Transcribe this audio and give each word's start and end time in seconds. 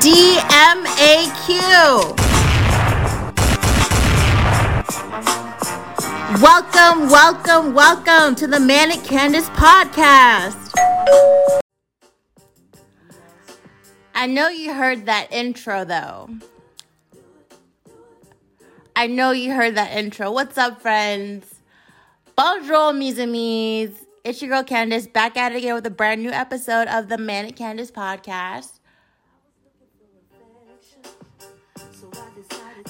DMAQ. 0.00 1.48
Welcome, 6.42 7.08
welcome, 7.08 7.74
welcome 7.74 8.34
to 8.34 8.46
the 8.46 8.58
Manic 8.58 9.00
Candice 9.00 9.48
podcast. 9.54 10.72
I 14.14 14.26
know 14.26 14.48
you 14.48 14.74
heard 14.74 15.06
that 15.06 15.32
intro 15.32 15.84
though. 15.84 16.28
I 18.96 19.06
know 19.06 19.30
you 19.30 19.52
heard 19.52 19.76
that 19.76 19.96
intro. 19.96 20.32
What's 20.32 20.58
up, 20.58 20.82
friends? 20.82 21.60
Bonjour, 22.36 22.92
mes 22.92 23.18
amis. 23.18 23.90
It's 24.24 24.42
your 24.42 24.50
girl 24.50 24.64
Candice 24.64 25.12
back 25.12 25.36
at 25.36 25.52
it 25.52 25.58
again 25.58 25.74
with 25.74 25.86
a 25.86 25.90
brand 25.90 26.22
new 26.22 26.30
episode 26.30 26.88
of 26.88 27.08
the 27.08 27.18
Manic 27.18 27.56
Candice 27.56 27.92
podcast. 27.92 28.73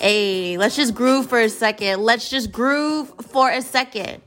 Hey, 0.00 0.58
let's 0.58 0.74
just 0.74 0.94
groove 0.94 1.28
for 1.28 1.40
a 1.40 1.48
second. 1.48 2.02
Let's 2.02 2.28
just 2.28 2.50
groove 2.50 3.12
for 3.30 3.48
a 3.48 3.62
second. 3.62 4.20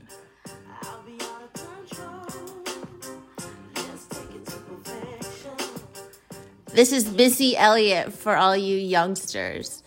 This 6.72 6.92
is 6.92 7.10
Missy 7.12 7.56
Elliott 7.56 8.12
for 8.12 8.36
all 8.36 8.56
you 8.56 8.76
youngsters. 8.76 9.82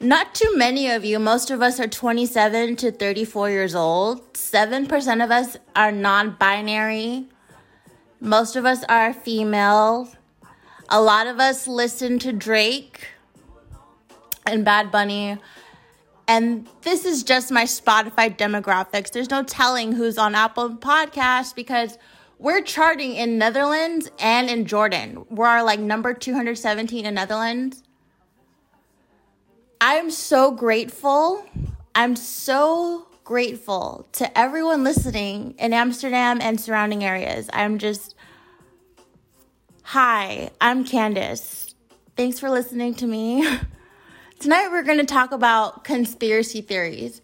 Not 0.00 0.34
too 0.34 0.54
many 0.54 0.90
of 0.90 1.04
you, 1.04 1.18
most 1.18 1.50
of 1.50 1.62
us 1.62 1.80
are 1.80 1.88
27 1.88 2.76
to 2.76 2.92
34 2.92 3.50
years 3.50 3.74
old. 3.74 4.34
7% 4.34 5.24
of 5.24 5.30
us 5.30 5.56
are 5.74 5.92
non 5.92 6.36
binary. 6.38 7.26
Most 8.20 8.56
of 8.56 8.66
us 8.66 8.84
are 8.84 9.14
female. 9.14 10.10
A 10.90 11.00
lot 11.00 11.26
of 11.26 11.40
us 11.40 11.66
listen 11.66 12.18
to 12.18 12.32
Drake 12.32 13.08
and 14.46 14.64
Bad 14.64 14.90
Bunny. 14.90 15.38
And 16.28 16.68
this 16.82 17.04
is 17.04 17.22
just 17.22 17.50
my 17.50 17.64
Spotify 17.64 18.36
demographics. 18.36 19.12
There's 19.12 19.30
no 19.30 19.42
telling 19.42 19.92
who's 19.92 20.18
on 20.18 20.34
Apple 20.34 20.70
Podcasts 20.70 21.54
because 21.54 21.98
we're 22.38 22.62
charting 22.62 23.14
in 23.14 23.38
Netherlands 23.38 24.10
and 24.18 24.50
in 24.50 24.66
Jordan. 24.66 25.24
We're 25.30 25.62
like 25.62 25.80
number 25.80 26.12
217 26.12 27.06
in 27.06 27.14
Netherlands. 27.14 27.82
I'm 29.80 30.10
so 30.10 30.50
grateful. 30.50 31.46
I'm 31.94 32.16
so 32.16 33.06
grateful 33.24 34.06
to 34.12 34.38
everyone 34.38 34.84
listening 34.84 35.54
in 35.58 35.72
Amsterdam 35.72 36.40
and 36.40 36.60
surrounding 36.60 37.04
areas. 37.04 37.48
I'm 37.52 37.78
just, 37.78 38.14
hi, 39.82 40.50
I'm 40.60 40.84
Candice. 40.84 41.74
Thanks 42.16 42.38
for 42.38 42.50
listening 42.50 42.94
to 42.96 43.06
me. 43.06 43.46
Tonight 44.38 44.68
we're 44.70 44.82
going 44.82 44.98
to 44.98 45.06
talk 45.06 45.32
about 45.32 45.82
conspiracy 45.82 46.60
theories 46.60 47.22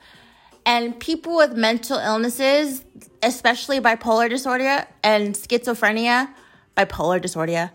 and 0.64 0.98
people 0.98 1.36
with 1.36 1.52
mental 1.52 1.98
illnesses, 1.98 2.86
especially 3.22 3.80
bipolar 3.80 4.30
disorder 4.30 4.86
and 5.04 5.34
schizophrenia, 5.34 6.30
bipolar 6.74 7.20
disorder, 7.20 7.70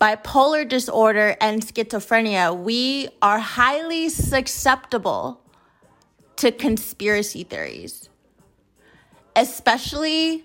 bipolar 0.00 0.68
disorder 0.68 1.36
and 1.40 1.62
schizophrenia, 1.66 2.56
we 2.56 3.08
are 3.20 3.40
highly 3.40 4.08
susceptible 4.08 5.40
to 6.36 6.52
conspiracy 6.52 7.42
theories, 7.42 8.08
especially 9.34 10.44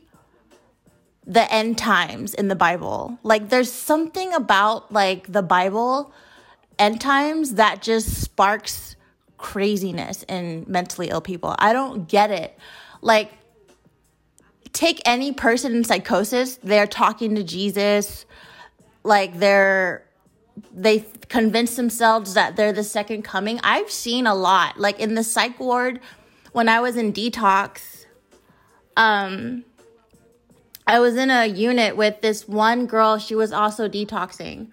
the 1.27 1.51
end 1.53 1.77
times 1.77 2.33
in 2.33 2.47
the 2.47 2.55
Bible. 2.55 3.19
Like 3.21 3.49
there's 3.49 3.71
something 3.71 4.33
about 4.33 4.91
like 4.91 5.31
the 5.31 5.43
Bible 5.43 6.11
end 6.79 7.01
times 7.01 7.55
that 7.55 7.81
just 7.81 8.21
sparks 8.21 8.95
craziness 9.37 10.23
in 10.23 10.65
mentally 10.67 11.09
ill 11.09 11.21
people. 11.21 11.55
I 11.59 11.73
don't 11.73 12.07
get 12.07 12.31
it. 12.31 12.57
Like, 13.01 13.31
take 14.73 15.01
any 15.05 15.31
person 15.31 15.75
in 15.75 15.83
psychosis, 15.83 16.57
they're 16.57 16.87
talking 16.87 17.35
to 17.35 17.43
Jesus, 17.43 18.25
like 19.03 19.39
they're 19.39 20.05
they 20.73 21.05
convince 21.29 21.77
themselves 21.77 22.33
that 22.33 22.57
they're 22.57 22.73
the 22.73 22.83
second 22.83 23.23
coming. 23.23 23.61
I've 23.63 23.89
seen 23.89 24.27
a 24.27 24.35
lot. 24.35 24.77
Like 24.77 24.99
in 24.99 25.15
the 25.15 25.23
psych 25.23 25.59
ward 25.59 26.01
when 26.51 26.67
I 26.67 26.81
was 26.81 26.97
in 26.97 27.13
detox, 27.13 28.05
um 28.97 29.63
I 30.85 30.99
was 30.99 31.15
in 31.15 31.29
a 31.29 31.45
unit 31.45 31.95
with 31.95 32.21
this 32.21 32.47
one 32.47 32.87
girl, 32.87 33.19
she 33.19 33.35
was 33.35 33.53
also 33.53 33.87
detoxing 33.87 34.71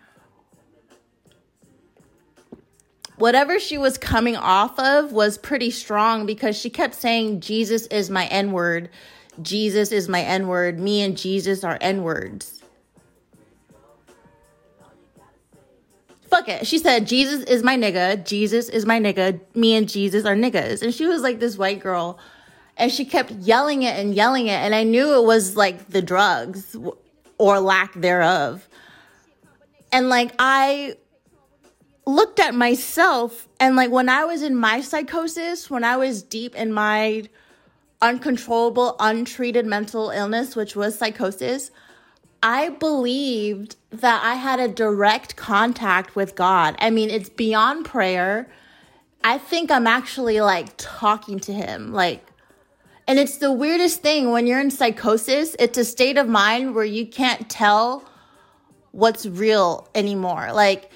whatever 3.18 3.58
she 3.58 3.78
was 3.78 3.98
coming 3.98 4.36
off 4.36 4.78
of 4.78 5.12
was 5.12 5.38
pretty 5.38 5.70
strong 5.70 6.26
because 6.26 6.56
she 6.56 6.70
kept 6.70 6.94
saying, 6.94 7.40
Jesus 7.40 7.86
is 7.86 8.10
my 8.10 8.26
N 8.26 8.52
word. 8.52 8.90
Jesus 9.42 9.92
is 9.92 10.08
my 10.08 10.22
N 10.22 10.48
word. 10.48 10.78
Me 10.78 11.02
and 11.02 11.16
Jesus 11.16 11.64
are 11.64 11.78
N 11.80 12.02
words. 12.02 12.62
Fuck 16.28 16.48
it. 16.48 16.66
She 16.66 16.78
said, 16.78 17.06
Jesus 17.06 17.44
is 17.44 17.62
my 17.62 17.76
nigga. 17.76 18.26
Jesus 18.26 18.68
is 18.68 18.84
my 18.84 19.00
nigga. 19.00 19.40
Me 19.54 19.74
and 19.74 19.88
Jesus 19.88 20.24
are 20.24 20.34
niggas. 20.34 20.82
And 20.82 20.92
she 20.92 21.06
was 21.06 21.22
like 21.22 21.38
this 21.38 21.56
white 21.56 21.80
girl. 21.80 22.18
And 22.76 22.92
she 22.92 23.04
kept 23.04 23.30
yelling 23.30 23.84
it 23.84 23.98
and 23.98 24.14
yelling 24.14 24.48
it. 24.48 24.58
And 24.58 24.74
I 24.74 24.82
knew 24.82 25.14
it 25.14 25.24
was 25.24 25.56
like 25.56 25.88
the 25.88 26.02
drugs 26.02 26.76
or 27.38 27.60
lack 27.60 27.94
thereof. 27.94 28.68
And 29.92 30.08
like, 30.08 30.32
I 30.38 30.96
looked 32.06 32.38
at 32.38 32.54
myself 32.54 33.48
and 33.58 33.74
like 33.74 33.90
when 33.90 34.08
I 34.08 34.24
was 34.24 34.42
in 34.42 34.54
my 34.54 34.80
psychosis, 34.80 35.68
when 35.68 35.82
I 35.82 35.96
was 35.96 36.22
deep 36.22 36.54
in 36.54 36.72
my 36.72 37.24
uncontrollable, 38.00 38.94
untreated 39.00 39.66
mental 39.66 40.10
illness, 40.10 40.54
which 40.54 40.76
was 40.76 40.96
psychosis, 40.96 41.70
I 42.42 42.68
believed 42.68 43.76
that 43.90 44.22
I 44.22 44.34
had 44.34 44.60
a 44.60 44.68
direct 44.68 45.36
contact 45.36 46.14
with 46.14 46.36
God. 46.36 46.76
I 46.78 46.90
mean, 46.90 47.10
it's 47.10 47.28
beyond 47.28 47.86
prayer. 47.86 48.48
I 49.24 49.38
think 49.38 49.70
I'm 49.70 49.86
actually 49.86 50.40
like 50.40 50.68
talking 50.76 51.40
to 51.40 51.52
him. 51.52 51.92
Like, 51.92 52.24
and 53.08 53.18
it's 53.18 53.38
the 53.38 53.52
weirdest 53.52 54.02
thing 54.02 54.30
when 54.30 54.46
you're 54.46 54.60
in 54.60 54.70
psychosis, 54.70 55.56
it's 55.58 55.78
a 55.78 55.84
state 55.84 56.18
of 56.18 56.28
mind 56.28 56.74
where 56.74 56.84
you 56.84 57.06
can't 57.06 57.48
tell 57.48 58.04
what's 58.92 59.26
real 59.26 59.88
anymore. 59.94 60.52
Like, 60.52 60.90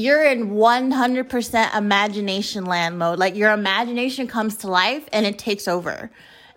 you're 0.00 0.24
in 0.24 0.50
100% 0.50 1.76
imagination 1.76 2.64
land 2.64 2.98
mode. 2.98 3.18
Like 3.18 3.36
your 3.36 3.52
imagination 3.52 4.26
comes 4.26 4.56
to 4.58 4.68
life 4.68 5.08
and 5.12 5.26
it 5.26 5.38
takes 5.38 5.68
over. 5.68 6.10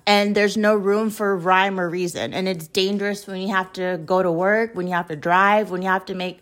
And 0.06 0.36
there's 0.36 0.58
no 0.58 0.76
room 0.76 1.10
for 1.10 1.38
rhyme 1.38 1.80
or 1.80 1.90
reason. 1.90 2.34
And 2.34 2.48
it's 2.48 2.68
dangerous 2.68 3.28
when 3.28 3.42
you 3.42 3.50
have 3.50 3.72
to 3.74 4.00
go 4.06 4.24
to 4.24 4.32
work, 4.32 4.76
when 4.76 4.88
you 4.88 4.94
have 4.94 5.08
to 5.08 5.16
drive, 5.16 5.72
when 5.72 5.82
you 5.82 5.90
have 5.90 6.06
to 6.06 6.16
make 6.16 6.42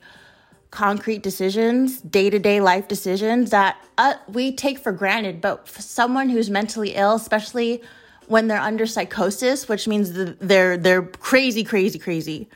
concrete 0.72 1.22
decisions, 1.22 2.00
day 2.02 2.30
to 2.30 2.40
day 2.40 2.62
life 2.62 2.88
decisions 2.88 3.50
that 3.50 3.78
uh, 3.98 4.14
we 4.28 4.52
take 4.54 4.80
for 4.80 4.92
granted. 4.92 5.42
But 5.42 5.68
for 5.68 5.82
someone 5.82 6.30
who's 6.30 6.50
mentally 6.50 6.96
ill, 6.96 7.16
especially 7.16 7.82
when 8.28 8.48
they're 8.48 8.62
under 8.62 8.86
psychosis, 8.86 9.68
which 9.68 9.88
means 9.88 10.12
they're 10.40 10.78
they're 10.78 11.04
crazy, 11.04 11.64
crazy, 11.64 12.00
crazy. 12.00 12.48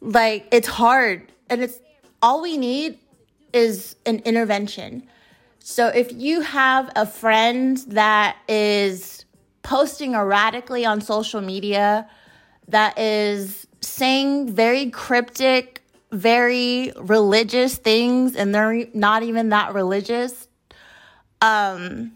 Like 0.00 0.48
it's 0.50 0.68
hard, 0.68 1.30
and 1.50 1.62
it's 1.62 1.78
all 2.22 2.42
we 2.42 2.56
need 2.56 2.98
is 3.52 3.96
an 4.06 4.20
intervention. 4.20 5.08
So 5.58 5.88
if 5.88 6.12
you 6.12 6.40
have 6.40 6.90
a 6.96 7.06
friend 7.06 7.76
that 7.88 8.36
is 8.48 9.24
posting 9.62 10.14
erratically 10.14 10.84
on 10.84 11.00
social 11.00 11.40
media, 11.40 12.08
that 12.68 12.98
is 12.98 13.66
saying 13.80 14.54
very 14.54 14.90
cryptic, 14.90 15.82
very 16.10 16.92
religious 16.98 17.76
things, 17.76 18.34
and 18.34 18.54
they're 18.54 18.86
not 18.94 19.22
even 19.22 19.50
that 19.50 19.74
religious, 19.74 20.48
um, 21.40 22.12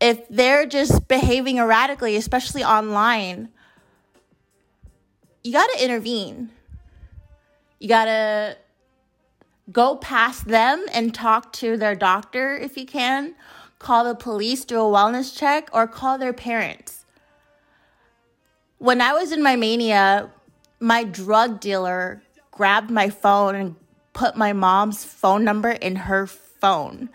if 0.00 0.28
they're 0.28 0.66
just 0.66 1.08
behaving 1.08 1.58
erratically, 1.58 2.16
especially 2.16 2.64
online, 2.64 3.48
you 5.44 5.52
got 5.52 5.68
to 5.74 5.84
intervene. 5.84 6.50
You 7.78 7.88
got 7.88 8.04
to 8.04 8.56
go 9.72 9.96
past 9.96 10.46
them 10.48 10.84
and 10.92 11.14
talk 11.14 11.52
to 11.54 11.76
their 11.76 11.94
doctor 11.94 12.56
if 12.56 12.76
you 12.76 12.86
can. 12.86 13.34
Call 13.78 14.04
the 14.04 14.14
police, 14.14 14.64
do 14.64 14.78
a 14.78 14.84
wellness 14.84 15.36
check, 15.36 15.68
or 15.72 15.86
call 15.88 16.18
their 16.18 16.32
parents. 16.32 17.04
When 18.78 19.00
I 19.00 19.12
was 19.12 19.32
in 19.32 19.42
my 19.42 19.56
mania, 19.56 20.30
my 20.78 21.04
drug 21.04 21.60
dealer 21.60 22.22
grabbed 22.50 22.90
my 22.90 23.10
phone 23.10 23.54
and 23.54 23.76
put 24.12 24.36
my 24.36 24.52
mom's 24.52 25.04
phone 25.04 25.44
number 25.44 25.70
in 25.70 25.96
her 25.96 26.26
phone 26.26 27.08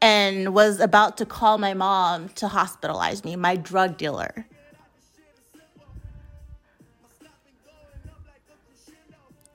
and 0.00 0.54
was 0.54 0.78
about 0.80 1.16
to 1.16 1.26
call 1.26 1.58
my 1.58 1.74
mom 1.74 2.28
to 2.30 2.46
hospitalize 2.46 3.24
me, 3.24 3.34
my 3.34 3.56
drug 3.56 3.96
dealer. 3.96 4.46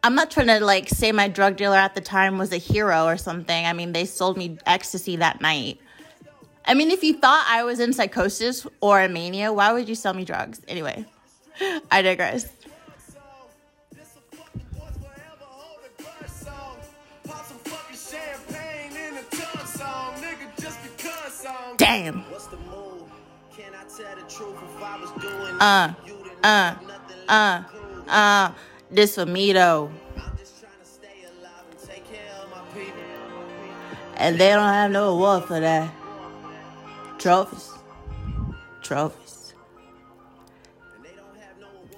I'm 0.06 0.16
not 0.16 0.30
trying 0.30 0.48
to 0.48 0.60
like 0.60 0.90
say 0.90 1.14
my 1.14 1.30
drug 1.30 1.56
dealer 1.56 1.78
at 1.78 1.96
the 1.96 2.02
time 2.02 2.38
was 2.38 2.52
a 2.52 2.58
hero 2.58 3.06
or 3.06 3.16
something. 3.16 3.66
I 3.66 3.72
mean, 3.72 3.94
they 3.94 4.04
sold 4.04 4.38
me 4.38 4.58
ecstasy 4.66 5.16
that 5.16 5.40
night. 5.40 5.80
I 6.66 6.74
mean, 6.74 6.92
if 6.92 7.04
you 7.04 7.14
thought 7.14 7.46
I 7.48 7.64
was 7.64 7.80
in 7.80 7.94
psychosis 7.94 8.68
or 8.82 9.02
a 9.02 9.08
mania, 9.08 9.54
why 9.54 9.72
would 9.72 9.88
you 9.88 9.96
sell 9.96 10.14
me 10.14 10.26
drugs? 10.26 10.60
Anyway, 10.68 11.06
I 11.90 12.02
digress. 12.02 12.50
Damn. 21.78 22.24
Uh, 25.60 25.94
uh, 26.44 26.76
uh, 27.30 27.64
uh, 28.08 28.52
this 28.96 29.16
for 29.16 29.26
me 29.26 29.54
though. 29.54 29.92
And 34.16 34.40
they 34.40 34.50
don't 34.50 34.62
have 34.62 34.92
no 34.92 35.10
award 35.10 35.46
for 35.46 35.60
that. 35.60 35.94
Trophies. 37.18 37.72
Trophies. 38.82 39.54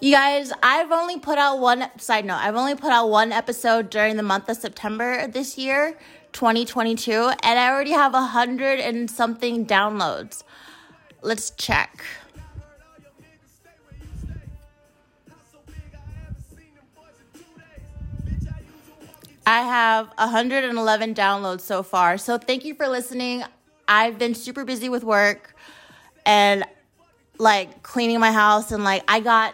You 0.02 0.12
guys, 0.12 0.52
I've 0.62 0.92
only 0.92 1.20
put 1.20 1.38
out 1.38 1.60
one 1.60 1.90
side 1.98 2.26
note. 2.26 2.38
I've 2.38 2.56
only 2.56 2.76
put 2.76 2.92
out 2.92 3.10
one 3.10 3.32
episode 3.32 3.90
during 3.90 4.18
the 4.18 4.24
month 4.24 4.50
of 4.50 4.58
September 4.58 5.28
this 5.28 5.58
year, 5.58 5.98
2022, 6.34 7.12
and 7.12 7.60
I 7.60 7.70
already 7.70 7.92
have 7.92 8.14
a 8.14 8.22
hundred 8.22 8.80
and 8.80 9.10
something 9.10 9.66
downloads. 9.66 10.44
Let's 11.22 11.50
check. 11.52 12.04
I 19.46 19.62
have 19.62 20.08
111 20.18 21.14
downloads 21.14 21.62
so 21.62 21.84
far. 21.84 22.18
So 22.18 22.38
thank 22.38 22.66
you 22.66 22.74
for 22.74 22.88
listening. 22.88 23.44
I've 23.88 24.18
been 24.18 24.34
super 24.34 24.66
busy 24.66 24.90
with 24.90 25.04
work 25.04 25.56
and 26.26 26.64
like 27.38 27.84
cleaning 27.84 28.20
my 28.20 28.32
house 28.32 28.72
and 28.72 28.84
like 28.84 29.04
I 29.08 29.20
got 29.20 29.54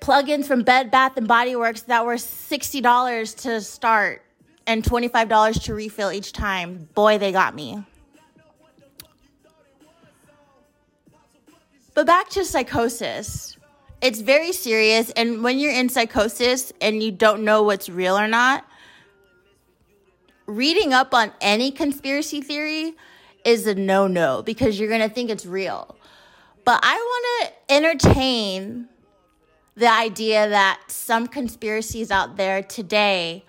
plugins 0.00 0.46
from 0.46 0.62
Bed 0.62 0.90
Bath 0.90 1.16
and 1.16 1.28
Body 1.28 1.54
Works 1.54 1.82
that 1.82 2.04
were 2.04 2.14
$60 2.14 3.36
to 3.42 3.60
start 3.60 4.22
and 4.66 4.82
$25 4.82 5.62
to 5.64 5.74
refill 5.74 6.10
each 6.10 6.32
time. 6.32 6.88
Boy, 6.94 7.18
they 7.18 7.30
got 7.30 7.54
me. 7.54 7.84
But 11.94 12.06
back 12.06 12.28
to 12.30 12.44
psychosis 12.44 13.57
it's 14.00 14.20
very 14.20 14.52
serious. 14.52 15.10
And 15.10 15.42
when 15.42 15.58
you're 15.58 15.72
in 15.72 15.88
psychosis 15.88 16.72
and 16.80 17.02
you 17.02 17.10
don't 17.10 17.44
know 17.44 17.62
what's 17.62 17.88
real 17.88 18.18
or 18.18 18.28
not, 18.28 18.64
reading 20.46 20.92
up 20.92 21.12
on 21.12 21.32
any 21.40 21.70
conspiracy 21.70 22.40
theory 22.40 22.94
is 23.44 23.66
a 23.66 23.74
no 23.74 24.06
no 24.06 24.42
because 24.42 24.78
you're 24.78 24.88
going 24.88 25.06
to 25.06 25.14
think 25.14 25.30
it's 25.30 25.46
real. 25.46 25.96
But 26.64 26.80
I 26.82 26.94
want 26.94 27.52
to 27.68 27.74
entertain 27.74 28.88
the 29.74 29.90
idea 29.90 30.48
that 30.48 30.80
some 30.88 31.26
conspiracies 31.26 32.10
out 32.10 32.36
there 32.36 32.62
today 32.62 33.44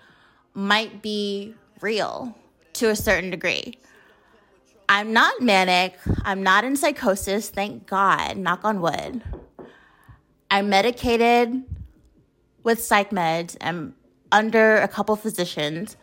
might 0.54 1.02
be 1.02 1.54
real 1.80 2.36
to 2.74 2.88
a 2.88 2.96
certain 2.96 3.30
degree. 3.30 3.78
I'm 4.88 5.12
not 5.12 5.40
manic. 5.40 5.98
I'm 6.24 6.42
not 6.42 6.64
in 6.64 6.76
psychosis, 6.76 7.50
thank 7.50 7.86
God, 7.86 8.36
knock 8.36 8.64
on 8.64 8.80
wood. 8.80 9.22
I'm 10.50 10.68
medicated 10.68 11.62
with 12.62 12.82
psych 12.82 13.10
meds. 13.10 13.56
I'm 13.60 13.94
under 14.32 14.76
a 14.76 14.88
couple 14.88 15.16
physicians, 15.16 15.96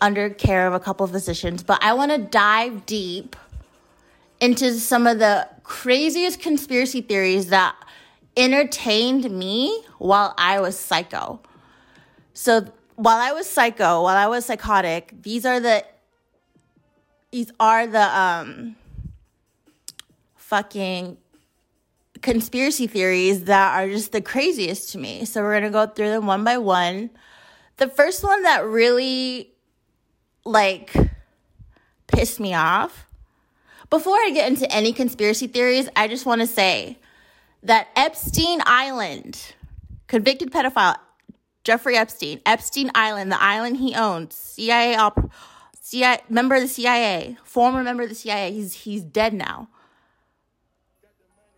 under 0.00 0.30
care 0.30 0.66
of 0.66 0.74
a 0.74 0.80
couple 0.80 1.06
physicians, 1.06 1.62
but 1.62 1.82
I 1.82 1.92
want 1.92 2.10
to 2.12 2.18
dive 2.18 2.86
deep 2.86 3.36
into 4.40 4.72
some 4.74 5.06
of 5.06 5.18
the 5.18 5.48
craziest 5.62 6.40
conspiracy 6.40 7.00
theories 7.00 7.48
that 7.48 7.76
entertained 8.36 9.30
me 9.30 9.84
while 9.98 10.34
I 10.36 10.60
was 10.60 10.78
psycho. 10.78 11.40
So 12.32 12.66
while 12.96 13.18
I 13.18 13.32
was 13.32 13.48
psycho, 13.48 14.02
while 14.02 14.16
I 14.16 14.26
was 14.26 14.44
psychotic, 14.44 15.14
these 15.22 15.46
are 15.46 15.60
the 15.60 15.84
these 17.30 17.50
are 17.58 17.86
the 17.86 18.18
um 18.18 18.76
fucking 20.36 21.16
conspiracy 22.24 22.86
theories 22.86 23.44
that 23.44 23.78
are 23.78 23.86
just 23.86 24.12
the 24.12 24.22
craziest 24.22 24.90
to 24.92 24.98
me. 24.98 25.26
So 25.26 25.42
we're 25.42 25.60
going 25.60 25.64
to 25.64 25.70
go 25.70 25.86
through 25.86 26.08
them 26.08 26.26
one 26.26 26.42
by 26.42 26.56
one. 26.56 27.10
The 27.76 27.86
first 27.86 28.24
one 28.24 28.42
that 28.44 28.64
really 28.64 29.52
like 30.46 30.94
pissed 32.06 32.40
me 32.40 32.54
off. 32.54 33.06
Before 33.90 34.16
I 34.16 34.30
get 34.32 34.50
into 34.50 34.70
any 34.72 34.94
conspiracy 34.94 35.46
theories, 35.46 35.86
I 35.94 36.08
just 36.08 36.24
want 36.24 36.40
to 36.40 36.46
say 36.46 36.98
that 37.62 37.88
Epstein 37.94 38.60
Island, 38.64 39.54
convicted 40.06 40.50
pedophile 40.50 40.96
Jeffrey 41.62 41.96
Epstein, 41.96 42.40
Epstein 42.46 42.90
Island, 42.94 43.32
the 43.32 43.42
island 43.42 43.76
he 43.76 43.94
owns, 43.94 44.34
CIA 44.34 44.96
CIA 45.82 46.20
member 46.30 46.54
of 46.54 46.62
the 46.62 46.68
CIA, 46.68 47.36
former 47.44 47.82
member 47.82 48.02
of 48.02 48.08
the 48.08 48.14
CIA, 48.14 48.50
he's 48.50 48.72
he's 48.72 49.02
dead 49.02 49.34
now. 49.34 49.68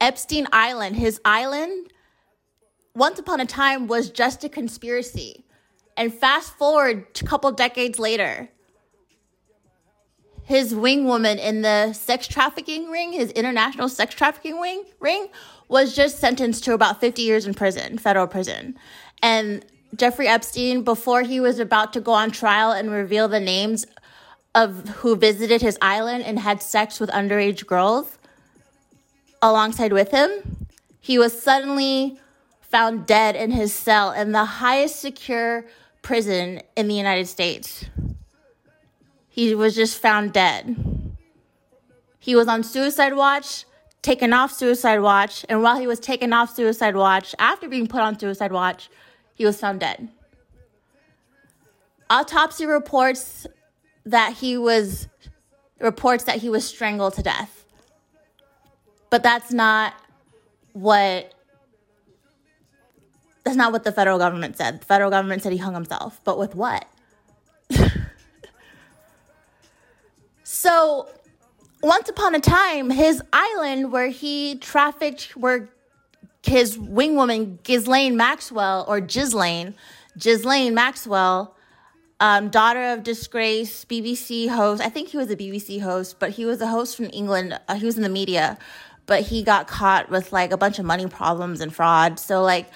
Epstein 0.00 0.46
Island, 0.52 0.96
his 0.96 1.20
island, 1.24 1.92
once 2.94 3.18
upon 3.18 3.40
a 3.40 3.46
time 3.46 3.86
was 3.86 4.10
just 4.10 4.44
a 4.44 4.48
conspiracy. 4.48 5.44
And 5.96 6.12
fast 6.12 6.56
forward 6.56 7.06
a 7.20 7.24
couple 7.24 7.50
decades 7.52 7.98
later, 7.98 8.50
his 10.44 10.74
wing 10.74 11.06
woman 11.06 11.38
in 11.38 11.62
the 11.62 11.92
sex 11.92 12.28
trafficking 12.28 12.88
ring, 12.90 13.12
his 13.12 13.32
international 13.32 13.88
sex 13.88 14.14
trafficking 14.14 14.60
wing 14.60 14.84
ring, 15.00 15.28
was 15.68 15.96
just 15.96 16.20
sentenced 16.20 16.62
to 16.64 16.74
about 16.74 17.00
50 17.00 17.22
years 17.22 17.46
in 17.46 17.54
prison, 17.54 17.98
federal 17.98 18.26
prison. 18.26 18.78
And 19.22 19.64
Jeffrey 19.96 20.28
Epstein, 20.28 20.82
before 20.82 21.22
he 21.22 21.40
was 21.40 21.58
about 21.58 21.92
to 21.94 22.00
go 22.00 22.12
on 22.12 22.30
trial 22.30 22.70
and 22.70 22.90
reveal 22.90 23.26
the 23.28 23.40
names 23.40 23.86
of 24.54 24.88
who 24.88 25.16
visited 25.16 25.62
his 25.62 25.76
island 25.82 26.24
and 26.24 26.38
had 26.38 26.62
sex 26.62 27.00
with 27.00 27.10
underage 27.10 27.66
girls, 27.66 28.18
alongside 29.42 29.92
with 29.92 30.10
him, 30.10 30.66
he 31.00 31.18
was 31.18 31.40
suddenly 31.40 32.18
found 32.60 33.06
dead 33.06 33.36
in 33.36 33.52
his 33.52 33.72
cell 33.72 34.12
in 34.12 34.32
the 34.32 34.44
highest 34.44 35.00
secure 35.00 35.64
prison 36.02 36.60
in 36.76 36.88
the 36.88 36.94
United 36.94 37.26
States. 37.26 37.84
He 39.28 39.54
was 39.54 39.74
just 39.74 39.98
found 39.98 40.32
dead. 40.32 40.76
He 42.18 42.34
was 42.34 42.48
on 42.48 42.64
suicide 42.64 43.14
watch, 43.14 43.64
taken 44.02 44.32
off 44.32 44.50
suicide 44.52 45.00
watch, 45.00 45.44
and 45.48 45.62
while 45.62 45.78
he 45.78 45.86
was 45.86 46.00
taken 46.00 46.32
off 46.32 46.54
suicide 46.54 46.96
watch, 46.96 47.34
after 47.38 47.68
being 47.68 47.86
put 47.86 48.00
on 48.00 48.18
suicide 48.18 48.50
watch, 48.50 48.88
he 49.34 49.44
was 49.44 49.60
found 49.60 49.80
dead. 49.80 50.08
Autopsy 52.08 52.66
reports 52.66 53.46
that 54.04 54.34
he 54.34 54.56
was 54.56 55.08
reports 55.80 56.24
that 56.24 56.38
he 56.38 56.48
was 56.48 56.66
strangled 56.66 57.14
to 57.14 57.22
death. 57.22 57.55
But 59.10 59.22
that's 59.22 59.52
not 59.52 59.94
what 60.72 61.32
that's 63.46 63.56
not 63.56 63.70
what 63.70 63.84
the 63.84 63.92
federal 63.92 64.18
government 64.18 64.56
said. 64.56 64.80
The 64.80 64.84
federal 64.86 65.08
government 65.08 65.40
said 65.40 65.52
he 65.52 65.58
hung 65.58 65.74
himself, 65.74 66.20
but 66.24 66.36
with 66.36 66.56
what? 66.56 66.84
so, 70.42 71.08
once 71.82 72.08
upon 72.08 72.34
a 72.34 72.40
time, 72.40 72.90
his 72.90 73.22
island 73.32 73.92
where 73.92 74.08
he 74.08 74.56
trafficked, 74.56 75.36
where 75.36 75.68
his 76.42 76.76
wingwoman 76.76 77.62
Ghislaine 77.62 78.16
Maxwell 78.16 78.84
or 78.88 79.00
Ghislaine, 79.00 79.76
Ghislaine 80.18 80.74
Maxwell, 80.74 81.54
um, 82.18 82.48
daughter 82.48 82.92
of 82.92 83.04
disgrace 83.04 83.84
BBC 83.84 84.48
host. 84.48 84.82
I 84.82 84.88
think 84.88 85.10
he 85.10 85.16
was 85.16 85.30
a 85.30 85.36
BBC 85.36 85.80
host, 85.80 86.18
but 86.18 86.30
he 86.30 86.44
was 86.44 86.60
a 86.60 86.66
host 86.66 86.96
from 86.96 87.10
England. 87.12 87.58
Uh, 87.68 87.74
he 87.74 87.86
was 87.86 87.96
in 87.96 88.02
the 88.02 88.08
media 88.08 88.58
but 89.06 89.22
he 89.22 89.42
got 89.42 89.68
caught 89.68 90.10
with 90.10 90.32
like 90.32 90.52
a 90.52 90.56
bunch 90.56 90.78
of 90.78 90.84
money 90.84 91.06
problems 91.06 91.60
and 91.60 91.74
fraud. 91.74 92.18
So 92.18 92.42
like 92.42 92.68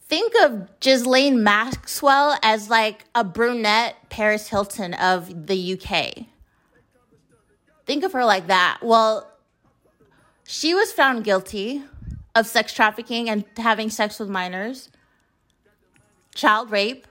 think 0.00 0.32
of 0.42 0.80
Ghislaine 0.80 1.42
Maxwell 1.42 2.38
as 2.42 2.70
like 2.70 3.04
a 3.14 3.24
brunette 3.24 3.96
Paris 4.08 4.48
Hilton 4.48 4.94
of 4.94 5.46
the 5.46 5.74
UK. 5.74 6.26
Think 7.86 8.04
of 8.04 8.12
her 8.12 8.24
like 8.24 8.46
that. 8.46 8.78
Well, 8.82 9.30
she 10.46 10.74
was 10.74 10.92
found 10.92 11.24
guilty 11.24 11.82
of 12.34 12.46
sex 12.46 12.72
trafficking 12.72 13.28
and 13.28 13.44
having 13.56 13.90
sex 13.90 14.18
with 14.18 14.28
minors, 14.28 14.90
child 16.34 16.70
rape. 16.70 17.06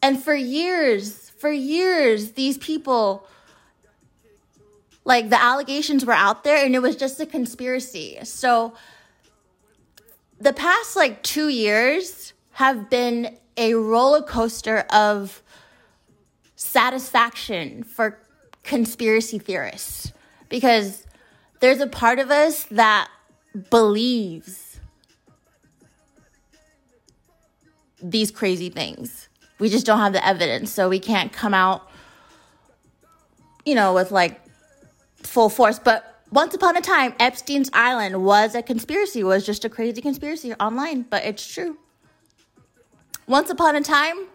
And 0.00 0.22
for 0.22 0.34
years, 0.34 1.30
for 1.30 1.50
years, 1.50 2.32
these 2.32 2.58
people 2.58 3.26
like 5.04 5.30
the 5.30 5.40
allegations 5.40 6.04
were 6.04 6.12
out 6.12 6.44
there 6.44 6.64
and 6.64 6.74
it 6.74 6.82
was 6.82 6.96
just 6.96 7.20
a 7.20 7.26
conspiracy. 7.26 8.18
So 8.24 8.74
the 10.40 10.52
past 10.52 10.96
like 10.96 11.22
two 11.22 11.48
years 11.48 12.32
have 12.52 12.90
been 12.90 13.36
a 13.56 13.74
roller 13.74 14.22
coaster 14.22 14.80
of 14.90 15.42
satisfaction 16.56 17.82
for 17.82 18.18
conspiracy 18.62 19.38
theorists 19.38 20.12
because 20.48 21.06
there's 21.60 21.80
a 21.80 21.86
part 21.86 22.18
of 22.18 22.30
us 22.30 22.64
that 22.64 23.08
believes 23.70 24.80
these 28.02 28.30
crazy 28.30 28.70
things. 28.70 29.28
We 29.58 29.68
just 29.68 29.86
don't 29.86 29.98
have 29.98 30.12
the 30.12 30.24
evidence, 30.24 30.70
so 30.70 30.88
we 30.88 31.00
can't 31.00 31.32
come 31.32 31.52
out, 31.52 31.88
you 33.64 33.74
know, 33.74 33.92
with 33.92 34.12
like 34.12 34.40
full 35.28 35.48
force. 35.48 35.78
But 35.78 36.22
once 36.30 36.54
upon 36.54 36.76
a 36.76 36.80
time, 36.80 37.14
Epstein's 37.20 37.70
Island 37.72 38.24
was 38.24 38.54
a 38.54 38.62
conspiracy, 38.62 39.22
was 39.22 39.46
just 39.46 39.64
a 39.64 39.68
crazy 39.68 40.00
conspiracy 40.00 40.52
online, 40.54 41.02
but 41.02 41.24
it's 41.24 41.46
true. 41.46 41.78
Once 43.26 43.50
upon 43.50 43.76
a 43.76 43.82
time, 43.82 44.26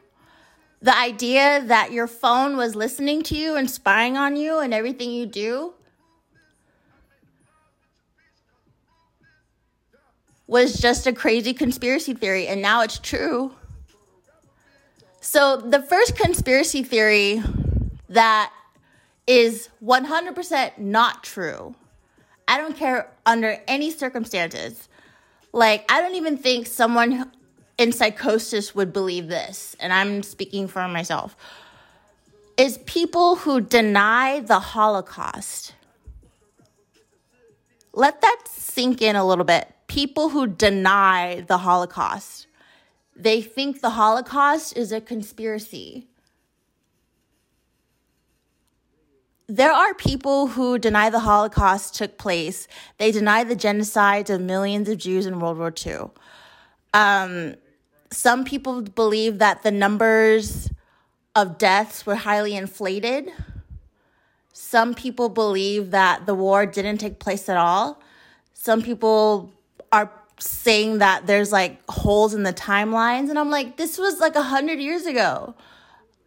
the 0.82 0.96
idea 0.96 1.64
that 1.66 1.92
your 1.92 2.08
phone 2.08 2.58
was 2.58 2.76
listening 2.76 3.24
to 3.24 3.36
you 3.36 3.56
and 3.56 3.70
spying 3.70 4.18
on 4.18 4.36
you 4.36 4.60
and 4.60 4.74
everything 4.74 5.12
you 5.12 5.26
do 5.26 5.74
was 10.46 10.78
just 10.80 11.08
a 11.08 11.14
crazy 11.14 11.54
conspiracy 11.54 12.14
theory, 12.14 12.48
and 12.48 12.62
now 12.62 12.82
it's 12.82 13.00
true. 13.00 13.56
So, 15.22 15.58
the 15.58 15.82
first 15.82 16.18
conspiracy 16.18 16.84
theory 16.84 17.42
that 18.10 18.52
is 19.28 19.70
100% 19.84 20.78
not 20.78 21.24
true, 21.24 21.76
I 22.48 22.58
don't 22.58 22.76
care 22.76 23.10
under 23.26 23.62
any 23.68 23.90
circumstances. 23.90 24.90
Like, 25.54 25.86
I 25.92 26.02
don't 26.02 26.16
even 26.16 26.38
think 26.38 26.68
someone 26.68 27.32
in 27.78 27.92
psychosis 27.92 28.76
would 28.76 28.92
believe 28.94 29.28
this, 29.28 29.76
and 29.80 29.94
I'm 29.94 30.24
speaking 30.24 30.68
for 30.68 30.88
myself, 30.88 31.36
is 32.58 32.80
people 32.80 33.38
who 33.38 33.62
deny 33.62 34.42
the 34.42 34.60
Holocaust. 34.60 35.74
Let 37.94 38.22
that 38.22 38.44
sink 38.48 39.02
in 39.02 39.16
a 39.16 39.26
little 39.26 39.46
bit. 39.46 39.72
People 39.88 40.30
who 40.30 40.48
deny 40.48 41.44
the 41.48 41.60
Holocaust. 41.60 42.48
They 43.16 43.42
think 43.42 43.82
the 43.82 43.92
Holocaust 43.92 44.76
is 44.76 44.92
a 44.92 45.00
conspiracy. 45.00 46.08
There 49.56 49.72
are 49.72 49.94
people 49.94 50.48
who 50.48 50.80
deny 50.80 51.12
the 51.12 51.20
Holocaust 51.20 51.94
took 51.94 52.18
place. 52.18 52.68
They 52.98 53.12
deny 53.12 53.44
the 53.44 53.56
genocide 53.56 54.32
of 54.32 54.42
millions 54.42 54.90
of 54.90 54.98
Jews 54.98 55.28
in 55.28 55.40
World 55.40 55.60
War 55.60 55.72
II. 55.86 56.10
Um, 56.96 57.54
some 58.10 58.46
people 58.46 58.82
believe 58.82 59.38
that 59.38 59.62
the 59.62 59.70
numbers 59.70 60.72
of 61.36 61.60
deaths 61.60 62.04
were 62.04 62.16
highly 62.16 62.56
inflated. 62.56 63.30
Some 64.54 64.96
people 64.96 65.30
believe 65.30 65.92
that 65.92 66.26
the 66.26 66.34
war 66.34 66.66
didn't 66.66 66.98
take 66.98 67.20
place 67.20 67.48
at 67.48 67.56
all. 67.56 68.02
Some 68.56 68.82
people 68.82 69.54
are 69.92 70.12
saying 70.40 70.98
that 70.98 71.28
there's 71.28 71.52
like 71.52 71.80
holes 71.88 72.34
in 72.34 72.42
the 72.42 72.54
timelines. 72.54 73.30
And 73.30 73.38
I'm 73.38 73.52
like, 73.52 73.78
this 73.78 74.00
was 74.00 74.20
like 74.20 74.36
a 74.36 74.42
hundred 74.42 74.80
years 74.80 75.06
ago, 75.06 75.54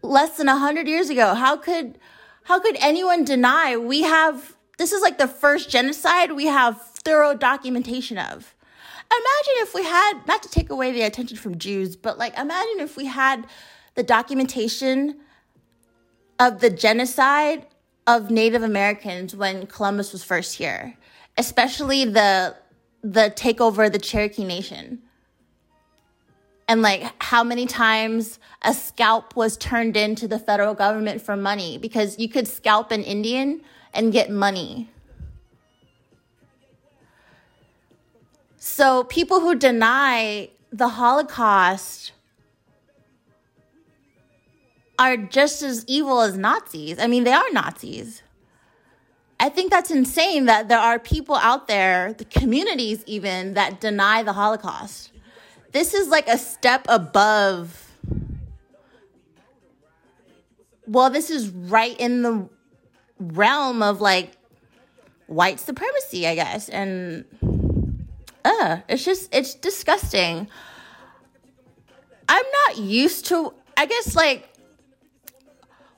less 0.03 0.37
than 0.37 0.49
a 0.49 0.57
hundred 0.57 0.87
years 0.87 1.11
ago. 1.11 1.35
How 1.35 1.57
could, 1.57 1.99
how 2.47 2.61
could 2.61 2.77
anyone 2.79 3.25
deny 3.25 3.77
we 3.77 4.03
have, 4.03 4.55
this 4.79 4.93
is 4.93 5.03
like 5.03 5.19
the 5.19 5.27
first 5.27 5.69
genocide 5.69 6.31
we 6.31 6.47
have 6.47 6.81
thorough 6.81 7.35
documentation 7.35 8.19
of. 8.19 8.55
Imagine 9.11 9.55
if 9.57 9.75
we 9.75 9.83
had, 9.83 10.21
not 10.29 10.45
to 10.45 10.49
take 10.49 10.71
away 10.71 10.93
the 10.93 11.03
attention 11.03 11.37
from 11.37 11.59
Jews, 11.59 11.97
but 11.97 12.19
like 12.19 12.39
imagine 12.39 12.79
if 12.79 12.97
we 12.97 13.07
had 13.07 13.49
the 13.97 14.05
documentation 14.05 15.17
of 16.39 16.61
the 16.61 16.71
genocide 16.71 17.67
of 18.07 18.31
Native 18.31 18.63
Americans 18.63 19.35
when 19.35 19.67
Columbus 19.67 20.13
was 20.13 20.23
first 20.23 20.55
here, 20.55 20.97
especially 21.37 22.05
the 22.05 22.55
the 23.03 23.33
takeover 23.37 23.87
of 23.87 23.93
the 23.93 23.99
Cherokee 23.99 24.45
Nation. 24.45 25.03
And 26.69 26.83
like 26.83 27.13
how 27.23 27.45
many 27.45 27.67
times 27.67 28.39
a 28.63 28.75
scalp 28.75 29.37
was 29.37 29.57
turned 29.57 29.97
into 29.97 30.27
the 30.27 30.39
federal 30.39 30.75
government 30.75 31.23
for 31.23 31.37
money 31.37 31.79
because 31.79 32.19
you 32.19 32.29
could 32.29 32.49
scalp 32.49 32.91
an 32.91 33.03
Indian 33.03 33.61
and 33.95 34.13
get 34.13 34.31
money. 34.31 34.91
So 38.59 39.05
people 39.05 39.41
who 39.41 39.55
deny 39.55 40.51
the 40.73 40.89
Holocaust 40.89 42.13
are 44.99 45.17
just 45.17 45.63
as 45.63 45.85
evil 45.87 46.21
as 46.21 46.37
Nazis. 46.37 46.99
I 46.99 47.07
mean, 47.07 47.25
they 47.25 47.33
are 47.33 47.45
Nazis. 47.53 48.23
I 49.39 49.51
think 49.51 49.71
that's 49.71 49.91
insane 49.91 50.47
that 50.47 50.69
there 50.69 50.79
are 50.79 50.99
people 50.99 51.37
out 51.37 51.69
there, 51.69 52.15
the 52.15 52.25
communities 52.25 53.05
even, 53.07 53.55
that 53.55 53.81
deny 53.81 54.23
the 54.23 54.33
Holocaust. 54.33 55.13
This 55.73 55.95
is 55.95 56.09
like 56.09 56.29
a 56.29 56.39
step 56.39 56.87
above. 56.89 57.83
Well, 60.87 61.11
this 61.11 61.31
is 61.31 61.49
right 61.49 61.99
in 61.99 62.23
the 62.23 62.49
realm 63.19 63.83
of 63.83 64.01
like 64.01 64.33
white 65.27 65.61
supremacy, 65.61 66.27
I 66.27 66.35
guess. 66.35 66.69
And 66.69 67.25
uh, 68.45 68.79
it's 68.89 69.05
just 69.05 69.35
it's 69.35 69.55
disgusting. 69.55 70.49
I'm 72.29 72.45
not 72.67 72.79
used 72.79 73.27
to 73.27 73.53
I 73.77 73.87
guess 73.87 74.15
like 74.15 74.49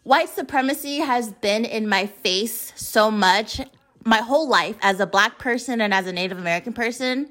white 0.02 0.28
supremacy 0.28 0.98
has 0.98 1.32
been 1.32 1.64
in 1.64 1.88
my 1.88 2.06
face 2.06 2.72
so 2.76 3.10
much 3.10 3.60
my 4.04 4.18
whole 4.18 4.48
life 4.48 4.76
as 4.80 5.00
a 5.00 5.06
black 5.06 5.38
person 5.38 5.80
and 5.80 5.92
as 5.92 6.06
a 6.06 6.12
Native 6.12 6.38
American 6.38 6.72
person. 6.72 7.28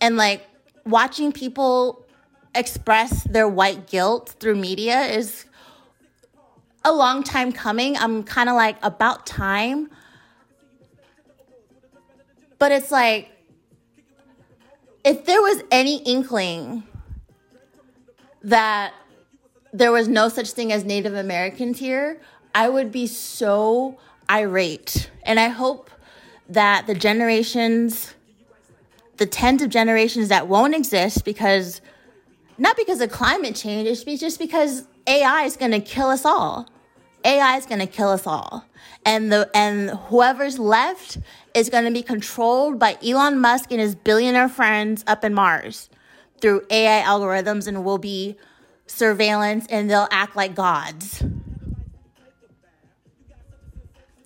And 0.00 0.16
like 0.16 0.46
watching 0.86 1.32
people 1.32 2.06
express 2.54 3.24
their 3.24 3.48
white 3.48 3.86
guilt 3.86 4.36
through 4.40 4.56
media 4.56 5.02
is 5.02 5.44
a 6.84 6.92
long 6.92 7.22
time 7.22 7.52
coming. 7.52 7.96
I'm 7.96 8.22
kind 8.22 8.48
of 8.48 8.54
like 8.54 8.76
about 8.82 9.26
time. 9.26 9.90
But 12.58 12.72
it's 12.72 12.90
like 12.90 13.30
if 15.04 15.24
there 15.24 15.40
was 15.40 15.62
any 15.70 15.98
inkling 15.98 16.82
that 18.42 18.92
there 19.72 19.92
was 19.92 20.08
no 20.08 20.28
such 20.28 20.50
thing 20.50 20.72
as 20.72 20.84
Native 20.84 21.14
Americans 21.14 21.78
here, 21.78 22.20
I 22.54 22.68
would 22.68 22.90
be 22.90 23.06
so 23.06 23.98
irate. 24.28 25.10
And 25.22 25.38
I 25.38 25.48
hope 25.48 25.90
that 26.48 26.88
the 26.88 26.94
generations, 26.94 28.15
the 29.16 29.26
tens 29.26 29.62
of 29.62 29.70
generations 29.70 30.28
that 30.28 30.48
won't 30.48 30.74
exist 30.74 31.24
because, 31.24 31.80
not 32.58 32.76
because 32.76 33.00
of 33.00 33.10
climate 33.10 33.54
change, 33.54 33.88
it's 33.88 34.04
just 34.20 34.38
because 34.38 34.86
AI 35.06 35.42
is 35.42 35.56
going 35.56 35.72
to 35.72 35.80
kill 35.80 36.08
us 36.08 36.24
all. 36.24 36.68
AI 37.24 37.56
is 37.56 37.66
going 37.66 37.80
to 37.80 37.86
kill 37.86 38.08
us 38.10 38.26
all. 38.26 38.64
And 39.04 39.32
the 39.32 39.50
and 39.54 39.90
whoever's 39.90 40.58
left 40.58 41.18
is 41.54 41.70
going 41.70 41.84
to 41.84 41.90
be 41.90 42.02
controlled 42.02 42.78
by 42.78 42.98
Elon 43.04 43.38
Musk 43.40 43.70
and 43.70 43.80
his 43.80 43.94
billionaire 43.94 44.48
friends 44.48 45.04
up 45.06 45.24
in 45.24 45.34
Mars 45.34 45.88
through 46.40 46.62
AI 46.70 47.02
algorithms 47.02 47.66
and 47.66 47.84
will 47.84 47.98
be 47.98 48.36
surveillance 48.86 49.66
and 49.68 49.90
they'll 49.90 50.08
act 50.10 50.36
like 50.36 50.54
gods. 50.54 51.22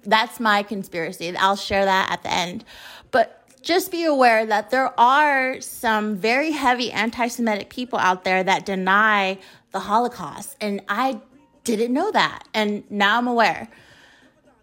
That's 0.05 0.41
my 0.41 0.63
conspiracy. 0.63 1.37
I'll 1.37 1.57
share 1.57 1.85
that 1.85 2.11
at 2.11 2.23
the 2.23 2.33
end. 2.33 2.65
But 3.11 3.40
just 3.63 3.91
be 3.91 4.05
aware 4.05 4.47
that 4.47 4.71
there 4.71 4.99
are 4.99 5.61
some 5.61 6.17
very 6.17 6.53
heavy 6.53 6.91
anti 6.93 7.29
Semitic 7.29 7.71
people 7.71 7.99
out 7.99 8.25
there 8.25 8.43
that 8.43 8.65
deny 8.65 9.39
the 9.73 9.81
Holocaust. 9.81 10.57
And 10.61 10.83
I 10.89 11.21
didn't 11.65 11.93
know 11.93 12.11
that. 12.11 12.45
And 12.55 12.89
now 12.91 13.19
I'm 13.19 13.27
aware. 13.27 13.69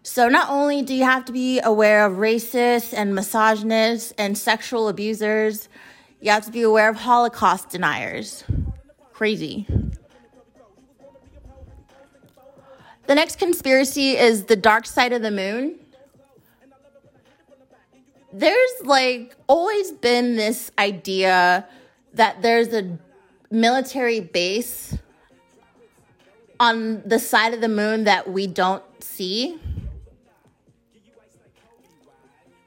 So, 0.02 0.28
not 0.28 0.48
only 0.48 0.82
do 0.82 0.94
you 0.94 1.04
have 1.04 1.24
to 1.26 1.32
be 1.32 1.60
aware 1.60 2.06
of 2.06 2.14
racists 2.14 2.94
and 2.96 3.14
misogynists 3.14 4.12
and 4.16 4.38
sexual 4.38 4.88
abusers, 4.88 5.68
you 6.20 6.30
have 6.30 6.44
to 6.46 6.50
be 6.50 6.62
aware 6.62 6.88
of 6.88 6.96
Holocaust 6.96 7.70
deniers. 7.70 8.44
Crazy. 9.12 9.66
The 13.06 13.14
next 13.14 13.38
conspiracy 13.38 14.16
is 14.16 14.44
the 14.44 14.56
dark 14.56 14.86
side 14.86 15.12
of 15.12 15.22
the 15.22 15.30
moon. 15.30 15.78
There's 18.38 18.70
like 18.84 19.34
always 19.48 19.90
been 19.90 20.36
this 20.36 20.70
idea 20.78 21.66
that 22.14 22.40
there's 22.40 22.72
a 22.72 22.96
military 23.50 24.20
base 24.20 24.96
on 26.60 27.02
the 27.04 27.18
side 27.18 27.52
of 27.52 27.60
the 27.60 27.68
moon 27.68 28.04
that 28.04 28.30
we 28.30 28.46
don't 28.46 28.84
see. 29.02 29.58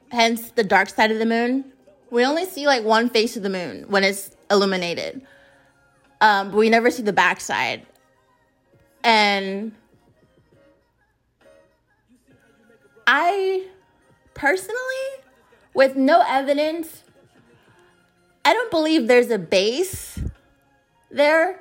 Hence 0.10 0.52
the 0.52 0.64
dark 0.66 0.90
side 0.90 1.10
of 1.10 1.20
the 1.20 1.26
moon. 1.26 1.72
We 2.10 2.26
only 2.26 2.44
see 2.44 2.66
like 2.66 2.84
one 2.84 3.10
face 3.10 3.38
of 3.38 3.44
the 3.44 3.50
moon 3.50 3.86
when 3.88 4.04
it's 4.04 4.36
illuminated. 4.50 5.26
um, 6.20 6.52
but 6.52 6.58
we 6.58 6.70
never 6.70 6.92
see 6.92 7.04
the 7.04 7.14
backside. 7.14 7.86
And 9.06 9.72
I 13.08 13.68
personally, 14.34 15.21
with 15.74 15.96
no 15.96 16.24
evidence, 16.28 17.04
I 18.44 18.54
don't 18.54 18.72
believe 18.72 19.08
there's 19.08 19.32
a 19.32 19.40
base 19.40 20.20
there 21.10 21.60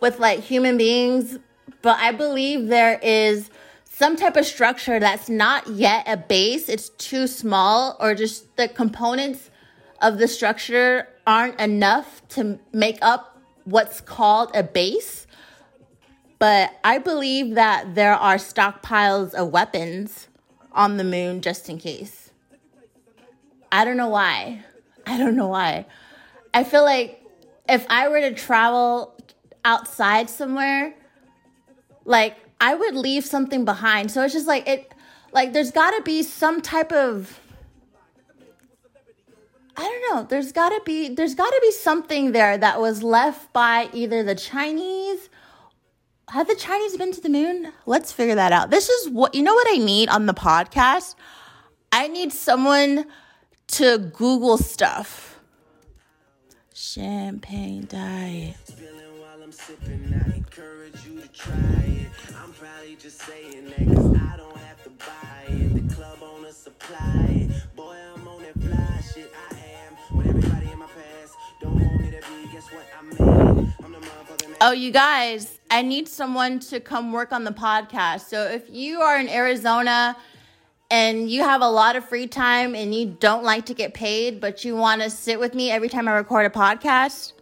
with 0.00 0.18
like 0.18 0.40
human 0.40 0.76
beings, 0.76 1.38
but 1.82 1.98
I 1.98 2.12
believe 2.12 2.68
there 2.68 2.98
is 3.02 3.50
some 3.84 4.16
type 4.16 4.36
of 4.36 4.46
structure 4.46 4.98
that's 4.98 5.28
not 5.28 5.66
yet 5.68 6.04
a 6.06 6.16
base. 6.16 6.68
It's 6.68 6.88
too 6.90 7.26
small, 7.26 7.96
or 8.00 8.14
just 8.14 8.56
the 8.56 8.68
components 8.68 9.50
of 10.00 10.18
the 10.18 10.26
structure 10.26 11.08
aren't 11.26 11.60
enough 11.60 12.26
to 12.30 12.58
make 12.72 12.98
up 13.02 13.38
what's 13.64 14.00
called 14.00 14.50
a 14.54 14.62
base. 14.62 15.26
But 16.38 16.72
I 16.82 16.96
believe 16.98 17.54
that 17.56 17.94
there 17.94 18.14
are 18.14 18.36
stockpiles 18.36 19.34
of 19.34 19.48
weapons 19.48 20.28
on 20.72 20.96
the 20.96 21.04
moon 21.04 21.42
just 21.42 21.68
in 21.68 21.78
case. 21.78 22.29
I 23.72 23.84
don't 23.84 23.96
know 23.96 24.08
why. 24.08 24.64
I 25.06 25.18
don't 25.18 25.36
know 25.36 25.48
why. 25.48 25.86
I 26.52 26.64
feel 26.64 26.84
like 26.84 27.22
if 27.68 27.86
I 27.88 28.08
were 28.08 28.20
to 28.20 28.34
travel 28.34 29.16
outside 29.64 30.28
somewhere, 30.28 30.94
like 32.04 32.36
I 32.60 32.74
would 32.74 32.94
leave 32.94 33.24
something 33.24 33.64
behind. 33.64 34.10
So 34.10 34.22
it's 34.24 34.34
just 34.34 34.46
like 34.46 34.68
it 34.68 34.92
like 35.32 35.52
there's 35.52 35.70
got 35.70 35.92
to 35.92 36.02
be 36.02 36.22
some 36.22 36.60
type 36.60 36.92
of 36.92 37.38
I 39.76 39.82
don't 39.82 40.14
know. 40.14 40.26
There's 40.28 40.52
got 40.52 40.70
to 40.70 40.80
be 40.84 41.08
there's 41.08 41.34
got 41.34 41.48
to 41.48 41.60
be 41.62 41.70
something 41.70 42.32
there 42.32 42.58
that 42.58 42.80
was 42.80 43.02
left 43.02 43.52
by 43.52 43.88
either 43.92 44.22
the 44.22 44.34
Chinese 44.34 45.30
have 46.30 46.46
the 46.46 46.54
Chinese 46.54 46.96
been 46.96 47.12
to 47.12 47.20
the 47.20 47.28
moon? 47.28 47.72
Let's 47.86 48.12
figure 48.12 48.36
that 48.36 48.52
out. 48.52 48.70
This 48.70 48.88
is 48.88 49.10
what 49.10 49.34
you 49.34 49.42
know 49.42 49.54
what 49.54 49.66
I 49.70 49.78
need 49.78 50.08
on 50.08 50.26
the 50.26 50.34
podcast? 50.34 51.14
I 51.92 52.08
need 52.08 52.32
someone 52.32 53.06
to 53.72 53.98
Google 53.98 54.58
stuff. 54.58 55.40
Champagne 56.74 57.86
diet. 57.88 58.56
I'm 62.36 62.52
probably 62.52 62.96
just 62.96 63.20
saying 63.22 63.66
that 63.66 63.86
cause 63.94 64.16
I 64.16 64.36
don't 64.36 64.56
have 64.56 64.82
to 64.84 64.90
buy 64.90 65.44
it. 65.48 65.88
The 65.88 65.94
club 65.94 66.18
on 66.22 66.44
a 66.44 66.52
supply 66.52 67.48
Boy, 67.76 67.96
I'm 68.14 68.26
on 68.28 68.42
that 68.42 68.60
fly 68.60 69.00
shit. 69.14 69.32
I 69.50 69.56
am 69.86 70.16
what 70.16 70.26
everybody 70.26 70.70
in 70.70 70.78
my 70.78 70.86
past 70.86 71.34
don't 71.60 71.74
want 71.74 72.00
me 72.00 72.10
to 72.10 72.16
be. 72.16 72.52
Guess 72.52 72.66
what? 72.72 72.86
I 72.98 73.02
made 73.02 73.72
I'm 73.84 73.92
the 73.92 73.98
motherfucking 73.98 74.56
Oh, 74.60 74.72
you 74.72 74.90
guys, 74.90 75.58
I 75.70 75.82
need 75.82 76.08
someone 76.08 76.58
to 76.60 76.80
come 76.80 77.12
work 77.12 77.32
on 77.32 77.44
the 77.44 77.52
podcast. 77.52 78.28
So 78.28 78.44
if 78.44 78.68
you 78.70 79.00
are 79.00 79.18
in 79.18 79.28
Arizona 79.28 80.16
and 80.90 81.30
you 81.30 81.42
have 81.42 81.62
a 81.62 81.68
lot 81.68 81.94
of 81.94 82.04
free 82.04 82.26
time 82.26 82.74
and 82.74 82.92
you 82.94 83.16
don't 83.20 83.44
like 83.44 83.66
to 83.66 83.74
get 83.74 83.94
paid, 83.94 84.40
but 84.40 84.64
you 84.64 84.74
want 84.74 85.02
to 85.02 85.10
sit 85.10 85.38
with 85.38 85.54
me 85.54 85.70
every 85.70 85.88
time 85.88 86.08
I 86.08 86.12
record 86.12 86.46
a 86.46 86.50
podcast, 86.50 87.32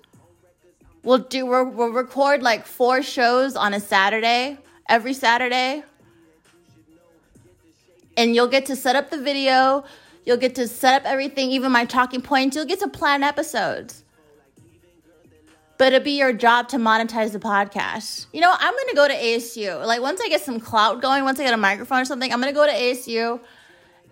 we'll 1.02 1.19
do 1.19 1.47
we'll, 1.47 1.64
we'll 1.64 1.93
record 1.93 2.43
like 2.43 2.67
four 2.67 3.02
shows 3.02 3.57
on 3.57 3.73
a 3.73 3.81
Saturday, 3.81 4.59
every 4.88 5.14
Saturday. 5.14 5.83
And 8.19 8.35
you'll 8.35 8.49
get 8.49 8.67
to 8.67 8.76
set 8.76 8.97
up 8.97 9.11
the 9.11 9.19
video, 9.19 9.85
you'll 10.26 10.37
get 10.37 10.55
to 10.57 10.69
set 10.69 11.02
up 11.02 11.11
everything, 11.11 11.50
even 11.50 11.73
my 11.73 11.87
talking 11.87 12.21
points, 12.21 12.55
you'll 12.55 12.67
get 12.67 12.81
to 12.81 12.88
plan 12.88 13.23
episodes 13.23 14.05
but 15.79 15.93
it'd 15.93 16.05
be 16.05 16.19
your 16.19 16.33
job 16.33 16.69
to 16.69 16.77
monetize 16.77 17.33
the 17.33 17.39
podcast. 17.39 18.27
You 18.33 18.41
know, 18.41 18.53
I'm 18.53 18.75
gonna 18.75 18.95
go 18.95 19.09
to 19.09 19.14
ASU. 19.14 19.87
Like 19.87 20.03
once 20.03 20.21
I 20.21 20.29
get 20.29 20.43
some 20.43 20.61
clout 20.61 21.01
going, 21.01 21.25
once 21.25 21.38
I 21.41 21.45
get 21.45 21.55
a 21.55 21.59
microphone 21.59 22.01
or 22.01 22.05
something, 22.05 22.33
I'm 22.33 22.41
gonna 22.41 22.53
go 22.53 22.67
to 22.67 22.73
ASU 22.73 23.41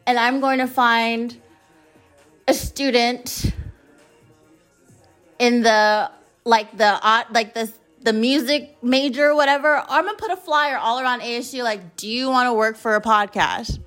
and 0.06 0.18
I'm 0.18 0.40
going 0.40 0.58
to 0.58 0.66
find 0.66 1.36
a 2.48 2.54
student 2.54 3.52
in 5.38 5.62
the 5.62 6.10
like 6.44 6.76
the 6.78 7.00
like 7.32 7.54
the 7.54 7.70
the 8.00 8.12
music 8.12 8.76
major 8.82 9.34
whatever. 9.34 9.82
I'm 9.88 10.04
gonna 10.04 10.16
put 10.16 10.30
a 10.30 10.36
flyer 10.36 10.78
all 10.78 11.00
around 11.00 11.20
ASU 11.22 11.64
like, 11.64 11.96
do 11.96 12.08
you 12.08 12.30
want 12.30 12.46
to 12.46 12.54
work 12.54 12.76
for 12.76 12.94
a 12.94 13.00
podcast? 13.00 13.80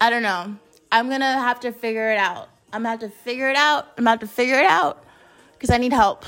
I 0.00 0.08
don't 0.08 0.22
know. 0.22 0.56
I'm 0.90 1.10
gonna 1.10 1.34
have 1.34 1.60
to 1.60 1.72
figure 1.72 2.10
it 2.10 2.18
out. 2.18 2.48
I'm 2.72 2.82
gonna 2.82 2.90
have 2.90 3.00
to 3.00 3.10
figure 3.10 3.50
it 3.50 3.56
out. 3.56 3.88
I'm 3.98 4.04
gonna 4.04 4.10
have 4.10 4.20
to 4.20 4.26
figure 4.26 4.58
it 4.58 4.66
out 4.66 5.04
because 5.52 5.70
I 5.70 5.76
need 5.76 5.92
help. 5.92 6.24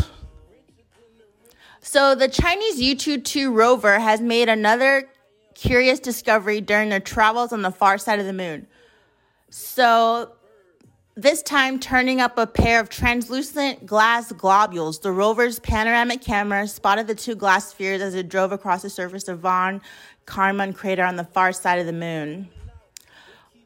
So, 1.81 2.15
the 2.15 2.29
Chinese 2.29 2.81
Yutu 2.81 3.25
2 3.25 3.51
rover 3.51 3.99
has 3.99 4.21
made 4.21 4.49
another 4.49 5.09
curious 5.55 5.99
discovery 5.99 6.61
during 6.61 6.91
their 6.91 7.01
travels 7.01 7.53
on 7.53 7.63
the 7.63 7.73
far 7.73 7.99
side 7.99 8.21
of 8.21 8.27
the 8.27 8.33
moon. 8.33 8.67
So, 9.51 10.33
this 11.15 11.43
time 11.43 11.79
turning 11.79 12.21
up 12.21 12.39
a 12.39 12.47
pair 12.47 12.79
of 12.79 12.89
translucent 12.89 13.85
glass 13.85 14.33
globules, 14.33 15.01
the 15.01 15.13
rover's 15.13 15.59
panoramic 15.59 16.23
camera 16.23 16.69
spotted 16.69 17.07
the 17.07 17.15
two 17.15 17.35
glass 17.35 17.71
spheres 17.71 18.01
as 18.01 18.15
it 18.15 18.29
drove 18.29 18.53
across 18.53 18.83
the 18.83 18.91
surface 18.91 19.29
of 19.29 19.41
Von 19.41 19.83
Karman 20.27 20.75
crater 20.75 21.05
on 21.05 21.17
the 21.17 21.25
far 21.25 21.53
side 21.53 21.79
of 21.79 21.87
the 21.87 21.93
moon. 21.93 22.49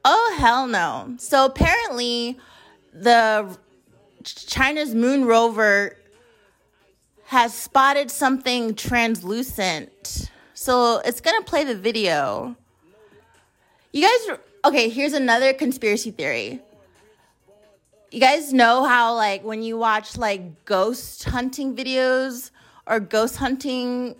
Oh, 0.08 0.36
hell 0.38 0.68
no. 0.68 1.16
So 1.18 1.46
apparently, 1.46 2.38
the 2.92 3.58
China's 4.22 4.94
moon 4.94 5.24
rover 5.24 5.96
has 7.24 7.52
spotted 7.52 8.12
something 8.12 8.76
translucent. 8.76 10.30
So 10.54 10.98
it's 11.04 11.20
going 11.20 11.36
to 11.42 11.44
play 11.44 11.64
the 11.64 11.74
video. 11.74 12.54
You 13.92 14.06
guys, 14.06 14.38
okay, 14.64 14.88
here's 14.88 15.12
another 15.12 15.52
conspiracy 15.52 16.12
theory. 16.12 16.60
You 18.12 18.20
guys 18.20 18.52
know 18.52 18.84
how, 18.84 19.16
like, 19.16 19.42
when 19.42 19.60
you 19.60 19.76
watch, 19.76 20.16
like, 20.16 20.64
ghost 20.64 21.24
hunting 21.24 21.74
videos 21.74 22.52
or 22.86 23.00
ghost 23.00 23.38
hunting 23.38 24.14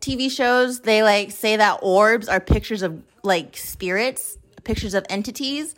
TV 0.00 0.30
shows, 0.30 0.80
they, 0.80 1.02
like, 1.02 1.30
say 1.30 1.56
that 1.56 1.80
orbs 1.82 2.26
are 2.26 2.40
pictures 2.40 2.80
of, 2.80 3.02
like, 3.22 3.54
spirits 3.58 4.38
pictures 4.66 4.92
of 4.92 5.06
entities. 5.08 5.74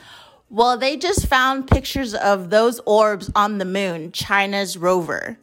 Well, 0.50 0.76
they 0.76 0.96
just 0.96 1.26
found 1.26 1.68
pictures 1.68 2.14
of 2.14 2.50
those 2.50 2.80
orbs 2.86 3.30
on 3.36 3.58
the 3.58 3.64
moon, 3.64 4.10
China's 4.10 4.76
rover. 4.76 5.38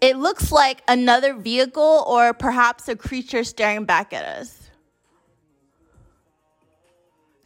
It 0.00 0.16
looks 0.16 0.52
like 0.52 0.82
another 0.86 1.34
vehicle 1.34 2.04
or 2.06 2.32
perhaps 2.32 2.88
a 2.88 2.94
creature 2.94 3.42
staring 3.42 3.84
back 3.84 4.12
at 4.12 4.24
us. 4.24 4.70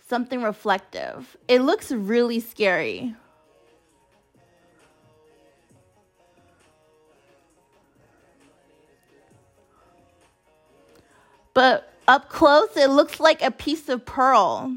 Something 0.06 0.42
reflective. 0.42 1.34
It 1.48 1.62
looks 1.62 1.90
really 1.90 2.40
scary. 2.40 3.16
But 11.54 11.91
up 12.08 12.28
close, 12.28 12.76
it 12.76 12.90
looks 12.90 13.20
like 13.20 13.42
a 13.42 13.50
piece 13.50 13.88
of 13.88 14.04
pearl. 14.04 14.76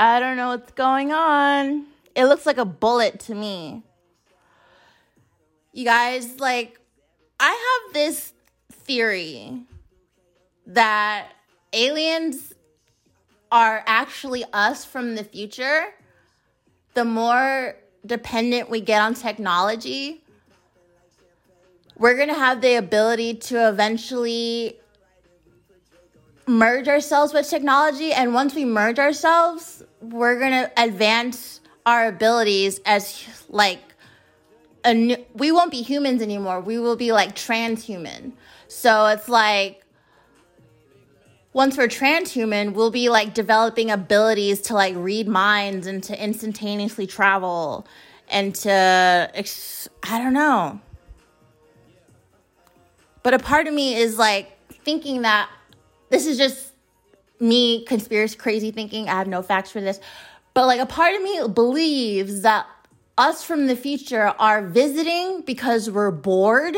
I 0.00 0.18
don't 0.20 0.36
know 0.36 0.48
what's 0.48 0.72
going 0.72 1.12
on. 1.12 1.86
It 2.14 2.26
looks 2.26 2.46
like 2.46 2.58
a 2.58 2.64
bullet 2.64 3.20
to 3.20 3.34
me. 3.34 3.82
You 5.72 5.84
guys, 5.84 6.40
like, 6.40 6.80
I 7.38 7.82
have 7.84 7.94
this 7.94 8.32
theory 8.70 9.62
that 10.66 11.28
aliens 11.72 12.52
are 13.50 13.84
actually 13.86 14.44
us 14.52 14.84
from 14.84 15.14
the 15.14 15.24
future. 15.24 15.94
The 16.94 17.04
more 17.04 17.76
dependent 18.04 18.68
we 18.68 18.80
get 18.80 19.00
on 19.00 19.14
technology, 19.14 20.23
we're 21.96 22.16
going 22.16 22.28
to 22.28 22.34
have 22.34 22.60
the 22.60 22.74
ability 22.74 23.34
to 23.34 23.68
eventually 23.68 24.78
merge 26.46 26.88
ourselves 26.88 27.32
with 27.32 27.48
technology. 27.48 28.12
And 28.12 28.34
once 28.34 28.54
we 28.54 28.64
merge 28.64 28.98
ourselves, 28.98 29.82
we're 30.00 30.38
going 30.38 30.52
to 30.52 30.70
advance 30.76 31.60
our 31.86 32.06
abilities 32.06 32.80
as 32.84 33.24
like 33.48 33.80
a 34.84 34.94
new, 34.94 35.16
we 35.34 35.50
won't 35.52 35.70
be 35.70 35.82
humans 35.82 36.20
anymore. 36.20 36.60
We 36.60 36.78
will 36.78 36.96
be 36.96 37.12
like 37.12 37.34
transhuman. 37.34 38.32
So 38.68 39.06
it's 39.06 39.28
like 39.28 39.84
once 41.52 41.78
we're 41.78 41.88
transhuman, 41.88 42.74
we'll 42.74 42.90
be 42.90 43.08
like 43.08 43.32
developing 43.32 43.90
abilities 43.90 44.60
to 44.62 44.74
like 44.74 44.94
read 44.96 45.28
minds 45.28 45.86
and 45.86 46.02
to 46.02 46.22
instantaneously 46.22 47.06
travel 47.06 47.86
and 48.28 48.54
to 48.56 49.30
I 50.02 50.18
don't 50.18 50.32
know. 50.32 50.80
But 53.24 53.34
a 53.34 53.38
part 53.40 53.66
of 53.66 53.74
me 53.74 53.96
is 53.96 54.18
like 54.18 54.56
thinking 54.84 55.22
that 55.22 55.50
this 56.10 56.26
is 56.26 56.38
just 56.38 56.72
me 57.40 57.84
conspiracy 57.86 58.36
crazy 58.36 58.70
thinking. 58.70 59.08
I 59.08 59.12
have 59.12 59.26
no 59.26 59.42
facts 59.42 59.70
for 59.72 59.80
this. 59.80 59.98
But 60.52 60.66
like 60.66 60.78
a 60.78 60.86
part 60.86 61.16
of 61.16 61.22
me 61.22 61.48
believes 61.48 62.42
that 62.42 62.66
us 63.16 63.42
from 63.42 63.66
the 63.66 63.74
future 63.74 64.34
are 64.38 64.62
visiting 64.62 65.40
because 65.40 65.90
we're 65.90 66.10
bored. 66.10 66.76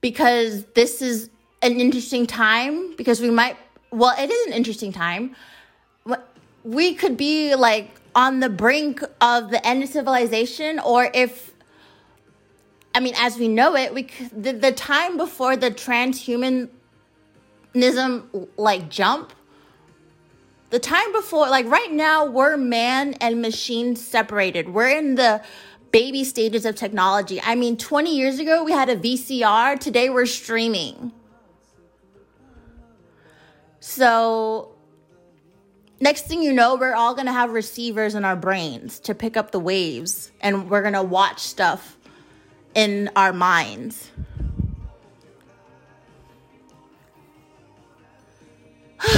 Because 0.00 0.64
this 0.74 1.00
is 1.00 1.30
an 1.62 1.78
interesting 1.78 2.26
time 2.26 2.96
because 2.96 3.20
we 3.20 3.30
might 3.30 3.56
well, 3.92 4.14
it 4.18 4.30
is 4.30 4.46
an 4.46 4.52
interesting 4.52 4.92
time. 4.92 5.36
We 6.64 6.94
could 6.94 7.16
be 7.16 7.54
like 7.54 7.90
on 8.16 8.40
the 8.40 8.48
brink 8.48 9.02
of 9.20 9.50
the 9.50 9.64
end 9.66 9.82
of 9.82 9.88
civilization 9.88 10.80
or 10.80 11.08
if 11.14 11.51
I 12.94 13.00
mean, 13.00 13.14
as 13.16 13.38
we 13.38 13.48
know 13.48 13.74
it, 13.74 13.94
we 13.94 14.08
the, 14.32 14.52
the 14.52 14.72
time 14.72 15.16
before 15.16 15.56
the 15.56 15.70
transhumanism 15.70 16.68
like 18.56 18.90
jump, 18.90 19.32
the 20.70 20.78
time 20.78 21.12
before, 21.12 21.48
like 21.48 21.66
right 21.66 21.92
now, 21.92 22.24
we're 22.24 22.56
man 22.56 23.14
and 23.14 23.40
machine 23.42 23.96
separated. 23.96 24.70
We're 24.70 24.90
in 24.90 25.14
the 25.16 25.42
baby 25.90 26.24
stages 26.24 26.64
of 26.64 26.76
technology. 26.76 27.40
I 27.42 27.54
mean, 27.54 27.76
20 27.76 28.16
years 28.16 28.38
ago, 28.38 28.64
we 28.64 28.72
had 28.72 28.88
a 28.88 28.96
VCR. 28.96 29.78
Today, 29.78 30.08
we're 30.08 30.26
streaming. 30.26 31.12
So, 33.80 34.74
next 36.00 36.26
thing 36.26 36.42
you 36.42 36.52
know, 36.52 36.76
we're 36.76 36.94
all 36.94 37.14
going 37.14 37.26
to 37.26 37.32
have 37.32 37.50
receivers 37.50 38.14
in 38.14 38.24
our 38.24 38.36
brains 38.36 38.98
to 39.00 39.14
pick 39.14 39.36
up 39.36 39.50
the 39.50 39.60
waves, 39.60 40.32
and 40.40 40.70
we're 40.70 40.82
going 40.82 40.94
to 40.94 41.02
watch 41.02 41.40
stuff 41.40 41.98
in 42.74 43.10
our 43.16 43.32
minds. 43.32 44.10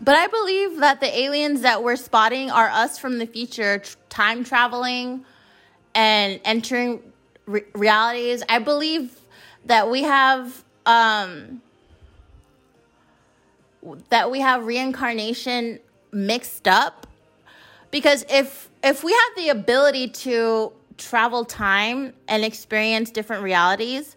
but 0.00 0.14
I 0.16 0.26
believe 0.26 0.80
that 0.80 1.00
the 1.00 1.18
aliens 1.18 1.60
that 1.62 1.82
we're 1.82 1.96
spotting 1.96 2.50
are 2.50 2.68
us 2.68 2.98
from 2.98 3.18
the 3.18 3.26
future, 3.26 3.82
time 4.08 4.44
traveling 4.44 5.24
and 5.94 6.40
entering 6.44 7.00
re- 7.46 7.64
realities. 7.74 8.42
I 8.48 8.58
believe 8.58 9.18
that 9.66 9.90
we 9.90 10.02
have 10.02 10.64
um, 10.86 11.62
that 14.08 14.30
we 14.30 14.40
have 14.40 14.66
reincarnation 14.66 15.78
mixed 16.12 16.68
up 16.68 17.06
because 17.90 18.24
if 18.28 18.68
if 18.82 19.04
we 19.04 19.12
have 19.12 19.36
the 19.36 19.48
ability 19.48 20.08
to 20.08 20.72
travel 20.98 21.44
time 21.44 22.14
and 22.28 22.44
experience 22.44 23.10
different 23.10 23.42
realities, 23.42 24.16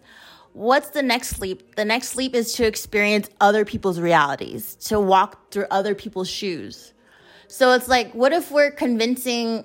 what's 0.52 0.90
the 0.90 1.02
next 1.02 1.40
leap? 1.40 1.76
The 1.76 1.84
next 1.84 2.16
leap 2.16 2.34
is 2.34 2.52
to 2.54 2.66
experience 2.66 3.28
other 3.40 3.64
people's 3.64 4.00
realities, 4.00 4.74
to 4.86 4.98
walk 5.00 5.50
through 5.50 5.66
other 5.70 5.94
people's 5.94 6.28
shoes. 6.28 6.92
So 7.46 7.72
it's 7.72 7.88
like, 7.88 8.12
what 8.12 8.32
if 8.32 8.50
we're 8.50 8.70
convincing 8.70 9.64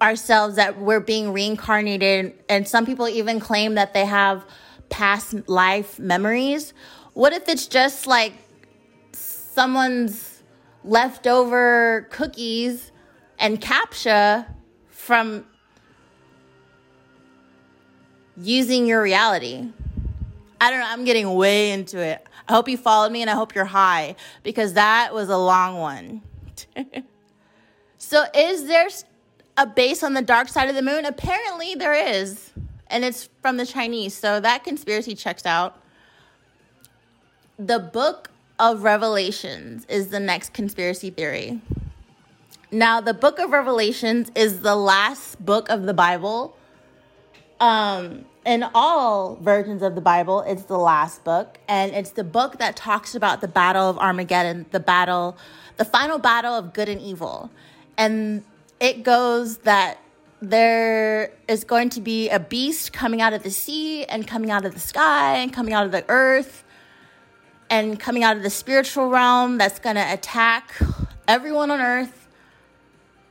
ourselves 0.00 0.56
that 0.56 0.78
we're 0.78 1.00
being 1.00 1.32
reincarnated? 1.32 2.34
And 2.48 2.66
some 2.66 2.86
people 2.86 3.08
even 3.08 3.40
claim 3.40 3.74
that 3.74 3.94
they 3.94 4.04
have 4.04 4.44
past 4.88 5.48
life 5.48 5.98
memories. 5.98 6.72
What 7.14 7.32
if 7.32 7.48
it's 7.48 7.66
just 7.66 8.06
like 8.06 8.32
someone's 9.12 10.42
leftover 10.84 12.06
cookies 12.10 12.92
and 13.38 13.60
captcha 13.60 14.46
from 14.86 15.44
using 18.40 18.86
your 18.86 19.02
reality. 19.02 19.68
I 20.60 20.70
don't 20.70 20.80
know, 20.80 20.86
I'm 20.88 21.04
getting 21.04 21.32
way 21.34 21.70
into 21.72 21.98
it. 21.98 22.26
I 22.48 22.52
hope 22.52 22.68
you 22.68 22.76
followed 22.76 23.12
me 23.12 23.20
and 23.20 23.30
I 23.30 23.34
hope 23.34 23.54
you're 23.54 23.64
high 23.64 24.16
because 24.42 24.72
that 24.74 25.12
was 25.12 25.28
a 25.28 25.36
long 25.36 25.78
one. 25.78 26.22
so, 27.98 28.24
is 28.34 28.66
there 28.66 28.88
a 29.56 29.66
base 29.66 30.02
on 30.02 30.14
the 30.14 30.22
dark 30.22 30.48
side 30.48 30.68
of 30.68 30.74
the 30.74 30.82
moon? 30.82 31.04
Apparently, 31.04 31.74
there 31.74 31.94
is. 31.94 32.50
And 32.90 33.04
it's 33.04 33.28
from 33.42 33.58
the 33.58 33.66
Chinese. 33.66 34.14
So, 34.14 34.40
that 34.40 34.64
conspiracy 34.64 35.14
checks 35.14 35.44
out. 35.44 35.80
The 37.58 37.78
book 37.78 38.30
of 38.58 38.82
Revelations 38.82 39.84
is 39.88 40.08
the 40.08 40.20
next 40.20 40.52
conspiracy 40.52 41.10
theory. 41.10 41.60
Now, 42.70 43.00
the 43.00 43.14
book 43.14 43.38
of 43.38 43.50
Revelations 43.50 44.30
is 44.34 44.60
the 44.60 44.76
last 44.76 45.44
book 45.44 45.68
of 45.68 45.84
the 45.84 45.94
Bible 45.94 46.57
um, 47.60 48.24
in 48.44 48.64
all 48.74 49.36
versions 49.36 49.82
of 49.82 49.94
the 49.94 50.00
Bible, 50.00 50.40
it's 50.42 50.64
the 50.64 50.78
last 50.78 51.24
book, 51.24 51.58
and 51.68 51.92
it's 51.92 52.10
the 52.10 52.24
book 52.24 52.58
that 52.58 52.76
talks 52.76 53.14
about 53.14 53.40
the 53.40 53.48
battle 53.48 53.90
of 53.90 53.98
Armageddon, 53.98 54.66
the 54.70 54.80
battle, 54.80 55.36
the 55.76 55.84
final 55.84 56.18
battle 56.18 56.54
of 56.54 56.72
good 56.72 56.88
and 56.88 57.00
evil. 57.00 57.50
And 57.96 58.44
it 58.80 59.02
goes 59.02 59.58
that 59.58 59.98
there 60.40 61.32
is 61.48 61.64
going 61.64 61.90
to 61.90 62.00
be 62.00 62.28
a 62.28 62.38
beast 62.38 62.92
coming 62.92 63.20
out 63.20 63.32
of 63.32 63.42
the 63.42 63.50
sea 63.50 64.04
and 64.04 64.26
coming 64.26 64.50
out 64.50 64.64
of 64.64 64.72
the 64.72 64.80
sky 64.80 65.36
and 65.36 65.52
coming 65.52 65.74
out 65.74 65.84
of 65.84 65.92
the 65.92 66.04
earth 66.08 66.64
and 67.70 67.98
coming 67.98 68.22
out 68.22 68.36
of 68.36 68.42
the 68.42 68.50
spiritual 68.50 69.10
realm 69.10 69.58
that's 69.58 69.78
going 69.78 69.96
to 69.96 70.12
attack 70.12 70.72
everyone 71.26 71.70
on 71.70 71.80
earth. 71.80 72.28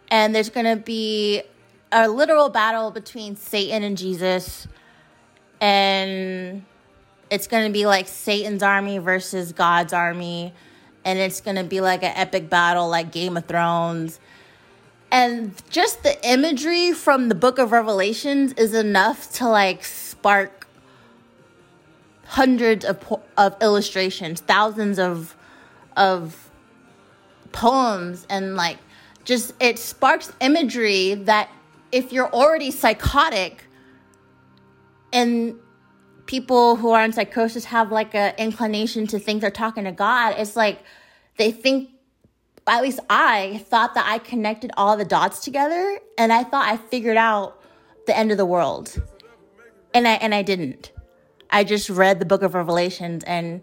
And 0.10 0.36
there's 0.36 0.50
going 0.50 0.66
to 0.66 0.82
be 0.82 1.44
a 1.92 2.08
literal 2.08 2.50
battle 2.50 2.92
between 2.92 3.36
Satan 3.36 3.84
and 3.84 3.98
Jesus. 3.98 4.68
And 5.60 6.66
it's 7.30 7.48
going 7.48 7.68
to 7.68 7.74
be 7.74 7.86
like 7.86 8.08
Satan's 8.08 8.64
army 8.64 8.98
versus 8.98 9.52
God's 9.54 9.94
army. 9.94 10.54
And 11.06 11.18
it's 11.20 11.42
going 11.42 11.58
to 11.58 11.64
be 11.64 11.82
like 11.82 12.04
an 12.04 12.14
epic 12.16 12.50
battle 12.50 12.90
like 12.90 13.12
Game 13.12 13.38
of 13.38 13.46
Thrones. 13.46 14.20
And 15.10 15.54
just 15.70 16.04
the 16.04 16.30
imagery 16.30 16.92
from 16.92 17.30
the 17.30 17.36
book 17.36 17.60
of 17.60 17.72
Revelations 17.72 18.54
is 18.54 18.74
enough 18.74 19.32
to 19.36 19.48
like 19.48 19.86
spark 19.86 20.68
hundreds 22.26 22.84
of, 22.84 23.22
of 23.38 23.56
illustrations, 23.62 24.42
thousands 24.42 25.00
of 25.00 25.34
of 25.96 26.52
poems 27.52 28.28
and 28.30 28.56
like 28.56 28.78
just 29.26 29.52
it 29.60 29.80
sparks 29.80 30.32
imagery 30.40 31.16
that 31.16 31.50
if 31.92 32.12
you're 32.12 32.32
already 32.32 32.72
psychotic 32.72 33.64
and 35.14 35.56
people 36.26 36.76
who 36.76 36.92
are 36.92 37.04
in 37.04 37.14
psychosis 37.14 37.66
have 37.66 37.92
like 37.92 38.14
an 38.14 38.34
inclination 38.38 39.08
to 39.08 39.20
think 39.20 39.42
they're 39.42 39.52
talking 39.52 39.86
to 39.86 39.92
God, 39.92 40.36
it's 40.38 40.56
like 40.56 40.84
they 41.38 41.52
think 41.52 41.90
at 42.68 42.82
least 42.82 43.00
I 43.10 43.64
thought 43.70 43.96
that 43.96 44.06
I 44.08 44.18
connected 44.18 44.72
all 44.76 44.98
the 44.98 45.06
dots 45.06 45.40
together 45.40 46.00
and 46.18 46.34
I 46.34 46.44
thought 46.44 46.68
I 46.68 46.78
figured 46.78 47.18
out 47.18 47.62
the 48.06 48.18
end 48.18 48.32
of 48.32 48.38
the 48.38 48.46
world. 48.46 49.02
And 49.94 50.08
I 50.08 50.14
and 50.14 50.36
I 50.36 50.44
didn't. 50.44 50.92
I 51.50 51.64
just 51.64 51.90
read 51.90 52.20
the 52.20 52.26
book 52.26 52.42
of 52.42 52.54
Revelations 52.54 53.24
and 53.24 53.62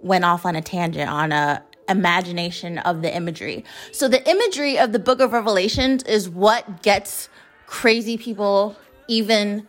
went 0.00 0.24
off 0.24 0.46
on 0.46 0.54
a 0.54 0.62
tangent 0.62 1.10
on 1.10 1.32
a 1.32 1.62
imagination 1.88 2.78
of 2.78 3.02
the 3.02 3.14
imagery. 3.14 3.64
So 3.92 4.08
the 4.08 4.26
imagery 4.28 4.78
of 4.78 4.92
the 4.92 4.98
book 4.98 5.20
of 5.20 5.32
Revelations 5.32 6.02
is 6.04 6.28
what 6.28 6.82
gets 6.82 7.28
crazy 7.66 8.16
people 8.16 8.76
even 9.08 9.66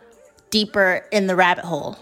deeper 0.49 1.05
in 1.11 1.27
the 1.27 1.35
rabbit 1.35 1.65
hole. 1.65 1.97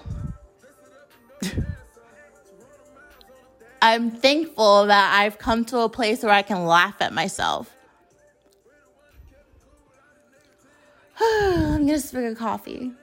I'm 3.82 4.12
thankful 4.12 4.86
that 4.86 5.20
I've 5.20 5.38
come 5.38 5.66
to 5.66 5.80
a 5.80 5.90
place 5.90 6.24
where 6.24 6.32
I 6.32 6.42
can 6.42 6.66
laugh 6.66 7.02
at 7.02 7.12
myself. 7.12 7.76
I'm 11.20 11.86
gonna 11.86 12.00
swig 12.00 12.32
a 12.32 12.36
coffee. 12.36 12.94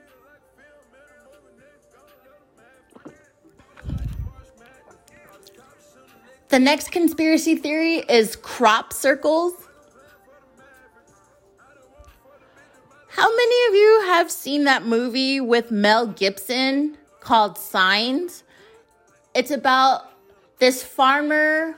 The 6.49 6.59
next 6.59 6.91
conspiracy 6.91 7.55
theory 7.55 7.97
is 7.99 8.35
crop 8.35 8.93
circles. 8.93 9.60
How 13.13 13.29
many 13.29 13.69
of 13.69 13.75
you 13.75 14.03
have 14.07 14.31
seen 14.31 14.65
that 14.65 14.87
movie 14.87 15.41
with 15.41 15.73
Mel 15.73 16.07
Gibson 16.07 16.97
called 17.19 17.59
Signs? 17.59 18.45
It's 19.35 19.51
about 19.51 20.13
this 20.61 20.85
farmer 20.85 21.75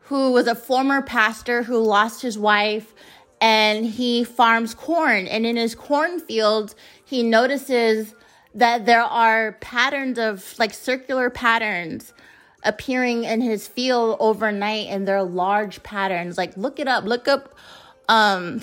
who 0.00 0.32
was 0.32 0.46
a 0.46 0.54
former 0.54 1.00
pastor 1.00 1.62
who 1.62 1.78
lost 1.78 2.20
his 2.20 2.36
wife 2.36 2.94
and 3.40 3.86
he 3.86 4.22
farms 4.22 4.74
corn. 4.74 5.26
And 5.28 5.46
in 5.46 5.56
his 5.56 5.74
cornfields, 5.74 6.76
he 7.06 7.22
notices 7.22 8.14
that 8.54 8.84
there 8.84 9.02
are 9.02 9.52
patterns 9.62 10.18
of 10.18 10.54
like 10.58 10.74
circular 10.74 11.30
patterns 11.30 12.12
appearing 12.64 13.24
in 13.24 13.40
his 13.40 13.66
field 13.66 14.18
overnight 14.20 14.88
and 14.88 15.08
they're 15.08 15.22
large 15.22 15.82
patterns. 15.82 16.36
Like 16.36 16.54
look 16.58 16.78
it 16.78 16.86
up, 16.86 17.04
look 17.04 17.28
up 17.28 17.54
um 18.10 18.60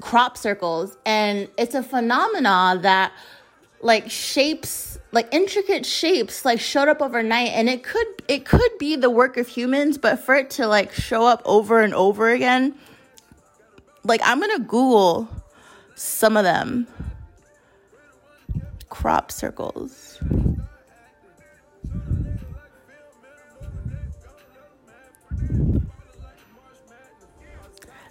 crop 0.00 0.36
circles. 0.36 0.96
And 1.04 1.48
it's 1.58 1.74
a 1.74 1.82
phenomena 1.82 2.78
that 2.82 3.12
like 3.82 4.10
shapes 4.10 4.98
like 5.12 5.32
intricate 5.32 5.84
shapes 5.86 6.44
like 6.44 6.60
showed 6.60 6.88
up 6.88 7.00
overnight 7.00 7.48
and 7.48 7.68
it 7.68 7.82
could 7.82 8.06
it 8.28 8.44
could 8.44 8.70
be 8.78 8.94
the 8.94 9.10
work 9.10 9.36
of 9.36 9.48
humans 9.48 9.96
but 9.96 10.18
for 10.18 10.34
it 10.34 10.50
to 10.50 10.66
like 10.66 10.92
show 10.92 11.24
up 11.24 11.40
over 11.44 11.80
and 11.80 11.94
over 11.94 12.28
again 12.28 12.74
like 14.04 14.20
i'm 14.22 14.38
gonna 14.38 14.58
google 14.58 15.28
some 15.94 16.36
of 16.36 16.44
them 16.44 16.86
crop 18.90 19.32
circles 19.32 20.18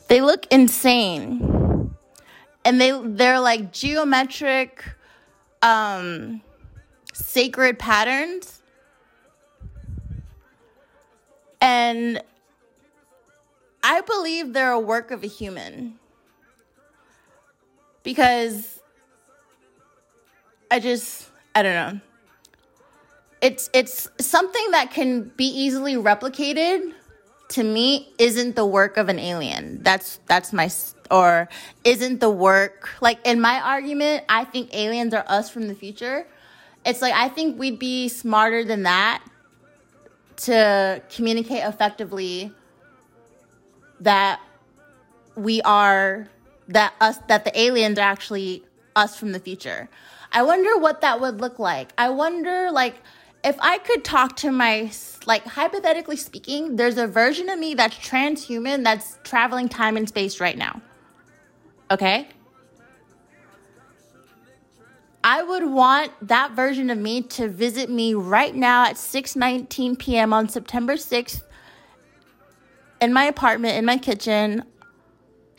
they 0.08 0.22
look 0.22 0.48
insane 0.52 1.59
and 2.66 2.80
they 2.80 2.92
they're 3.04 3.40
like 3.40 3.72
geometric 3.72 4.84
um 5.62 6.42
sacred 7.14 7.80
patterns. 7.80 8.62
And 11.62 12.22
i 13.84 14.02
believe 14.02 14.54
they're 14.54 14.72
a 14.72 14.80
work 14.80 15.12
of 15.12 15.24
a 15.24 15.28
human. 15.28 16.00
Because 18.04 18.80
i 20.72 20.80
just 20.80 21.30
i 21.56 21.64
don't 21.64 21.74
know. 21.74 22.00
It's 23.42 23.70
it's 23.74 24.10
something 24.20 24.72
that 24.72 24.92
can 24.92 25.32
be 25.38 25.46
easily 25.46 25.96
replicated 25.96 26.94
to 27.50 27.64
me 27.64 28.14
isn't 28.18 28.56
the 28.56 28.66
work 28.66 28.98
of 28.98 29.10
an 29.10 29.20
alien. 29.20 29.82
That's 29.84 30.20
that's 30.28 30.54
my 30.54 30.70
or 31.12 31.50
isn't 31.84 32.20
the 32.20 32.30
work 32.30 32.90
like 33.02 33.18
in 33.26 33.42
my 33.42 33.60
argument 33.60 34.24
i 34.30 34.44
think 34.44 34.70
aliens 34.76 35.12
are 35.14 35.26
us 35.28 35.50
from 35.50 35.68
the 35.68 35.76
future. 35.76 36.28
It's 36.86 37.02
like 37.02 37.14
i 37.14 37.28
think 37.28 37.60
we'd 37.60 37.80
be 37.80 38.08
smarter 38.08 38.64
than 38.64 38.84
that 38.84 39.24
to 40.38 41.02
communicate 41.10 41.64
effectively 41.64 42.54
that 44.00 44.40
we 45.36 45.62
are 45.64 46.30
that 46.68 46.94
us 47.02 47.18
that 47.28 47.44
the 47.44 47.60
aliens 47.60 47.98
are 47.98 48.04
actually 48.04 48.64
us 48.96 49.18
from 49.18 49.32
the 49.32 49.40
future. 49.40 49.90
I 50.32 50.44
wonder 50.44 50.78
what 50.78 51.02
that 51.02 51.20
would 51.20 51.42
look 51.42 51.58
like. 51.58 51.92
I 51.98 52.10
wonder 52.10 52.70
like 52.72 52.96
if 53.44 53.56
I 53.60 53.78
could 53.80 54.04
talk 54.04 54.36
to 54.38 54.52
my, 54.52 54.92
like, 55.26 55.46
hypothetically 55.46 56.18
speaking, 56.18 56.76
there's 56.76 56.98
a 56.98 57.08
version 57.08 57.50
of 57.50 57.58
me 57.58 57.74
that's 57.74 57.96
transhuman 57.96 58.84
that's 58.84 59.18
traveling 59.24 59.70
time 59.70 59.96
and 59.98 60.08
space 60.08 60.40
right 60.40 60.58
now. 60.58 60.82
Okay? 61.92 62.28
I 65.24 65.44
would 65.44 65.66
want 65.66 66.12
that 66.22 66.52
version 66.52 66.90
of 66.90 66.98
me 66.98 67.22
to 67.24 67.50
visit 67.50 67.90
me 67.90 68.14
right 68.14 68.56
now 68.56 68.86
at 68.86 68.96
6:19 68.96 70.00
p.m. 70.00 70.34
on 70.34 70.48
September 70.48 70.94
6th 70.94 71.42
in 73.02 73.14
my 73.14 73.26
apartment 73.26 73.78
in 73.78 73.86
my 73.86 73.98
kitchen 73.98 74.64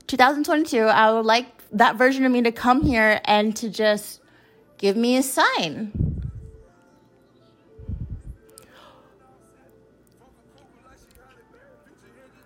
2022. 0.06 0.80
I 0.80 1.12
would 1.12 1.26
like 1.26 1.46
that 1.72 1.96
version 1.96 2.24
of 2.24 2.32
me 2.32 2.42
to 2.42 2.52
come 2.52 2.82
here 2.82 3.20
and 3.24 3.54
to 3.56 3.68
just 3.68 4.20
give 4.78 4.96
me 4.96 5.16
a 5.16 5.22
sign. 5.22 6.09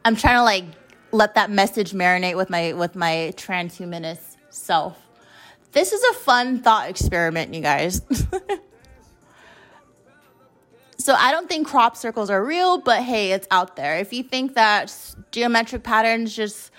I'm 0.05 0.17
trying 0.17 0.37
to 0.37 0.43
like 0.43 0.65
let 1.13 1.37
that 1.37 1.51
message 1.51 1.93
marinate 1.93 2.37
with 2.37 2.51
my 2.51 2.75
with 2.75 2.95
my 2.95 3.33
transhumanist 3.37 4.37
self. 4.51 5.01
This 5.73 5.93
is 5.93 6.05
a 6.05 6.13
fun 6.15 6.61
thought 6.61 6.91
experiment, 6.91 7.55
you 7.55 7.61
guys. 7.61 8.03
so 10.99 11.15
I 11.15 11.33
don't 11.33 11.49
think 11.49 11.67
crop 11.67 11.97
circles 11.97 12.31
are 12.31 12.45
real, 12.45 12.79
but 12.79 13.03
hey, 13.03 13.33
it's 13.33 13.49
out 13.51 13.75
there. 13.77 13.97
If 13.97 14.13
you 14.13 14.23
think 14.23 14.55
that 14.55 14.95
geometric 15.33 15.83
patterns 15.83 16.37
just 16.37 16.71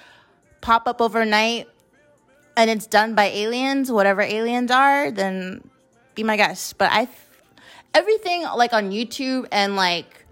pop 0.62 0.88
up 0.88 1.02
overnight 1.02 1.68
and 2.56 2.70
it's 2.70 2.88
done 2.88 3.16
by 3.16 3.26
aliens, 3.26 3.92
whatever 3.92 4.22
aliens 4.22 4.72
are, 4.72 5.12
then 5.12 5.68
be 6.14 6.24
my 6.24 6.38
guest. 6.38 6.78
But 6.78 6.92
I 6.92 7.10
everything 7.94 8.44
like 8.44 8.74
on 8.74 8.92
YouTube 8.92 9.48
and 9.52 9.76
like 9.76 10.25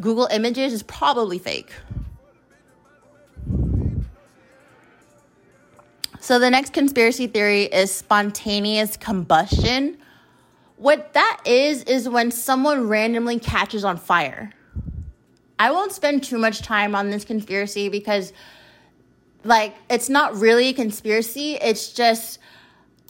Google 0.00 0.28
Images 0.30 0.72
is 0.72 0.82
probably 0.82 1.38
fake. 1.38 1.72
So 6.20 6.38
the 6.38 6.50
next 6.50 6.72
conspiracy 6.72 7.26
theory 7.26 7.64
is 7.64 7.90
spontaneous 7.90 8.96
combustion. 8.96 9.98
What 10.76 11.12
that 11.12 11.40
is, 11.44 11.82
is 11.84 12.08
when 12.08 12.30
someone 12.30 12.88
randomly 12.88 13.38
catches 13.38 13.84
on 13.84 13.98
fire. 13.98 14.52
I 15.58 15.70
won't 15.70 15.92
spend 15.92 16.24
too 16.24 16.38
much 16.38 16.62
time 16.62 16.94
on 16.94 17.10
this 17.10 17.24
conspiracy 17.24 17.88
because, 17.88 18.32
like, 19.44 19.74
it's 19.90 20.08
not 20.08 20.34
really 20.36 20.68
a 20.68 20.72
conspiracy. 20.72 21.54
It's 21.54 21.92
just 21.92 22.38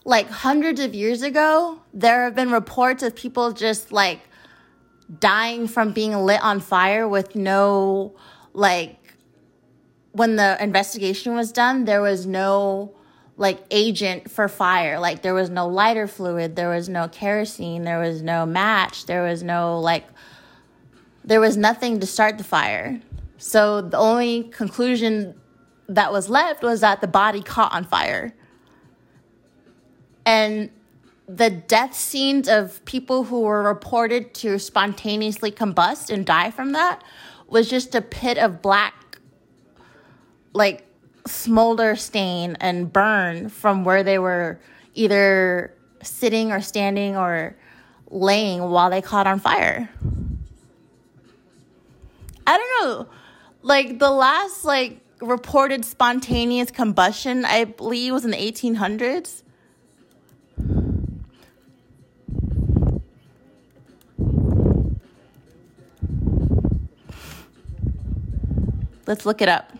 like 0.05 0.29
hundreds 0.29 0.79
of 0.79 0.93
years 0.93 1.23
ago, 1.23 1.81
there 1.93 2.25
have 2.25 2.35
been 2.35 2.51
reports 2.51 3.01
of 3.01 3.15
people 3.15 3.51
just 3.51 3.91
like 3.91 4.19
dying 5.19 5.67
from 5.67 5.91
being 5.91 6.15
lit 6.15 6.41
on 6.43 6.59
fire 6.59 7.07
with 7.07 7.35
no 7.35 8.15
like 8.53 8.97
when 10.11 10.35
the 10.35 10.61
investigation 10.63 11.35
was 11.35 11.51
done 11.51 11.85
there 11.85 12.01
was 12.01 12.25
no 12.25 12.95
like 13.37 13.61
agent 13.69 14.31
for 14.31 14.47
fire. 14.47 14.97
Like 14.97 15.21
there 15.21 15.33
was 15.33 15.49
no 15.49 15.67
lighter 15.67 16.07
fluid 16.07 16.55
there 16.55 16.69
was 16.69 16.89
no 16.89 17.07
kerosene 17.07 17.83
there 17.83 17.99
was 17.99 18.21
no 18.21 18.45
match 18.45 19.05
there 19.05 19.23
was 19.23 19.43
no 19.43 19.79
like 19.79 20.05
there 21.23 21.41
was 21.41 21.57
nothing 21.57 21.99
to 21.99 22.05
start 22.05 22.37
the 22.37 22.43
fire. 22.43 23.01
So 23.37 23.81
the 23.81 23.97
only 23.97 24.43
conclusion 24.43 25.35
that 25.89 26.11
was 26.11 26.29
left 26.29 26.63
was 26.63 26.81
that 26.81 27.01
the 27.01 27.07
body 27.07 27.41
caught 27.41 27.73
on 27.73 27.83
fire. 27.83 28.33
And 30.25 30.69
the 31.27 31.49
death 31.49 31.95
scenes 31.95 32.47
of 32.47 32.83
people 32.85 33.23
who 33.23 33.41
were 33.41 33.63
reported 33.63 34.33
to 34.35 34.59
spontaneously 34.59 35.51
combust 35.51 36.13
and 36.13 36.25
die 36.25 36.51
from 36.51 36.73
that 36.73 37.03
was 37.47 37.69
just 37.69 37.95
a 37.95 38.01
pit 38.01 38.37
of 38.37 38.61
black, 38.61 39.19
like 40.53 40.85
smolder 41.27 41.95
stain 41.95 42.55
and 42.59 42.93
burn 42.93 43.49
from 43.49 43.83
where 43.83 44.03
they 44.03 44.19
were 44.19 44.59
either 44.93 45.73
sitting 46.03 46.51
or 46.51 46.61
standing 46.61 47.15
or 47.15 47.55
laying 48.09 48.61
while 48.61 48.89
they 48.89 49.01
caught 49.01 49.25
on 49.25 49.39
fire. 49.39 49.89
I 52.47 52.57
don't 52.57 52.87
know. 52.87 53.07
Like 53.63 53.97
the 53.97 54.11
last 54.11 54.63
like 54.63 54.99
reported 55.21 55.83
spontaneous 55.83 56.69
combustion, 56.69 57.45
I 57.45 57.63
believe 57.63 58.13
was 58.13 58.25
in 58.25 58.31
the 58.31 58.37
1800s. 58.37 59.41
Let's 69.07 69.25
look 69.25 69.41
it 69.41 69.49
up. 69.49 69.71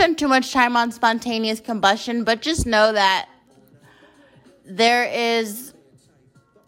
Spend 0.00 0.16
too 0.16 0.28
much 0.28 0.50
time 0.50 0.78
on 0.78 0.90
spontaneous 0.90 1.60
combustion, 1.60 2.24
but 2.24 2.40
just 2.40 2.64
know 2.64 2.90
that 2.90 3.28
there 4.64 5.04
is 5.04 5.74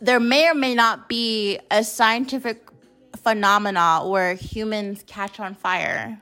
there 0.03 0.21
may 0.21 0.51
or 0.51 0.55
may 0.55 0.75
not 0.75 1.09
be 1.09 1.59
a 1.71 1.83
scientific 1.83 2.68
phenomena 3.16 4.03
where 4.05 4.35
humans 4.35 5.03
catch 5.07 5.40
on 5.40 5.55
fire. 5.55 6.21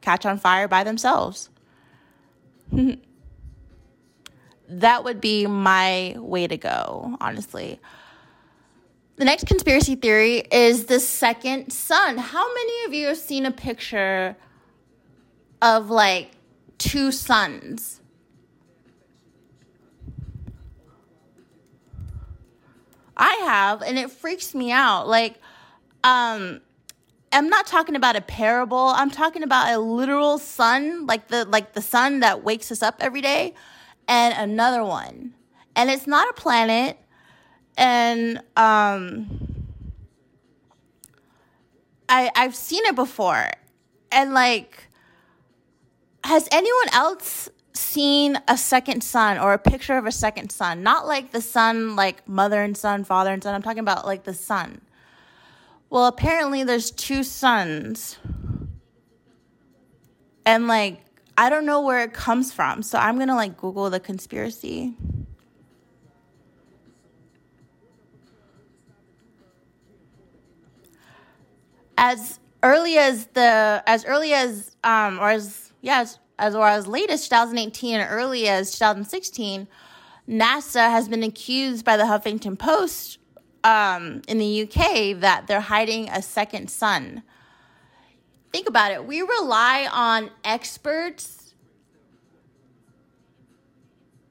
Catch 0.00 0.26
on 0.26 0.36
fire 0.36 0.66
by 0.66 0.82
themselves. 0.82 1.48
that 4.68 5.04
would 5.04 5.20
be 5.20 5.46
my 5.46 6.16
way 6.18 6.48
to 6.48 6.56
go, 6.56 7.16
honestly. 7.20 7.78
The 9.14 9.24
next 9.24 9.46
conspiracy 9.46 9.94
theory 9.94 10.38
is 10.50 10.86
the 10.86 10.98
second 10.98 11.72
sun. 11.72 12.18
How 12.18 12.52
many 12.52 12.84
of 12.86 12.94
you 12.94 13.06
have 13.06 13.16
seen 13.16 13.46
a 13.46 13.52
picture 13.52 14.36
of 15.66 15.90
like 15.90 16.30
two 16.78 17.10
suns. 17.10 18.00
I 23.16 23.34
have, 23.46 23.82
and 23.82 23.98
it 23.98 24.10
freaks 24.12 24.54
me 24.54 24.70
out. 24.70 25.08
Like, 25.08 25.40
um, 26.04 26.60
I'm 27.32 27.48
not 27.48 27.66
talking 27.66 27.96
about 27.96 28.14
a 28.14 28.20
parable. 28.20 28.92
I'm 28.94 29.10
talking 29.10 29.42
about 29.42 29.72
a 29.74 29.78
literal 29.78 30.38
sun, 30.38 31.06
like 31.06 31.28
the 31.28 31.44
like 31.46 31.72
the 31.72 31.82
sun 31.82 32.20
that 32.20 32.44
wakes 32.44 32.70
us 32.70 32.80
up 32.82 32.96
every 33.00 33.20
day, 33.20 33.54
and 34.06 34.34
another 34.38 34.84
one. 34.84 35.34
And 35.74 35.90
it's 35.90 36.06
not 36.06 36.28
a 36.30 36.32
planet. 36.34 36.98
And 37.76 38.40
um 38.56 39.26
I 42.08 42.30
I've 42.36 42.54
seen 42.54 42.84
it 42.84 42.94
before. 42.94 43.50
And 44.12 44.32
like 44.32 44.85
has 46.26 46.48
anyone 46.50 46.88
else 46.92 47.48
seen 47.72 48.36
a 48.48 48.58
second 48.58 49.02
sun 49.04 49.38
or 49.38 49.52
a 49.52 49.58
picture 49.58 49.96
of 49.96 50.06
a 50.06 50.12
second 50.12 50.50
sun? 50.50 50.82
Not 50.82 51.06
like 51.06 51.30
the 51.30 51.40
sun 51.40 51.94
like 51.94 52.26
mother 52.28 52.62
and 52.62 52.76
son, 52.76 53.04
father 53.04 53.32
and 53.32 53.40
son. 53.42 53.54
I'm 53.54 53.62
talking 53.62 53.78
about 53.78 54.04
like 54.04 54.24
the 54.24 54.34
sun. 54.34 54.80
Well, 55.88 56.06
apparently 56.06 56.64
there's 56.64 56.90
two 56.90 57.22
suns. 57.22 58.18
And 60.44 60.66
like 60.66 61.00
I 61.38 61.48
don't 61.48 61.64
know 61.64 61.80
where 61.80 62.02
it 62.02 62.12
comes 62.12 62.52
from. 62.52 62.82
So 62.82 62.98
I'm 62.98 63.16
going 63.16 63.28
to 63.28 63.34
like 63.36 63.56
Google 63.56 63.88
the 63.88 64.00
conspiracy. 64.00 64.94
As 71.96 72.40
early 72.64 72.98
as 72.98 73.26
the 73.26 73.82
as 73.86 74.04
early 74.04 74.32
as 74.32 74.74
um 74.82 75.20
or 75.20 75.30
as 75.30 75.65
yes, 75.80 76.18
as 76.38 76.54
or 76.54 76.68
as 76.68 76.86
late 76.86 77.10
as 77.10 77.28
2018 77.28 78.00
and 78.00 78.10
early 78.10 78.48
as 78.48 78.72
2016, 78.72 79.68
NASA 80.28 80.90
has 80.90 81.08
been 81.08 81.22
accused 81.22 81.84
by 81.84 81.96
the 81.96 82.04
Huffington 82.04 82.58
Post 82.58 83.18
um, 83.64 84.22
in 84.28 84.38
the 84.38 84.62
UK 84.62 85.20
that 85.20 85.46
they're 85.46 85.60
hiding 85.60 86.08
a 86.08 86.22
second 86.22 86.70
sun. 86.70 87.22
Think 88.52 88.68
about 88.68 88.92
it. 88.92 89.04
We 89.04 89.22
rely 89.22 89.88
on 89.90 90.30
experts 90.44 91.54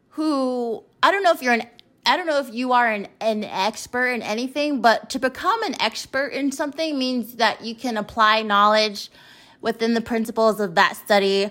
who 0.10 0.84
I 1.03 1.12
don't 1.12 1.23
know 1.23 1.31
if 1.31 1.41
you're 1.41 1.53
an 1.53 1.63
I 2.05 2.17
don't 2.17 2.27
know 2.27 2.39
if 2.39 2.53
you 2.53 2.71
are 2.71 2.88
an, 2.88 3.08
an 3.19 3.43
expert 3.43 4.10
in 4.10 4.21
anything, 4.21 4.79
but 4.79 5.10
to 5.10 5.19
become 5.19 5.63
an 5.63 5.79
expert 5.81 6.27
in 6.27 6.51
something 6.51 6.99
means 6.99 7.36
that 7.36 7.65
you 7.65 7.73
can 7.73 7.97
apply 7.97 8.43
knowledge 8.43 9.10
within 9.65 9.95
the 9.95 10.01
principles 10.01 10.60
of 10.60 10.75
that 10.75 10.95
study 10.95 11.49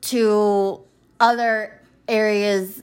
to 0.00 0.80
other 1.20 1.78
areas 2.08 2.82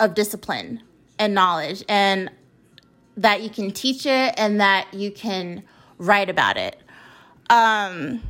of 0.00 0.14
discipline 0.14 0.82
and 1.18 1.34
knowledge. 1.34 1.84
And 1.86 2.30
that 3.18 3.42
you 3.42 3.50
can 3.50 3.70
teach 3.70 4.06
it 4.06 4.34
and 4.38 4.60
that 4.60 4.92
you 4.94 5.10
can 5.10 5.62
write 5.98 6.30
about 6.30 6.56
it. 6.56 6.80
Um, 7.50 8.22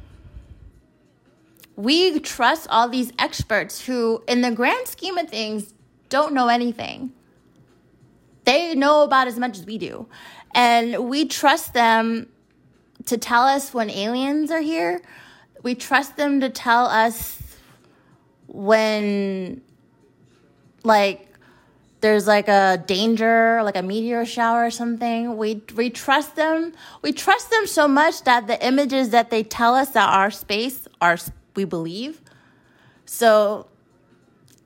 we 1.77 2.19
trust 2.19 2.67
all 2.71 2.89
these 2.89 3.13
experts 3.17 3.87
who, 3.87 4.25
in 4.27 4.41
the 4.41 4.51
grand 4.51 4.89
scheme 4.89 5.17
of 5.17 5.31
things, 5.31 5.75
don't 6.09 6.35
know 6.35 6.49
anything. 6.49 7.13
They 8.45 8.75
know 8.75 9.05
about 9.05 9.29
as 9.29 9.39
much 9.39 9.59
as 9.59 9.65
we 9.65 9.79
do. 9.79 10.09
And 10.55 11.09
we 11.09 11.27
trust 11.27 11.73
them 11.73 12.29
to 13.07 13.19
tell 13.19 13.43
us 13.43 13.73
when 13.73 13.91
aliens 13.91 14.51
are 14.51 14.61
here. 14.61 15.03
We 15.63 15.75
trust 15.75 16.17
them 16.17 16.41
to 16.41 16.49
tell 16.49 16.87
us 16.87 17.41
when, 18.47 19.61
like, 20.85 21.27
there's 22.01 22.27
like 22.27 22.49
a 22.49 22.83
danger, 22.87 23.63
like 23.63 23.77
a 23.77 23.83
meteor 23.83 24.25
shower 24.25 24.65
or 24.65 24.71
something. 24.71 25.37
We 25.37 25.63
we 25.77 25.91
trust 25.91 26.35
them. 26.35 26.73
We 27.03 27.13
trust 27.13 27.51
them 27.51 27.67
so 27.67 27.87
much 27.87 28.23
that 28.25 28.47
the 28.47 28.65
images 28.65 29.11
that 29.11 29.31
they 29.31 29.43
tell 29.43 29.75
us 29.75 29.91
that 29.91 30.09
our 30.09 30.31
space 30.31 30.89
are 31.01 31.19
we 31.55 31.65
believe. 31.65 32.23
So 33.05 33.67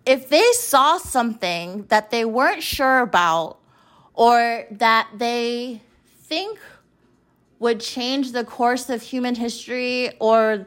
if 0.07 0.29
they 0.29 0.44
saw 0.53 0.99
something 0.99 1.87
that 1.88 2.11
they 2.11 2.25
weren't 2.25 2.62
sure 2.62 3.01
about 3.01 3.59
or 4.12 4.66
that 4.70 5.09
they 5.16 5.81
think 6.20 6.59
would 7.64 7.81
change 7.81 8.33
the 8.33 8.44
course 8.44 8.88
of 8.88 9.03
human 9.03 9.35
history 9.35 10.12
or 10.20 10.66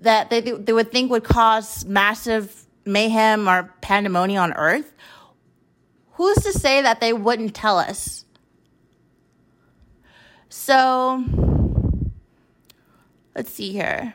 that 0.00 0.30
they, 0.30 0.40
they 0.40 0.72
would 0.72 0.90
think 0.90 1.10
would 1.10 1.24
cause 1.24 1.84
massive 1.84 2.64
mayhem 2.84 3.48
or 3.48 3.74
pandemonium 3.82 4.42
on 4.42 4.52
earth 4.54 4.94
who's 6.12 6.38
to 6.38 6.52
say 6.52 6.82
that 6.82 7.00
they 7.00 7.12
wouldn't 7.12 7.54
tell 7.54 7.78
us? 7.78 8.24
So, 10.48 11.24
let's 13.36 13.52
see 13.52 13.72
here. 13.72 14.14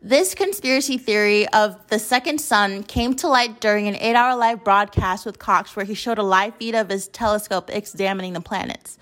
This 0.00 0.34
conspiracy 0.34 0.96
theory 0.96 1.46
of 1.48 1.86
the 1.88 1.98
second 1.98 2.40
sun 2.40 2.84
came 2.84 3.14
to 3.16 3.28
light 3.28 3.60
during 3.60 3.86
an 3.86 3.96
eight 3.96 4.14
hour 4.14 4.34
live 4.34 4.64
broadcast 4.64 5.26
with 5.26 5.38
Cox, 5.38 5.76
where 5.76 5.84
he 5.84 5.92
showed 5.92 6.16
a 6.16 6.22
live 6.22 6.54
feed 6.54 6.74
of 6.74 6.88
his 6.88 7.08
telescope 7.08 7.68
examining 7.68 8.32
the 8.32 8.40
planets. 8.40 8.96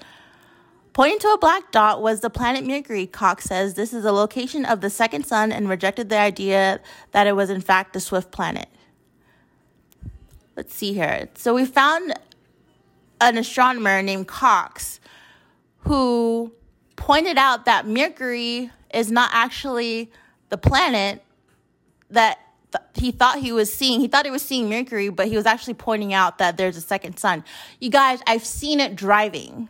Pointing 0.98 1.20
to 1.20 1.28
a 1.28 1.38
black 1.38 1.70
dot 1.70 2.02
was 2.02 2.22
the 2.22 2.28
planet 2.28 2.66
Mercury, 2.66 3.06
Cox 3.06 3.44
says 3.44 3.74
this 3.74 3.92
is 3.92 4.02
the 4.02 4.10
location 4.10 4.64
of 4.64 4.80
the 4.80 4.90
second 4.90 5.24
sun 5.24 5.52
and 5.52 5.68
rejected 5.68 6.08
the 6.08 6.18
idea 6.18 6.80
that 7.12 7.28
it 7.28 7.36
was 7.36 7.50
in 7.50 7.60
fact 7.60 7.94
a 7.94 8.00
swift 8.00 8.32
planet 8.32 8.68
let's 10.56 10.74
see 10.74 10.92
here. 10.92 11.28
So 11.34 11.54
we 11.54 11.64
found 11.66 12.14
an 13.20 13.38
astronomer 13.38 14.02
named 14.02 14.26
Cox 14.26 14.98
who 15.82 16.52
pointed 16.96 17.38
out 17.38 17.66
that 17.66 17.86
Mercury 17.86 18.72
is 18.92 19.08
not 19.08 19.30
actually 19.32 20.10
the 20.48 20.58
planet 20.58 21.22
that 22.10 22.40
th- 22.72 22.84
he 22.94 23.12
thought 23.12 23.38
he 23.38 23.52
was 23.52 23.72
seeing. 23.72 24.00
He 24.00 24.08
thought 24.08 24.24
he 24.24 24.32
was 24.32 24.42
seeing 24.42 24.68
Mercury, 24.68 25.10
but 25.10 25.28
he 25.28 25.36
was 25.36 25.46
actually 25.46 25.74
pointing 25.74 26.12
out 26.12 26.38
that 26.38 26.56
there's 26.56 26.76
a 26.76 26.80
second 26.80 27.20
sun. 27.20 27.44
You 27.78 27.88
guys, 27.88 28.20
I've 28.26 28.44
seen 28.44 28.80
it 28.80 28.96
driving. 28.96 29.68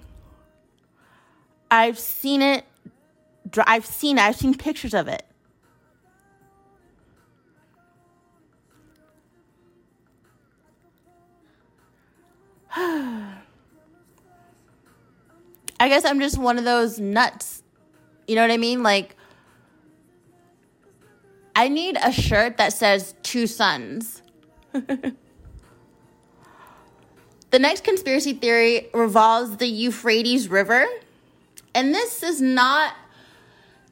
I've 1.71 1.99
seen 1.99 2.43
it. 2.43 2.65
I've 3.67 3.87
seen 3.87 4.19
it. 4.19 4.23
I've 4.23 4.37
seen 4.37 4.55
pictures 4.55 4.95
of 4.95 5.09
it. 5.09 5.25
I 12.77 13.41
guess 15.81 16.05
I'm 16.05 16.21
just 16.21 16.39
one 16.39 16.59
of 16.59 16.65
those 16.65 16.99
nuts. 16.99 17.63
You 18.27 18.35
know 18.35 18.43
what 18.43 18.51
I 18.51 18.57
mean? 18.57 18.83
Like, 18.83 19.17
I 21.57 21.69
need 21.69 21.97
a 22.01 22.13
shirt 22.13 22.59
that 22.59 22.73
says 22.73 23.15
two 23.23 23.47
suns. 23.47 24.23
the 24.73 25.15
next 27.53 27.85
conspiracy 27.85 28.35
theory 28.35 28.89
revolves 28.95 29.57
the 29.57 29.67
Euphrates 29.67 30.49
River. 30.49 30.87
And 31.79 31.95
this 31.95 32.25
is 32.25 32.41
not 32.41 32.93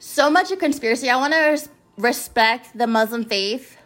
so 0.01 0.29
much 0.29 0.51
a 0.51 0.57
conspiracy. 0.57 1.09
I 1.09 1.15
want 1.19 1.35
to 1.35 1.39
res- 1.39 1.69
respect 1.97 2.77
the 2.77 2.89
Muslim 2.89 3.25
faith. 3.25 3.77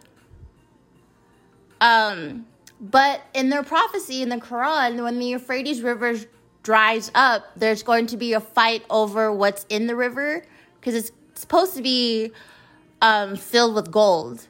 Um, 1.79 2.47
but 2.79 3.21
in 3.35 3.51
their 3.51 3.61
prophecy 3.61 4.23
in 4.23 4.29
the 4.29 4.37
Quran, 4.37 5.03
when 5.03 5.19
the 5.19 5.25
Euphrates 5.27 5.83
River 5.83 6.15
dries 6.63 7.11
up, 7.13 7.45
there's 7.55 7.83
going 7.83 8.07
to 8.07 8.17
be 8.17 8.33
a 8.33 8.39
fight 8.39 8.83
over 8.89 9.31
what's 9.31 9.67
in 9.69 9.85
the 9.85 9.95
river 9.95 10.45
because 10.79 10.95
it's 10.95 11.11
supposed 11.35 11.75
to 11.75 11.83
be 11.83 12.31
um, 13.03 13.35
filled 13.35 13.75
with 13.75 13.91
gold. 13.91 14.47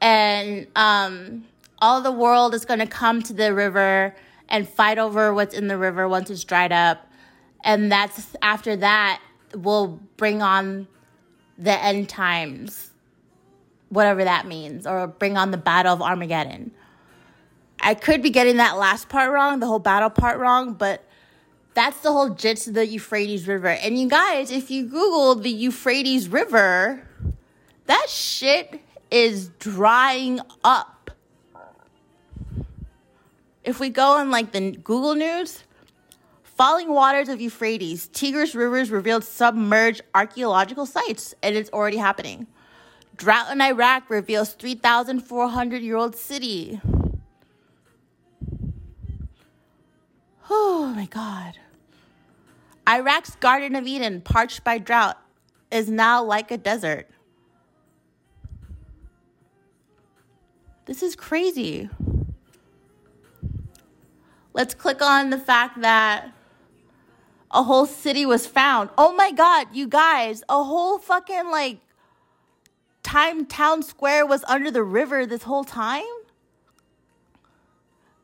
And 0.00 0.68
um, 0.76 1.46
all 1.80 2.00
the 2.00 2.12
world 2.12 2.54
is 2.54 2.64
going 2.64 2.78
to 2.78 2.86
come 2.86 3.24
to 3.24 3.32
the 3.32 3.52
river 3.52 4.14
and 4.48 4.68
fight 4.68 4.98
over 4.98 5.34
what's 5.34 5.52
in 5.52 5.66
the 5.66 5.76
river 5.76 6.08
once 6.08 6.30
it's 6.30 6.44
dried 6.44 6.70
up. 6.70 7.08
And 7.64 7.90
that's 7.90 8.34
after 8.42 8.76
that, 8.76 9.22
we'll 9.54 10.00
bring 10.16 10.42
on 10.42 10.88
the 11.58 11.72
end 11.72 12.08
times, 12.08 12.90
whatever 13.88 14.24
that 14.24 14.46
means, 14.46 14.86
or 14.86 15.06
bring 15.06 15.36
on 15.36 15.50
the 15.50 15.56
Battle 15.56 15.92
of 15.92 16.02
Armageddon. 16.02 16.72
I 17.80 17.94
could 17.94 18.22
be 18.22 18.30
getting 18.30 18.56
that 18.58 18.76
last 18.76 19.08
part 19.08 19.32
wrong, 19.32 19.60
the 19.60 19.66
whole 19.66 19.80
battle 19.80 20.10
part 20.10 20.38
wrong, 20.38 20.74
but 20.74 21.04
that's 21.74 21.98
the 22.00 22.12
whole 22.12 22.30
gist 22.30 22.68
of 22.68 22.74
the 22.74 22.86
Euphrates 22.86 23.48
River. 23.48 23.68
And 23.68 23.98
you 23.98 24.08
guys, 24.08 24.50
if 24.50 24.70
you 24.70 24.84
Google 24.84 25.34
the 25.34 25.50
Euphrates 25.50 26.28
River, 26.28 27.06
that 27.86 28.06
shit 28.08 28.80
is 29.10 29.48
drying 29.58 30.40
up. 30.64 31.10
If 33.64 33.80
we 33.80 33.90
go 33.90 34.12
on 34.12 34.30
like 34.30 34.52
the 34.52 34.72
Google 34.72 35.14
News, 35.14 35.64
falling 36.56 36.88
waters 36.88 37.28
of 37.28 37.40
Euphrates, 37.40 38.08
Tigris 38.08 38.54
rivers 38.54 38.90
revealed 38.90 39.24
submerged 39.24 40.02
archaeological 40.14 40.86
sites, 40.86 41.34
and 41.42 41.56
it's 41.56 41.70
already 41.70 41.96
happening. 41.96 42.46
Drought 43.16 43.52
in 43.52 43.60
Iraq 43.60 44.08
reveals 44.10 44.54
3,400 44.54 45.82
year 45.82 45.96
old 45.96 46.16
city. 46.16 46.80
Oh 50.50 50.92
my 50.94 51.06
God. 51.06 51.58
Iraq's 52.88 53.36
Garden 53.36 53.76
of 53.76 53.86
Eden, 53.86 54.20
parched 54.20 54.64
by 54.64 54.78
drought, 54.78 55.18
is 55.70 55.88
now 55.88 56.22
like 56.22 56.50
a 56.50 56.58
desert. 56.58 57.08
This 60.86 61.02
is 61.02 61.14
crazy. 61.14 61.88
Let's 64.52 64.74
click 64.74 65.00
on 65.00 65.30
the 65.30 65.38
fact 65.38 65.80
that 65.80 66.32
a 67.52 67.62
whole 67.62 67.86
city 67.86 68.24
was 68.24 68.46
found. 68.46 68.90
Oh 68.96 69.12
my 69.14 69.30
God, 69.30 69.68
you 69.72 69.86
guys, 69.86 70.42
a 70.48 70.62
whole 70.64 70.98
fucking 70.98 71.50
like 71.50 71.78
time 73.02 73.46
town 73.46 73.82
square 73.82 74.24
was 74.24 74.44
under 74.44 74.70
the 74.70 74.82
river 74.82 75.26
this 75.26 75.42
whole 75.42 75.64
time? 75.64 76.04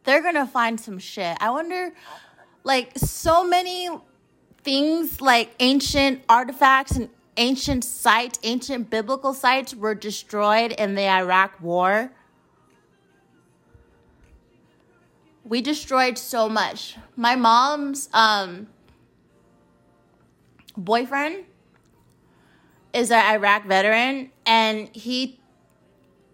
They're 0.04 0.22
gonna 0.22 0.46
find 0.46 0.80
some 0.80 0.98
shit. 0.98 1.36
I 1.40 1.50
wonder, 1.50 1.92
like, 2.64 2.96
so 2.96 3.44
many 3.44 3.90
things 4.62 5.20
like 5.20 5.54
ancient 5.60 6.22
artifacts 6.28 6.92
and 6.92 7.10
ancient 7.36 7.84
sites, 7.84 8.38
ancient 8.42 8.90
biblical 8.90 9.34
sites 9.34 9.74
were 9.74 9.94
destroyed 9.94 10.72
in 10.72 10.94
the 10.94 11.08
Iraq 11.08 11.60
War. 11.60 12.10
We 15.44 15.60
destroyed 15.60 16.18
so 16.18 16.48
much. 16.48 16.96
My 17.16 17.36
mom's 17.36 18.08
um, 18.12 18.68
boyfriend 20.78 21.44
is 22.94 23.10
an 23.10 23.24
Iraq 23.34 23.66
veteran, 23.66 24.30
and 24.46 24.88
he 24.94 25.40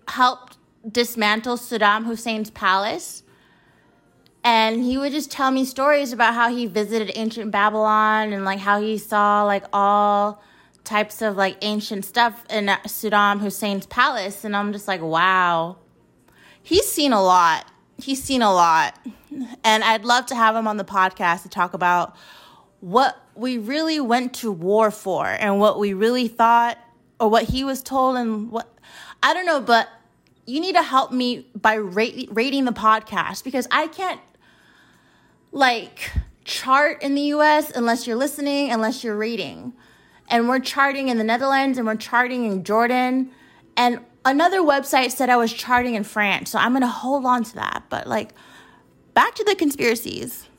helped 0.06 0.58
dismantle 0.88 1.56
Saddam 1.56 2.04
Hussein's 2.04 2.50
palace. 2.50 3.22
And 4.46 4.84
he 4.84 4.98
would 4.98 5.12
just 5.12 5.30
tell 5.30 5.50
me 5.50 5.64
stories 5.64 6.12
about 6.12 6.34
how 6.34 6.54
he 6.54 6.66
visited 6.66 7.10
ancient 7.14 7.50
Babylon 7.50 8.34
and 8.34 8.44
like 8.44 8.58
how 8.58 8.78
he 8.78 8.98
saw 8.98 9.42
like 9.44 9.64
all 9.72 10.42
types 10.84 11.22
of 11.22 11.36
like 11.36 11.56
ancient 11.62 12.04
stuff 12.04 12.44
in 12.50 12.66
Saddam 12.66 13.40
Hussein's 13.40 13.86
palace. 13.86 14.44
And 14.44 14.54
I'm 14.54 14.72
just 14.72 14.86
like, 14.86 15.00
wow. 15.00 15.78
He's 16.62 16.86
seen 16.86 17.14
a 17.14 17.22
lot. 17.22 17.66
He's 17.96 18.22
seen 18.22 18.42
a 18.42 18.52
lot. 18.52 18.98
And 19.64 19.82
I'd 19.82 20.04
love 20.04 20.26
to 20.26 20.34
have 20.34 20.54
him 20.54 20.68
on 20.68 20.76
the 20.76 20.84
podcast 20.84 21.42
to 21.44 21.48
talk 21.48 21.72
about 21.72 22.14
what 22.84 23.18
we 23.34 23.56
really 23.56 23.98
went 23.98 24.34
to 24.34 24.52
war 24.52 24.90
for 24.90 25.26
and 25.26 25.58
what 25.58 25.78
we 25.78 25.94
really 25.94 26.28
thought 26.28 26.76
or 27.18 27.30
what 27.30 27.44
he 27.44 27.64
was 27.64 27.82
told 27.82 28.14
and 28.18 28.50
what 28.50 28.70
I 29.22 29.32
don't 29.32 29.46
know, 29.46 29.62
but 29.62 29.88
you 30.44 30.60
need 30.60 30.74
to 30.74 30.82
help 30.82 31.10
me 31.10 31.46
by 31.56 31.76
rate, 31.76 32.28
rating 32.30 32.66
the 32.66 32.72
podcast 32.72 33.42
because 33.42 33.66
I 33.70 33.86
can't 33.86 34.20
like 35.50 36.12
chart 36.44 37.02
in 37.02 37.14
the 37.14 37.22
US 37.22 37.70
unless 37.70 38.06
you're 38.06 38.16
listening, 38.16 38.70
unless 38.70 39.02
you're 39.02 39.16
reading. 39.16 39.72
And 40.28 40.46
we're 40.46 40.58
charting 40.58 41.08
in 41.08 41.16
the 41.16 41.24
Netherlands 41.24 41.78
and 41.78 41.86
we're 41.86 41.96
charting 41.96 42.44
in 42.44 42.64
Jordan. 42.64 43.30
And 43.78 44.00
another 44.26 44.60
website 44.60 45.10
said 45.12 45.30
I 45.30 45.36
was 45.36 45.54
charting 45.54 45.94
in 45.94 46.04
France. 46.04 46.50
So 46.50 46.58
I'm 46.58 46.72
going 46.72 46.82
to 46.82 46.88
hold 46.88 47.24
on 47.24 47.44
to 47.44 47.54
that. 47.54 47.84
But 47.88 48.06
like, 48.06 48.34
back 49.14 49.34
to 49.36 49.44
the 49.44 49.54
conspiracies. 49.54 50.50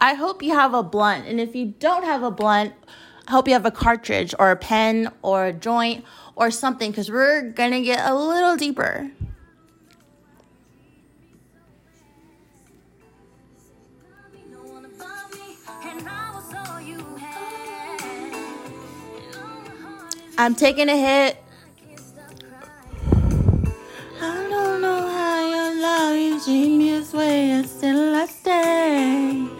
I 0.00 0.14
hope 0.14 0.42
you 0.42 0.54
have 0.54 0.72
a 0.72 0.82
blunt. 0.82 1.26
And 1.26 1.38
if 1.38 1.54
you 1.54 1.74
don't 1.78 2.04
have 2.04 2.22
a 2.22 2.30
blunt, 2.30 2.72
I 3.28 3.32
hope 3.32 3.46
you 3.46 3.52
have 3.52 3.66
a 3.66 3.70
cartridge 3.70 4.34
or 4.38 4.50
a 4.50 4.56
pen 4.56 5.12
or 5.22 5.46
a 5.46 5.52
joint 5.52 6.04
or 6.36 6.50
something 6.50 6.90
because 6.90 7.10
we're 7.10 7.42
going 7.50 7.72
to 7.72 7.82
get 7.82 8.08
a 8.08 8.14
little 8.14 8.56
deeper. 8.56 9.10
I'm 20.38 20.54
taking 20.54 20.88
a 20.88 20.96
hit. 20.96 21.36
I 24.22 24.48
don't 24.48 24.80
know 24.80 25.06
how 25.06 25.46
your 25.46 25.82
love 25.82 26.16
you 26.16 26.42
genius 26.42 27.12
way, 27.12 27.50
and 27.50 27.68
still 27.68 28.16
I 28.16 28.24
stay. 28.24 29.59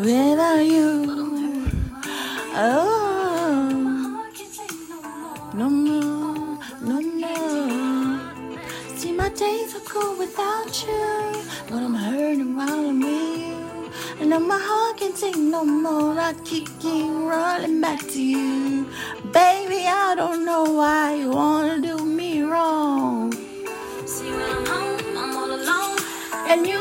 Without 0.00 0.64
you, 0.64 1.66
oh, 2.54 4.24
no 5.54 5.68
more, 5.68 6.58
no 6.80 7.00
more. 7.00 8.20
See, 8.96 9.10
my 9.10 9.28
days 9.30 9.74
are 9.74 9.80
cool 9.80 10.16
without 10.16 10.86
you, 10.86 11.42
but 11.68 11.82
I'm 11.82 11.94
hurting 11.94 12.54
while 12.54 12.70
I'm 12.70 13.00
with 13.00 13.38
you. 13.40 13.90
And 14.20 14.30
now 14.30 14.38
my 14.38 14.60
heart 14.60 14.98
can't 14.98 15.16
take 15.16 15.36
no 15.36 15.64
more. 15.64 16.16
I 16.16 16.32
keep 16.44 16.68
running 16.84 17.80
back 17.80 18.00
to 18.00 18.22
you. 18.22 18.86
Baby, 19.32 19.86
I 19.88 20.14
don't 20.16 20.44
know 20.44 20.62
why 20.62 21.16
you 21.16 21.30
wanna 21.30 21.80
do 21.80 21.98
me 22.04 22.42
wrong. 22.42 23.32
See, 24.06 24.30
when 24.30 24.42
I'm 24.42 24.64
home, 24.64 25.18
I'm 25.18 25.36
all 25.36 25.50
alone. 25.50 25.98
And 26.46 26.66
you 26.68 26.77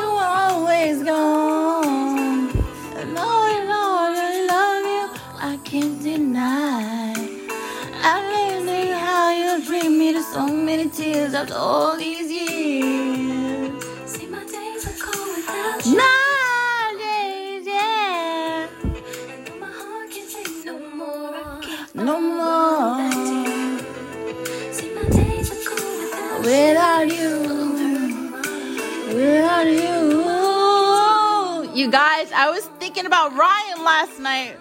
after 11.37 11.53
all 11.53 11.95
these 11.97 12.31
years. 12.31 13.83
See, 14.05 14.25
my 14.25 14.43
days 14.45 14.87
are 14.87 14.97
cold 14.99 15.37
without 15.37 15.85
you. 15.85 15.95
Nah. 15.97 16.27
no 21.93 22.21
more. 22.21 22.97
Without 26.41 27.07
you, 27.07 27.31
without 29.13 29.67
you. 29.67 29.97
You 31.75 31.91
guys, 31.91 32.31
I 32.31 32.49
was 32.49 32.65
thinking 32.79 33.05
about 33.05 33.35
Ryan 33.35 33.83
last 33.83 34.19
night. 34.19 34.57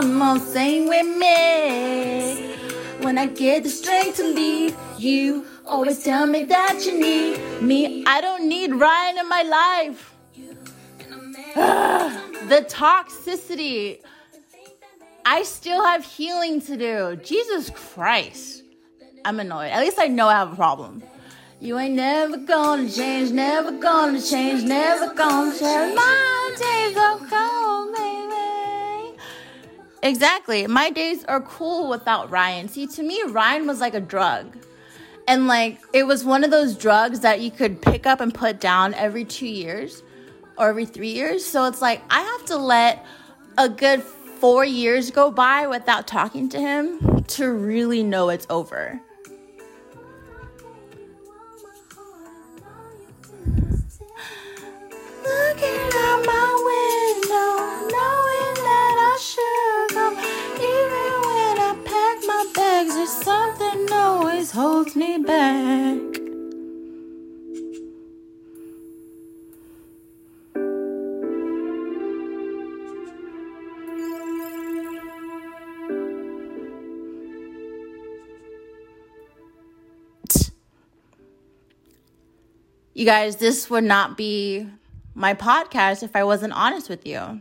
Come 0.00 0.22
on, 0.22 0.40
sing 0.40 0.88
with 0.88 1.06
me. 1.18 2.54
When 3.04 3.18
I 3.18 3.26
get 3.26 3.64
the 3.64 3.68
strength 3.68 4.16
to 4.18 4.24
leave 4.24 4.76
you, 4.96 5.44
always 5.66 6.04
tell 6.04 6.26
me 6.26 6.44
that 6.44 6.84
you 6.86 6.98
need 7.00 7.62
me. 7.62 8.04
I 8.06 8.20
don't 8.20 8.48
need 8.48 8.74
Ryan 8.74 9.18
in 9.18 9.28
my 9.28 9.42
life. 9.42 10.14
the 12.48 12.64
toxicity. 12.68 14.00
I 15.26 15.42
still 15.42 15.84
have 15.84 16.04
healing 16.04 16.60
to 16.62 16.76
do. 16.76 17.16
Jesus 17.16 17.70
Christ. 17.70 18.62
I'm 19.24 19.40
annoyed. 19.40 19.70
At 19.72 19.80
least 19.80 19.98
I 19.98 20.06
know 20.06 20.28
I 20.28 20.34
have 20.34 20.52
a 20.52 20.56
problem. 20.56 21.02
You 21.60 21.76
ain't 21.76 21.94
never 21.94 22.36
gonna 22.36 22.88
change, 22.88 23.32
never 23.32 23.72
gonna 23.72 24.22
change, 24.22 24.62
never 24.62 25.12
gonna 25.12 25.50
change. 25.50 25.96
My 25.96 26.54
days 26.56 26.96
are 26.96 27.18
cold, 27.18 27.96
baby. 27.96 28.27
Exactly. 30.02 30.66
My 30.66 30.90
days 30.90 31.24
are 31.24 31.40
cool 31.40 31.88
without 31.88 32.30
Ryan. 32.30 32.68
See, 32.68 32.86
to 32.86 33.02
me, 33.02 33.20
Ryan 33.28 33.66
was 33.66 33.80
like 33.80 33.94
a 33.94 34.00
drug. 34.00 34.56
And 35.26 35.46
like, 35.46 35.80
it 35.92 36.04
was 36.04 36.24
one 36.24 36.44
of 36.44 36.50
those 36.50 36.76
drugs 36.76 37.20
that 37.20 37.40
you 37.40 37.50
could 37.50 37.82
pick 37.82 38.06
up 38.06 38.20
and 38.20 38.32
put 38.32 38.60
down 38.60 38.94
every 38.94 39.24
two 39.24 39.48
years 39.48 40.02
or 40.56 40.68
every 40.68 40.86
three 40.86 41.12
years. 41.12 41.44
So 41.44 41.66
it's 41.66 41.82
like, 41.82 42.02
I 42.10 42.20
have 42.22 42.44
to 42.46 42.56
let 42.56 43.04
a 43.58 43.68
good 43.68 44.02
four 44.02 44.64
years 44.64 45.10
go 45.10 45.30
by 45.30 45.66
without 45.66 46.06
talking 46.06 46.48
to 46.50 46.60
him 46.60 47.24
to 47.24 47.50
really 47.52 48.02
know 48.02 48.28
it's 48.28 48.46
over. 48.48 49.00
You 82.98 83.04
guys, 83.04 83.36
this 83.36 83.70
would 83.70 83.84
not 83.84 84.16
be 84.16 84.66
my 85.14 85.32
podcast 85.32 86.02
if 86.02 86.16
I 86.16 86.24
wasn't 86.24 86.52
honest 86.52 86.88
with 86.88 87.06
you. 87.06 87.40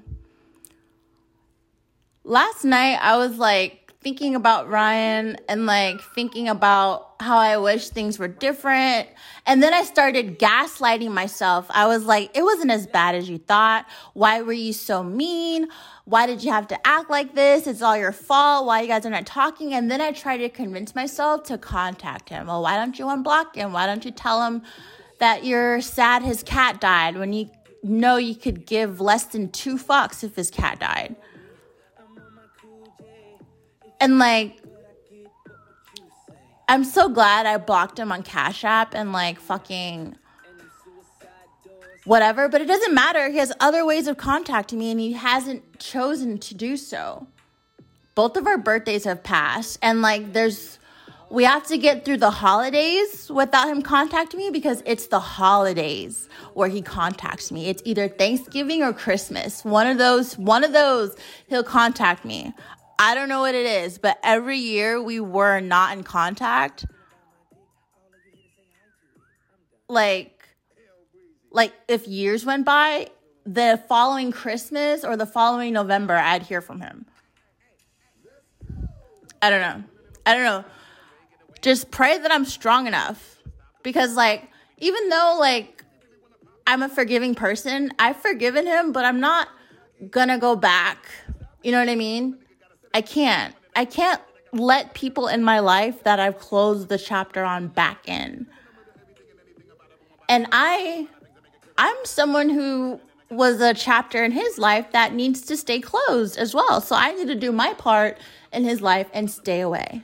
Last 2.23 2.63
night, 2.63 2.99
I 3.01 3.17
was 3.17 3.39
like 3.39 3.91
thinking 3.99 4.35
about 4.35 4.69
Ryan 4.69 5.35
and 5.49 5.65
like 5.65 5.99
thinking 6.13 6.47
about 6.47 7.15
how 7.19 7.39
I 7.39 7.57
wish 7.57 7.89
things 7.89 8.19
were 8.19 8.27
different. 8.27 9.09
And 9.47 9.63
then 9.63 9.73
I 9.73 9.81
started 9.81 10.37
gaslighting 10.37 11.09
myself. 11.09 11.65
I 11.71 11.87
was 11.87 12.05
like, 12.05 12.37
it 12.37 12.43
wasn't 12.43 12.69
as 12.69 12.85
bad 12.85 13.15
as 13.15 13.27
you 13.27 13.39
thought. 13.39 13.87
Why 14.13 14.43
were 14.43 14.53
you 14.53 14.73
so 14.73 15.03
mean? 15.03 15.69
Why 16.05 16.27
did 16.27 16.43
you 16.43 16.51
have 16.51 16.67
to 16.67 16.87
act 16.87 17.09
like 17.09 17.33
this? 17.33 17.65
It's 17.65 17.81
all 17.81 17.97
your 17.97 18.11
fault. 18.11 18.67
Why 18.67 18.81
you 18.81 18.87
guys 18.87 19.07
are 19.07 19.09
not 19.09 19.25
talking? 19.25 19.73
And 19.73 19.89
then 19.89 20.01
I 20.01 20.11
tried 20.11 20.37
to 20.37 20.49
convince 20.49 20.93
myself 20.93 21.45
to 21.45 21.57
contact 21.57 22.29
him. 22.29 22.45
Well, 22.45 22.61
why 22.61 22.77
don't 22.77 22.99
you 22.99 23.05
unblock 23.05 23.55
him? 23.55 23.73
Why 23.73 23.87
don't 23.87 24.05
you 24.05 24.11
tell 24.11 24.45
him 24.45 24.61
that 25.19 25.45
you're 25.45 25.81
sad 25.81 26.23
his 26.23 26.43
cat 26.43 26.79
died 26.79 27.17
when 27.17 27.33
you 27.33 27.49
know 27.83 28.17
you 28.17 28.35
could 28.35 28.65
give 28.65 29.01
less 29.01 29.25
than 29.25 29.49
two 29.49 29.77
fucks 29.77 30.23
if 30.23 30.35
his 30.35 30.51
cat 30.51 30.79
died. 30.79 31.15
And 33.99 34.19
like, 34.19 34.61
I'm 36.69 36.83
so 36.83 37.09
glad 37.09 37.45
I 37.45 37.57
blocked 37.57 37.97
him 37.97 38.11
on 38.11 38.23
Cash 38.23 38.63
App 38.63 38.93
and 38.93 39.11
like 39.11 39.39
fucking 39.39 40.15
whatever, 42.05 42.47
but 42.47 42.61
it 42.61 42.65
doesn't 42.65 42.93
matter. 42.93 43.29
He 43.29 43.37
has 43.37 43.51
other 43.59 43.85
ways 43.85 44.07
of 44.07 44.17
contacting 44.17 44.79
me 44.79 44.91
and 44.91 44.99
he 44.99 45.13
hasn't 45.13 45.79
chosen 45.79 46.37
to 46.39 46.55
do 46.55 46.77
so. 46.77 47.27
Both 48.15 48.37
of 48.37 48.47
our 48.47 48.57
birthdays 48.57 49.05
have 49.05 49.23
passed 49.23 49.79
and 49.81 50.01
like 50.01 50.33
there's 50.33 50.76
we 51.29 51.43
have 51.43 51.65
to 51.67 51.77
get 51.77 52.05
through 52.05 52.17
the 52.17 52.29
holidays 52.29 53.29
without 53.29 53.67
him 53.67 53.81
contacting 53.81 54.39
me 54.39 54.49
because 54.49 54.81
it's 54.85 55.07
the 55.07 55.19
holidays 55.19 56.29
where 56.53 56.69
he 56.69 56.81
contacts 56.81 57.51
me. 57.51 57.67
It's 57.67 57.81
either 57.85 58.07
Thanksgiving 58.07 58.81
or 58.81 58.93
Christmas. 58.93 59.65
One 59.65 59.87
of 59.87 59.97
those, 59.97 60.37
one 60.37 60.63
of 60.63 60.71
those, 60.71 61.15
he'll 61.47 61.63
contact 61.63 62.23
me. 62.23 62.53
I 62.97 63.13
don't 63.13 63.29
know 63.29 63.41
what 63.41 63.55
it 63.55 63.65
is, 63.65 63.97
but 63.97 64.17
every 64.23 64.57
year 64.57 65.01
we 65.01 65.19
were 65.19 65.59
not 65.59 65.97
in 65.97 66.03
contact. 66.03 66.85
Like, 69.89 70.47
like 71.51 71.73
if 71.87 72.07
years 72.07 72.45
went 72.45 72.65
by, 72.65 73.09
the 73.45 73.81
following 73.87 74.31
Christmas 74.31 75.03
or 75.03 75.15
the 75.15 75.25
following 75.25 75.73
November, 75.73 76.15
I'd 76.15 76.43
hear 76.43 76.61
from 76.61 76.81
him. 76.81 77.05
I 79.41 79.49
don't 79.49 79.61
know. 79.61 79.83
I 80.25 80.33
don't 80.33 80.43
know 80.43 80.65
just 81.61 81.91
pray 81.91 82.17
that 82.17 82.31
I'm 82.31 82.45
strong 82.45 82.87
enough. 82.87 83.41
Because, 83.83 84.15
like, 84.15 84.49
even 84.77 85.09
though, 85.09 85.37
like, 85.39 85.83
I'm 86.65 86.83
a 86.83 86.89
forgiving 86.89 87.35
person, 87.35 87.91
I've 87.97 88.17
forgiven 88.17 88.65
him, 88.65 88.91
but 88.91 89.05
I'm 89.05 89.19
not 89.19 89.47
gonna 90.09 90.37
go 90.37 90.55
back. 90.55 91.07
You 91.63 91.71
know 91.71 91.79
what 91.79 91.89
I 91.89 91.95
mean? 91.95 92.37
I 92.93 93.01
can't. 93.01 93.55
I 93.75 93.85
can't 93.85 94.21
let 94.51 94.93
people 94.93 95.27
in 95.27 95.43
my 95.43 95.59
life 95.59 96.03
that 96.03 96.19
I've 96.19 96.39
closed 96.39 96.89
the 96.89 96.97
chapter 96.97 97.43
on 97.43 97.67
back 97.67 98.07
in. 98.07 98.47
And 100.29 100.47
I 100.51 101.07
I'm 101.77 101.95
someone 102.03 102.49
who 102.49 102.99
was 103.29 103.61
a 103.61 103.73
chapter 103.73 104.23
in 104.23 104.31
his 104.31 104.57
life 104.57 104.91
that 104.91 105.13
needs 105.13 105.41
to 105.41 105.57
stay 105.57 105.79
closed 105.79 106.37
as 106.37 106.55
well. 106.55 106.81
So 106.81 106.95
I 106.95 107.13
need 107.13 107.27
to 107.27 107.35
do 107.35 107.51
my 107.51 107.73
part 107.73 108.17
in 108.51 108.63
his 108.63 108.81
life 108.81 109.07
and 109.13 109.29
stay 109.29 109.61
away. 109.61 110.01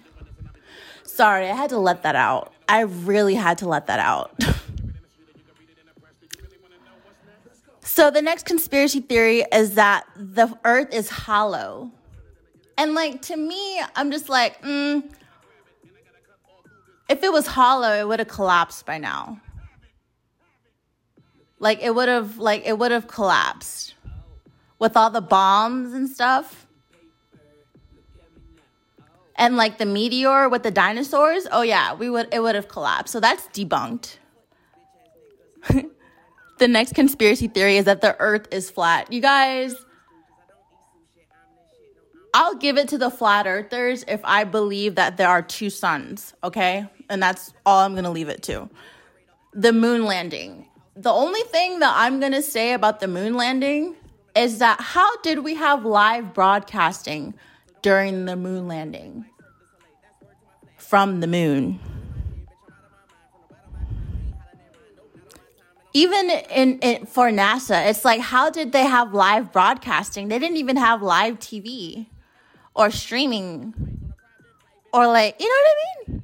Sorry, 1.14 1.48
I 1.48 1.56
had 1.56 1.70
to 1.70 1.78
let 1.78 2.02
that 2.02 2.16
out. 2.16 2.52
I 2.68 2.82
really 2.82 3.36
had 3.36 3.60
to 3.60 3.68
let 3.68 3.86
that 3.86 4.00
out. 4.00 4.36
so, 7.82 8.10
the 8.10 8.24
next 8.24 8.48
conspiracy 8.48 9.00
theory 9.00 9.46
is 9.54 9.76
that 9.76 10.08
the 10.16 10.58
earth 10.66 10.92
is 10.92 11.12
hollow. 11.12 11.92
And, 12.80 12.96
like, 12.96 13.22
to 13.24 13.38
me, 13.38 13.80
I'm 13.96 14.10
just 14.10 14.28
like, 14.28 14.60
mm, 14.64 15.08
if 17.08 17.24
it 17.24 17.32
was 17.32 17.46
hollow, 17.46 17.94
it 17.94 18.08
would 18.08 18.18
have 18.18 18.28
collapsed 18.28 18.88
by 18.88 18.98
now. 18.98 19.40
Like, 21.60 21.84
it 21.84 21.94
would 21.94 22.10
have, 22.10 22.40
like, 22.40 22.66
it 22.66 22.80
would 22.80 22.90
have 22.90 23.06
collapsed 23.06 23.94
with 24.80 24.98
all 24.98 25.12
the 25.12 25.22
bombs 25.22 25.94
and 25.94 26.10
stuff 26.10 26.63
and 29.36 29.58
like 29.58 29.78
the 29.78 29.86
meteor 29.86 30.50
with 30.50 30.64
the 30.64 30.72
dinosaurs, 30.72 31.48
oh 31.52 31.62
yeah, 31.62 31.94
we 31.94 32.10
would 32.10 32.34
it 32.34 32.42
would 32.42 32.56
have 32.56 32.68
collapsed. 32.68 33.12
So 33.12 33.20
that's 33.20 33.48
debunked. 33.48 34.18
the 36.60 36.68
next 36.68 36.94
conspiracy 36.94 37.48
theory 37.48 37.78
is 37.78 37.86
that 37.86 38.02
the 38.02 38.16
earth 38.20 38.48
is 38.52 38.70
flat. 38.70 39.12
You 39.12 39.22
guys, 39.22 39.76
I'll 42.34 42.56
give 42.56 42.78
it 42.78 42.88
to 42.90 42.98
the 42.98 43.12
flat 43.12 43.46
earthers 43.46 44.04
if 44.08 44.20
I 44.24 44.44
believe 44.44 44.96
that 44.96 45.18
there 45.18 45.30
are 45.30 45.42
two 45.42 45.70
suns, 45.70 46.34
okay? 46.44 46.86
And 47.10 47.22
that's 47.22 47.54
all 47.66 47.80
I'm 47.80 47.94
going 47.94 48.06
to 48.06 48.10
leave 48.10 48.30
it 48.30 48.42
to. 48.44 48.70
The 49.54 49.72
moon 49.72 50.06
landing. 50.06 50.68
The 50.96 51.12
only 51.12 51.42
thing 51.42 51.80
that 51.80 51.94
I'm 51.96 52.20
going 52.20 52.32
to 52.32 52.42
say 52.42 52.74
about 52.74 53.00
the 53.00 53.08
moon 53.08 53.36
landing 53.36 53.96
is 54.36 54.58
that 54.60 54.82
how 54.82 55.16
did 55.18 55.40
we 55.40 55.54
have 55.56 55.86
live 55.86 56.34
broadcasting 56.34 57.36
during 57.84 58.26
the 58.26 58.36
moon 58.36 58.68
landing 58.68 59.26
from 60.78 61.20
the 61.20 61.28
moon. 61.28 61.80
Even 65.96 66.32
in, 66.32 66.80
in, 66.80 67.06
for 67.06 67.30
NASA, 67.30 67.88
it's 67.88 68.04
like 68.04 68.20
how 68.20 68.50
did 68.50 68.72
they 68.72 68.86
have 68.86 69.14
live 69.14 69.52
broadcasting? 69.52 70.30
They 70.30 70.40
didn't 70.40 70.58
even 70.58 70.78
have 70.78 71.04
live 71.04 71.38
TV 71.38 72.08
or 72.74 72.90
streaming 72.90 73.76
or 74.92 75.06
like 75.06 75.36
you 75.40 75.48
know 75.48 75.56
what 75.62 75.72
I 75.72 76.12
mean. 76.12 76.24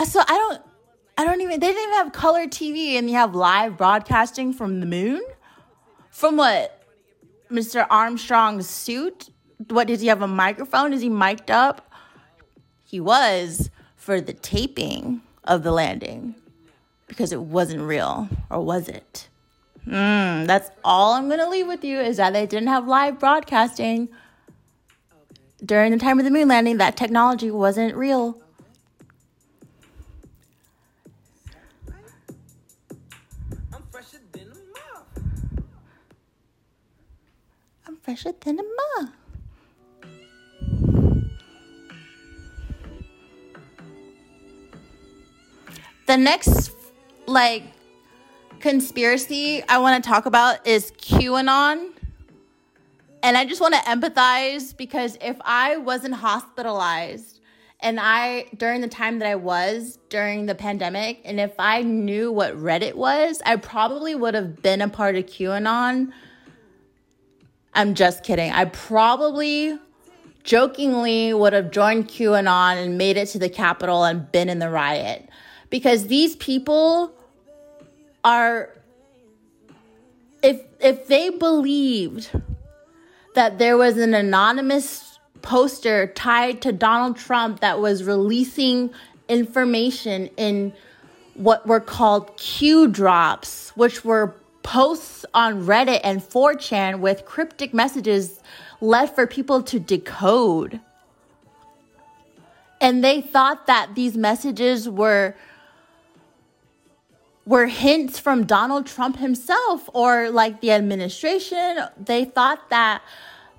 Uh, 0.00 0.04
so 0.04 0.20
I 0.20 0.26
don't, 0.26 0.62
I 1.16 1.24
don't 1.24 1.40
even. 1.40 1.60
They 1.60 1.68
didn't 1.68 1.82
even 1.82 1.94
have 1.94 2.12
color 2.12 2.46
TV, 2.46 2.98
and 2.98 3.08
you 3.08 3.16
have 3.16 3.34
live 3.34 3.78
broadcasting 3.78 4.52
from 4.52 4.80
the 4.80 4.86
moon. 4.86 5.22
From 6.10 6.36
what, 6.36 6.82
Mr. 7.50 7.86
Armstrong's 7.88 8.68
suit 8.68 9.30
what 9.66 9.88
does 9.88 10.00
he 10.00 10.06
have 10.06 10.22
a 10.22 10.28
microphone? 10.28 10.92
Is 10.92 11.02
he 11.02 11.08
mic'd 11.08 11.50
up? 11.50 11.92
He 12.84 13.00
was 13.00 13.70
for 13.96 14.20
the 14.20 14.32
taping 14.32 15.22
of 15.44 15.62
the 15.62 15.72
landing 15.72 16.34
because 17.06 17.32
it 17.32 17.40
wasn't 17.40 17.82
real, 17.82 18.28
or 18.50 18.64
was 18.64 18.88
it? 18.88 19.28
Mm, 19.86 20.46
that's 20.46 20.70
all 20.84 21.14
I'm 21.14 21.28
gonna 21.28 21.48
leave 21.48 21.66
with 21.66 21.84
you 21.84 21.98
is 21.98 22.18
that 22.18 22.32
they 22.32 22.46
didn't 22.46 22.68
have 22.68 22.86
live 22.86 23.18
broadcasting 23.18 24.08
during 25.64 25.92
the 25.92 25.98
time 25.98 26.18
of 26.18 26.24
the 26.24 26.30
moon 26.30 26.48
landing. 26.48 26.76
That 26.76 26.96
technology 26.96 27.50
wasn't 27.50 27.96
real. 27.96 28.40
I'm 37.86 37.96
fresher 38.02 38.32
than 38.40 38.58
a 38.58 38.62
moth. 38.62 39.17
The 46.08 46.16
next 46.16 46.72
like 47.26 47.64
conspiracy 48.60 49.62
I 49.68 49.76
want 49.76 50.02
to 50.02 50.08
talk 50.08 50.24
about 50.24 50.66
is 50.66 50.90
QAnon. 50.92 51.90
And 53.22 53.36
I 53.36 53.44
just 53.44 53.60
want 53.60 53.74
to 53.74 53.80
empathize 53.80 54.74
because 54.74 55.18
if 55.20 55.36
I 55.42 55.76
wasn't 55.76 56.14
hospitalized 56.14 57.40
and 57.80 58.00
I 58.00 58.46
during 58.56 58.80
the 58.80 58.88
time 58.88 59.18
that 59.18 59.28
I 59.28 59.34
was 59.34 59.98
during 60.08 60.46
the 60.46 60.54
pandemic 60.54 61.20
and 61.26 61.38
if 61.38 61.52
I 61.58 61.82
knew 61.82 62.32
what 62.32 62.56
Reddit 62.56 62.94
was, 62.94 63.42
I 63.44 63.56
probably 63.56 64.14
would 64.14 64.32
have 64.32 64.62
been 64.62 64.80
a 64.80 64.88
part 64.88 65.14
of 65.14 65.26
QAnon. 65.26 66.10
I'm 67.74 67.94
just 67.94 68.24
kidding. 68.24 68.50
I 68.50 68.64
probably 68.64 69.78
jokingly 70.42 71.34
would 71.34 71.52
have 71.52 71.70
joined 71.70 72.08
QAnon 72.08 72.82
and 72.82 72.96
made 72.96 73.18
it 73.18 73.26
to 73.26 73.38
the 73.38 73.50
Capitol 73.50 74.04
and 74.04 74.32
been 74.32 74.48
in 74.48 74.58
the 74.58 74.70
riot 74.70 75.28
because 75.70 76.06
these 76.06 76.36
people 76.36 77.12
are 78.24 78.70
if 80.42 80.62
if 80.80 81.06
they 81.08 81.30
believed 81.30 82.30
that 83.34 83.58
there 83.58 83.76
was 83.76 83.96
an 83.96 84.14
anonymous 84.14 85.18
poster 85.42 86.08
tied 86.08 86.60
to 86.62 86.72
Donald 86.72 87.16
Trump 87.16 87.60
that 87.60 87.80
was 87.80 88.04
releasing 88.04 88.90
information 89.28 90.28
in 90.36 90.72
what 91.34 91.66
were 91.66 91.80
called 91.80 92.36
Q 92.36 92.88
drops, 92.88 93.70
which 93.76 94.04
were 94.04 94.34
posts 94.62 95.24
on 95.34 95.64
Reddit 95.64 96.00
and 96.02 96.20
4chan 96.20 97.00
with 97.00 97.24
cryptic 97.24 97.72
messages 97.72 98.40
left 98.80 99.14
for 99.14 99.26
people 99.26 99.62
to 99.62 99.78
decode. 99.78 100.80
And 102.80 103.02
they 103.02 103.20
thought 103.20 103.66
that 103.66 103.94
these 103.94 104.16
messages 104.16 104.88
were 104.88 105.34
were 107.48 107.66
hints 107.66 108.18
from 108.18 108.44
Donald 108.44 108.86
Trump 108.86 109.16
himself 109.16 109.88
or 109.94 110.28
like 110.28 110.60
the 110.60 110.70
administration. 110.70 111.78
They 111.96 112.26
thought 112.26 112.68
that 112.68 113.00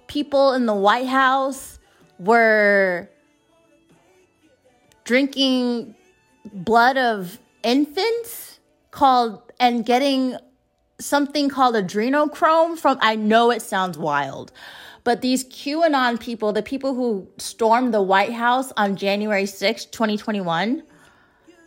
people 0.05 0.53
in 0.53 0.67
the 0.67 0.75
White 0.75 1.07
House 1.07 1.79
were 2.19 3.09
drinking 5.05 5.95
blood 6.53 6.97
of 6.97 7.39
infants 7.63 8.59
called 8.91 9.41
and 9.59 9.83
getting 9.83 10.37
something 10.99 11.49
called 11.49 11.73
adrenochrome 11.73 12.77
from 12.77 12.99
I 13.01 13.15
know 13.15 13.49
it 13.49 13.63
sounds 13.63 13.97
wild. 13.97 14.51
But 15.03 15.21
these 15.21 15.43
QAnon 15.45 16.19
people, 16.19 16.53
the 16.53 16.61
people 16.61 16.93
who 16.93 17.27
stormed 17.37 17.95
the 17.95 18.03
White 18.03 18.33
House 18.33 18.71
on 18.77 18.97
January 18.97 19.47
6, 19.47 19.85
2021, 19.85 20.83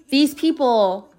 these 0.09 0.35
people 0.35 1.12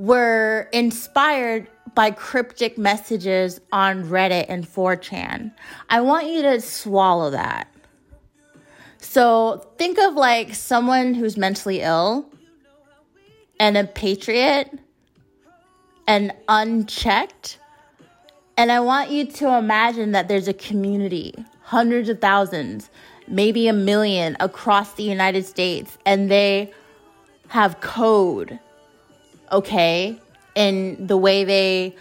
were 0.00 0.66
inspired 0.72 1.68
by 1.94 2.10
cryptic 2.10 2.78
messages 2.78 3.60
on 3.70 4.02
Reddit 4.04 4.46
and 4.48 4.66
4chan. 4.66 5.52
I 5.90 6.00
want 6.00 6.26
you 6.26 6.40
to 6.40 6.58
swallow 6.62 7.28
that. 7.32 7.68
So 8.96 9.68
think 9.76 9.98
of 9.98 10.14
like 10.14 10.54
someone 10.54 11.12
who's 11.12 11.36
mentally 11.36 11.82
ill 11.82 12.24
and 13.58 13.76
a 13.76 13.84
patriot 13.84 14.78
and 16.06 16.32
unchecked. 16.48 17.58
And 18.56 18.72
I 18.72 18.80
want 18.80 19.10
you 19.10 19.26
to 19.26 19.58
imagine 19.58 20.12
that 20.12 20.28
there's 20.28 20.48
a 20.48 20.54
community, 20.54 21.34
hundreds 21.60 22.08
of 22.08 22.22
thousands, 22.22 22.88
maybe 23.28 23.68
a 23.68 23.74
million 23.74 24.34
across 24.40 24.94
the 24.94 25.02
United 25.02 25.44
States, 25.44 25.98
and 26.06 26.30
they 26.30 26.72
have 27.48 27.82
code 27.82 28.58
okay, 29.50 30.20
in 30.54 31.06
the 31.06 31.16
way 31.16 31.44
they 31.44 31.96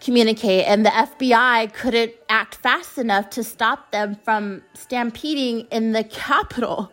communicate. 0.00 0.66
And 0.66 0.84
the 0.84 0.90
FBI 0.90 1.72
couldn't 1.72 2.12
act 2.28 2.56
fast 2.56 2.98
enough 2.98 3.30
to 3.30 3.42
stop 3.42 3.90
them 3.90 4.16
from 4.24 4.62
stampeding 4.74 5.60
in 5.70 5.92
the 5.92 6.04
Capitol, 6.04 6.92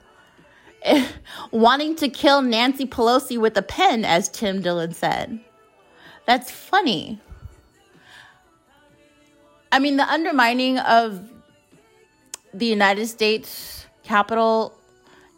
wanting 1.52 1.96
to 1.98 2.10
kill 2.10 2.42
Nancy 2.42 2.86
Pelosi 2.86 3.38
with 3.38 3.58
a 3.58 3.62
pen, 3.62 4.06
as 4.06 4.30
Tim 4.30 4.62
Dillon 4.62 4.94
said. 4.94 5.40
That's 6.26 6.50
funny. 6.50 7.20
I 9.72 9.80
mean, 9.80 9.98
the 9.98 10.10
undermining 10.10 10.80
of 10.80 11.30
the 12.54 12.66
United 12.66 13.08
States 13.08 13.86
Capitol 14.04 14.78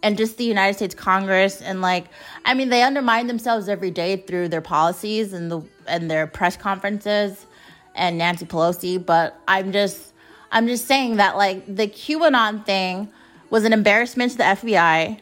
and 0.04 0.18
just 0.18 0.38
the 0.38 0.44
United 0.44 0.76
States 0.76 0.94
Congress 0.94 1.62
and 1.62 1.82
like 1.82 2.06
I 2.46 2.54
mean 2.54 2.70
they 2.70 2.84
undermine 2.84 3.28
themselves 3.28 3.68
every 3.68 3.90
day 3.90 4.18
through 4.18 4.50
their 4.50 4.62
policies 4.62 5.34
and 5.34 5.50
the 5.50 5.64
and 5.88 6.12
their 6.12 6.28
press 6.28 6.56
conferences 6.58 7.48
and 7.96 8.18
Nancy 8.18 8.46
Pelosi, 8.46 9.04
but 9.04 9.40
I'm 9.48 9.72
just 9.72 10.14
I'm 10.52 10.68
just 10.68 10.86
saying 10.86 11.16
that 11.16 11.38
like 11.38 11.66
the 11.74 11.88
QAnon 11.88 12.66
thing 12.66 13.10
was 13.50 13.64
an 13.64 13.74
embarrassment 13.74 14.34
to 14.34 14.38
the 14.38 14.44
FBI 14.44 15.20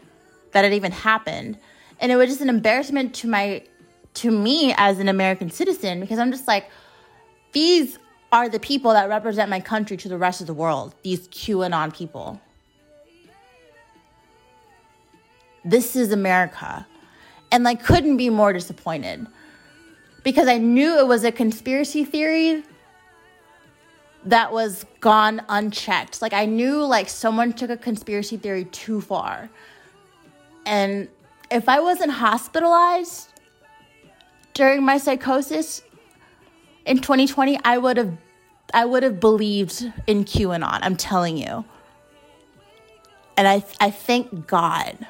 that 0.51 0.65
it 0.65 0.73
even 0.73 0.91
happened. 0.91 1.57
And 1.99 2.11
it 2.11 2.15
was 2.15 2.29
just 2.29 2.41
an 2.41 2.49
embarrassment 2.49 3.13
to 3.15 3.27
my 3.27 3.63
to 4.15 4.31
me 4.31 4.73
as 4.77 4.99
an 4.99 5.07
American 5.07 5.49
citizen 5.49 5.99
because 5.99 6.19
I'm 6.19 6.31
just 6.31 6.47
like 6.47 6.69
these 7.53 7.99
are 8.31 8.49
the 8.49 8.59
people 8.59 8.91
that 8.91 9.09
represent 9.09 9.49
my 9.49 9.59
country 9.59 9.97
to 9.97 10.09
the 10.09 10.17
rest 10.17 10.41
of 10.41 10.47
the 10.47 10.53
world. 10.53 10.95
These 11.03 11.27
QAnon 11.27 11.93
people. 11.93 12.41
This 15.63 15.95
is 15.95 16.11
America. 16.11 16.87
And 17.51 17.63
like 17.63 17.83
couldn't 17.83 18.17
be 18.17 18.29
more 18.29 18.53
disappointed 18.53 19.27
because 20.23 20.47
I 20.47 20.57
knew 20.57 20.99
it 20.99 21.07
was 21.07 21.23
a 21.23 21.31
conspiracy 21.31 22.05
theory 22.05 22.63
that 24.25 24.53
was 24.53 24.85
gone 24.99 25.41
unchecked. 25.49 26.21
Like 26.21 26.33
I 26.33 26.45
knew 26.45 26.83
like 26.83 27.09
someone 27.09 27.53
took 27.53 27.69
a 27.69 27.77
conspiracy 27.77 28.37
theory 28.37 28.65
too 28.65 29.01
far. 29.01 29.49
And 30.65 31.09
if 31.49 31.67
I 31.67 31.79
wasn't 31.79 32.11
hospitalized 32.11 33.29
during 34.53 34.83
my 34.83 34.97
psychosis 34.97 35.81
in 36.85 36.97
2020, 36.97 37.59
I 37.63 37.77
would 37.77 37.97
have 37.97 38.17
I 38.73 38.85
would 38.85 39.03
have 39.03 39.19
believed 39.19 39.91
in 40.07 40.23
QAnon. 40.23 40.79
I'm 40.81 40.95
telling 40.95 41.37
you. 41.37 41.65
And 43.35 43.47
I 43.47 43.63
I 43.79 43.91
thank 43.91 44.47
God 44.47 45.07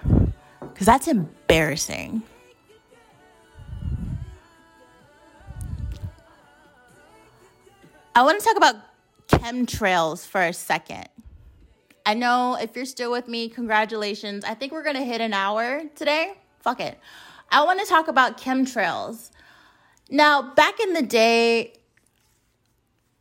because 0.73 0.85
that's 0.85 1.07
embarrassing. 1.07 2.23
I 8.13 8.23
want 8.23 8.39
to 8.39 8.45
talk 8.45 8.57
about 8.57 8.75
chemtrails 9.27 10.25
for 10.27 10.41
a 10.41 10.53
second. 10.53 11.07
I 12.05 12.13
know 12.13 12.57
if 12.59 12.75
you're 12.75 12.85
still 12.85 13.11
with 13.11 13.27
me, 13.27 13.47
congratulations. 13.47 14.43
I 14.43 14.53
think 14.53 14.71
we're 14.71 14.83
going 14.83 14.95
to 14.97 15.03
hit 15.03 15.21
an 15.21 15.33
hour 15.33 15.83
today. 15.95 16.33
Fuck 16.59 16.79
it. 16.81 16.99
I 17.49 17.63
want 17.63 17.79
to 17.79 17.85
talk 17.85 18.07
about 18.07 18.37
chemtrails. 18.37 19.31
Now, 20.09 20.53
back 20.53 20.79
in 20.79 20.93
the 20.93 21.01
day, 21.01 21.73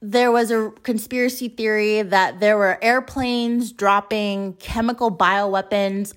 there 0.03 0.33
was 0.33 0.51
a 0.51 0.73
conspiracy 0.83 1.49
theory 1.49 2.03
that 2.03 2.41
there 2.41 2.57
were 2.57 2.83
airplanes 2.83 3.71
dropping 3.71 4.55
chemical 4.55 5.15
bioweapons 5.15 6.15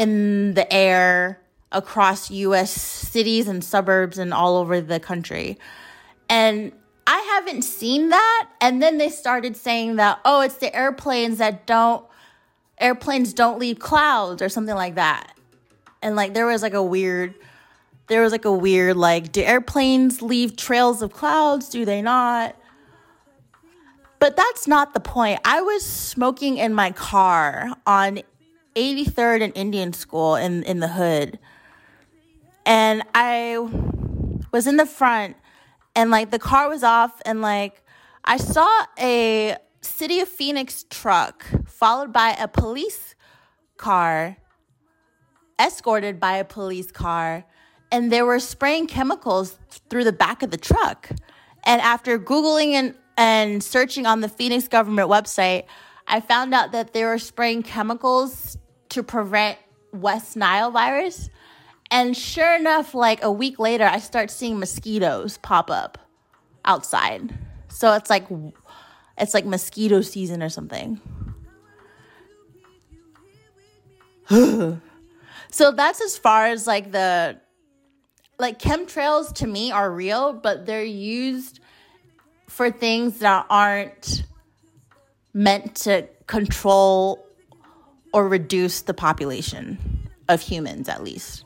in 0.00 0.54
the 0.54 0.72
air 0.72 1.38
across 1.70 2.30
US 2.30 2.72
cities 2.72 3.46
and 3.46 3.62
suburbs 3.62 4.16
and 4.16 4.32
all 4.32 4.56
over 4.56 4.80
the 4.80 4.98
country. 4.98 5.58
And 6.30 6.72
I 7.06 7.18
haven't 7.34 7.62
seen 7.62 8.08
that. 8.08 8.48
And 8.62 8.82
then 8.82 8.96
they 8.96 9.10
started 9.10 9.58
saying 9.58 9.96
that, 9.96 10.18
oh, 10.24 10.40
it's 10.40 10.56
the 10.56 10.74
airplanes 10.74 11.36
that 11.36 11.66
don't, 11.66 12.02
airplanes 12.78 13.34
don't 13.34 13.58
leave 13.58 13.78
clouds 13.78 14.40
or 14.40 14.48
something 14.48 14.74
like 14.74 14.94
that. 14.94 15.36
And 16.00 16.16
like 16.16 16.32
there 16.32 16.46
was 16.46 16.62
like 16.62 16.72
a 16.72 16.82
weird, 16.82 17.34
there 18.06 18.22
was 18.22 18.32
like 18.32 18.46
a 18.46 18.52
weird, 18.52 18.96
like, 18.96 19.32
do 19.32 19.42
airplanes 19.42 20.22
leave 20.22 20.56
trails 20.56 21.02
of 21.02 21.12
clouds? 21.12 21.68
Do 21.68 21.84
they 21.84 22.00
not? 22.00 22.56
But 24.18 24.34
that's 24.34 24.66
not 24.66 24.94
the 24.94 25.00
point. 25.00 25.40
I 25.44 25.60
was 25.60 25.84
smoking 25.84 26.56
in 26.56 26.72
my 26.72 26.90
car 26.90 27.70
on 27.86 28.20
83rd 28.74 29.42
and 29.42 29.56
Indian 29.56 29.92
School 29.92 30.36
in, 30.36 30.62
in 30.64 30.80
the 30.80 30.88
hood. 30.88 31.38
And 32.66 33.02
I 33.14 33.58
was 34.52 34.66
in 34.66 34.76
the 34.76 34.86
front 34.86 35.36
and 35.94 36.10
like 36.10 36.30
the 36.30 36.38
car 36.38 36.68
was 36.68 36.82
off 36.82 37.20
and 37.24 37.40
like 37.40 37.82
I 38.24 38.36
saw 38.36 38.68
a 38.98 39.56
City 39.80 40.20
of 40.20 40.28
Phoenix 40.28 40.84
truck 40.90 41.44
followed 41.66 42.12
by 42.12 42.36
a 42.38 42.46
police 42.46 43.14
car 43.76 44.36
escorted 45.58 46.20
by 46.20 46.36
a 46.36 46.44
police 46.44 46.92
car 46.92 47.44
and 47.90 48.12
they 48.12 48.22
were 48.22 48.38
spraying 48.38 48.86
chemicals 48.86 49.58
through 49.88 50.04
the 50.04 50.12
back 50.12 50.42
of 50.42 50.50
the 50.50 50.56
truck. 50.56 51.08
And 51.64 51.80
after 51.80 52.18
googling 52.18 52.72
and 52.72 52.94
and 53.16 53.62
searching 53.62 54.06
on 54.06 54.22
the 54.22 54.28
Phoenix 54.28 54.66
government 54.66 55.10
website, 55.10 55.64
I 56.06 56.20
found 56.20 56.54
out 56.54 56.72
that 56.72 56.94
they 56.94 57.04
were 57.04 57.18
spraying 57.18 57.62
chemicals 57.62 58.56
to 58.90 59.02
prevent 59.02 59.58
West 59.92 60.36
Nile 60.36 60.70
virus. 60.70 61.30
And 61.90 62.16
sure 62.16 62.54
enough, 62.54 62.94
like 62.94 63.22
a 63.24 63.32
week 63.32 63.58
later, 63.58 63.84
I 63.84 63.98
start 63.98 64.30
seeing 64.30 64.58
mosquitoes 64.58 65.38
pop 65.38 65.70
up 65.70 65.98
outside. 66.64 67.36
So 67.68 67.92
it's 67.94 68.10
like 68.10 68.26
it's 69.18 69.34
like 69.34 69.44
mosquito 69.44 70.00
season 70.00 70.42
or 70.42 70.48
something. 70.48 71.00
so 74.30 75.72
that's 75.72 76.00
as 76.00 76.16
far 76.16 76.46
as 76.46 76.66
like 76.66 76.92
the 76.92 77.40
like 78.38 78.58
chemtrails 78.58 79.34
to 79.34 79.46
me 79.46 79.72
are 79.72 79.90
real, 79.90 80.32
but 80.32 80.66
they're 80.66 80.84
used 80.84 81.60
for 82.48 82.70
things 82.70 83.18
that 83.18 83.46
aren't 83.50 84.24
meant 85.32 85.74
to 85.74 86.08
control 86.26 87.24
or 88.12 88.28
reduce 88.28 88.82
the 88.82 88.94
population 88.94 90.08
of 90.28 90.40
humans, 90.40 90.88
at 90.88 91.02
least. 91.02 91.44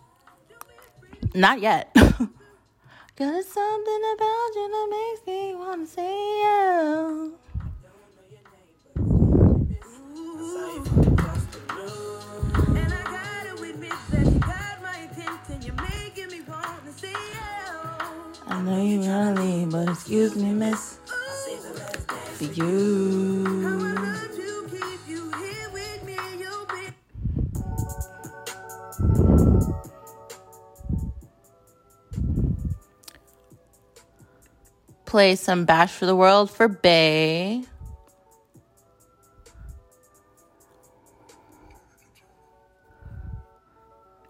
Not 1.35 1.61
yet. 1.61 1.91
Cause 1.95 3.47
something 3.47 4.03
about 4.15 4.51
you 4.55 4.69
that 4.73 4.89
makes 4.91 5.27
me 5.27 5.55
wanna 5.55 5.87
yeah. 5.97 7.29
I 18.47 18.63
know 18.63 18.83
you 18.83 19.67
but 19.67 19.89
excuse 19.89 20.35
me, 20.37 20.53
miss. 20.53 20.99
For 22.37 22.45
you. 22.45 23.84
Play 35.15 35.37
some 35.37 35.65
Bash 35.65 35.93
for 35.93 36.07
the 36.07 36.17
World 36.17 36.51
for 36.51 36.67
Bay. 36.67 37.63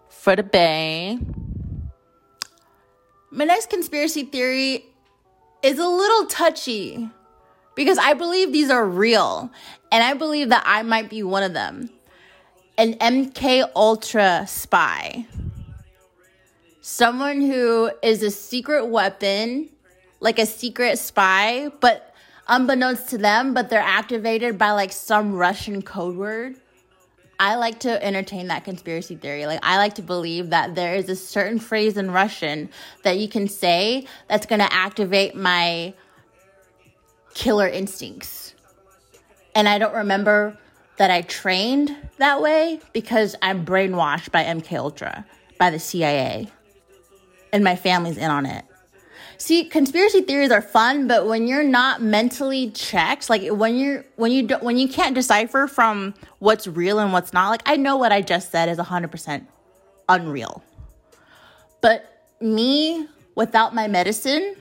For 0.09 0.35
the 0.35 0.43
Bay. 0.43 1.17
My 3.31 3.45
next 3.45 3.71
conspiracy 3.71 4.25
theory 4.25 4.85
is 5.63 5.79
a 5.79 5.87
little 5.87 6.27
touchy 6.27 7.09
because 7.73 7.97
I 7.97 8.13
believe 8.13 8.53
these 8.53 8.69
are 8.69 8.85
real 8.85 9.49
and 9.91 10.03
I 10.03 10.13
believe 10.13 10.49
that 10.49 10.61
I 10.67 10.83
might 10.83 11.09
be 11.09 11.23
one 11.23 11.41
of 11.41 11.53
them. 11.53 11.89
An 12.77 12.93
MK 12.99 13.71
Ultra 13.75 14.45
spy. 14.47 15.25
Someone 16.81 17.41
who 17.41 17.89
is 18.03 18.21
a 18.21 18.29
secret 18.29 18.85
weapon, 18.85 19.71
like 20.25 20.39
a 20.39 20.45
secret 20.47 20.97
spy, 20.97 21.69
but 21.79 22.11
unbeknownst 22.47 23.09
to 23.09 23.17
them, 23.17 23.53
but 23.53 23.69
they're 23.69 23.79
activated 23.79 24.57
by 24.57 24.71
like 24.71 24.91
some 24.91 25.35
Russian 25.35 25.83
code 25.83 26.17
word. 26.17 26.55
I 27.39 27.55
like 27.55 27.81
to 27.81 28.03
entertain 28.03 28.47
that 28.47 28.63
conspiracy 28.63 29.17
theory. 29.17 29.45
Like, 29.45 29.59
I 29.61 29.77
like 29.77 29.93
to 29.95 30.01
believe 30.01 30.49
that 30.49 30.73
there 30.73 30.95
is 30.95 31.09
a 31.09 31.15
certain 31.15 31.59
phrase 31.59 31.95
in 31.95 32.09
Russian 32.09 32.69
that 33.03 33.19
you 33.19 33.27
can 33.27 33.47
say 33.47 34.07
that's 34.27 34.47
going 34.47 34.61
to 34.61 34.73
activate 34.73 35.35
my 35.35 35.93
killer 37.35 37.67
instincts. 37.67 38.55
And 39.53 39.69
I 39.69 39.77
don't 39.77 39.93
remember 39.93 40.57
that 40.97 41.11
I 41.11 41.21
trained 41.21 41.95
that 42.17 42.41
way 42.41 42.79
because 42.93 43.35
I'm 43.43 43.63
brainwashed 43.63 44.31
by 44.31 44.43
MK 44.43 44.75
Ultra, 44.75 45.25
by 45.59 45.69
the 45.69 45.79
CIA. 45.79 46.47
And 47.53 47.63
my 47.63 47.75
family's 47.75 48.17
in 48.17 48.31
on 48.31 48.47
it. 48.47 48.65
See, 49.37 49.65
conspiracy 49.65 50.21
theories 50.21 50.51
are 50.51 50.61
fun, 50.61 51.07
but 51.07 51.27
when 51.27 51.47
you're 51.47 51.63
not 51.63 52.01
mentally 52.01 52.71
checked, 52.71 53.29
like 53.29 53.47
when 53.49 53.75
you're 53.75 54.05
when 54.15 54.31
you 54.31 54.47
don't 54.47 54.63
when 54.63 54.77
you 54.77 54.87
can't 54.87 55.13
decipher 55.15 55.67
from 55.67 56.13
what's 56.39 56.67
real 56.67 56.99
and 56.99 57.11
what's 57.11 57.33
not, 57.33 57.49
like 57.49 57.63
I 57.65 57.75
know 57.75 57.97
what 57.97 58.11
I 58.11 58.21
just 58.21 58.51
said 58.51 58.69
is 58.69 58.77
100% 58.77 59.45
unreal. 60.09 60.63
But 61.81 62.23
me 62.39 63.07
without 63.35 63.75
my 63.75 63.87
medicine, 63.87 64.55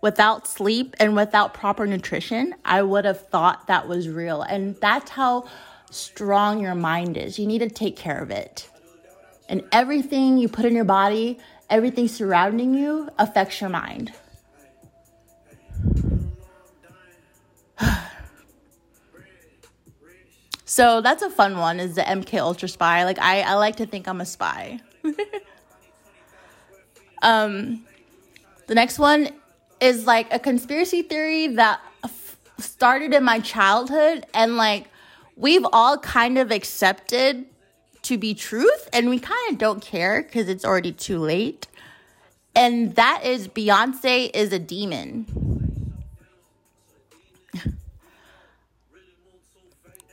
without 0.00 0.46
sleep 0.46 0.94
and 1.00 1.16
without 1.16 1.54
proper 1.54 1.86
nutrition, 1.86 2.54
I 2.64 2.82
would 2.82 3.04
have 3.06 3.26
thought 3.28 3.66
that 3.68 3.88
was 3.88 4.08
real. 4.08 4.42
And 4.42 4.76
that's 4.76 5.10
how 5.10 5.48
strong 5.90 6.60
your 6.60 6.74
mind 6.74 7.16
is. 7.16 7.38
You 7.38 7.46
need 7.46 7.60
to 7.60 7.70
take 7.70 7.96
care 7.96 8.18
of 8.18 8.30
it. 8.30 8.68
And 9.48 9.62
everything 9.72 10.38
you 10.38 10.48
put 10.48 10.64
in 10.64 10.74
your 10.74 10.84
body, 10.84 11.38
everything 11.74 12.06
surrounding 12.06 12.72
you 12.72 13.10
affects 13.18 13.60
your 13.60 13.68
mind. 13.68 14.12
so 20.64 21.00
that's 21.00 21.24
a 21.24 21.30
fun 21.30 21.58
one 21.58 21.80
is 21.80 21.96
the 21.96 22.02
MK 22.02 22.38
Ultra 22.38 22.68
spy. 22.68 23.04
Like 23.04 23.18
I, 23.18 23.40
I 23.40 23.54
like 23.54 23.74
to 23.76 23.86
think 23.86 24.06
I'm 24.06 24.20
a 24.20 24.26
spy. 24.26 24.78
um 27.22 27.84
the 28.68 28.76
next 28.76 29.00
one 29.00 29.30
is 29.80 30.06
like 30.06 30.32
a 30.32 30.38
conspiracy 30.38 31.02
theory 31.02 31.48
that 31.48 31.80
f- 32.04 32.38
started 32.58 33.12
in 33.12 33.24
my 33.24 33.40
childhood 33.40 34.24
and 34.32 34.56
like 34.56 34.86
we've 35.36 35.66
all 35.72 35.98
kind 35.98 36.38
of 36.38 36.52
accepted 36.52 37.46
to 38.04 38.16
be 38.18 38.34
truth 38.34 38.88
and 38.92 39.10
we 39.10 39.18
kind 39.18 39.50
of 39.50 39.58
don't 39.58 39.82
care 39.82 40.22
because 40.22 40.48
it's 40.48 40.64
already 40.64 40.92
too 40.92 41.18
late. 41.18 41.66
And 42.54 42.94
that 42.94 43.24
is 43.24 43.48
Beyonce 43.48 44.30
is 44.32 44.52
a 44.52 44.58
demon. 44.58 45.26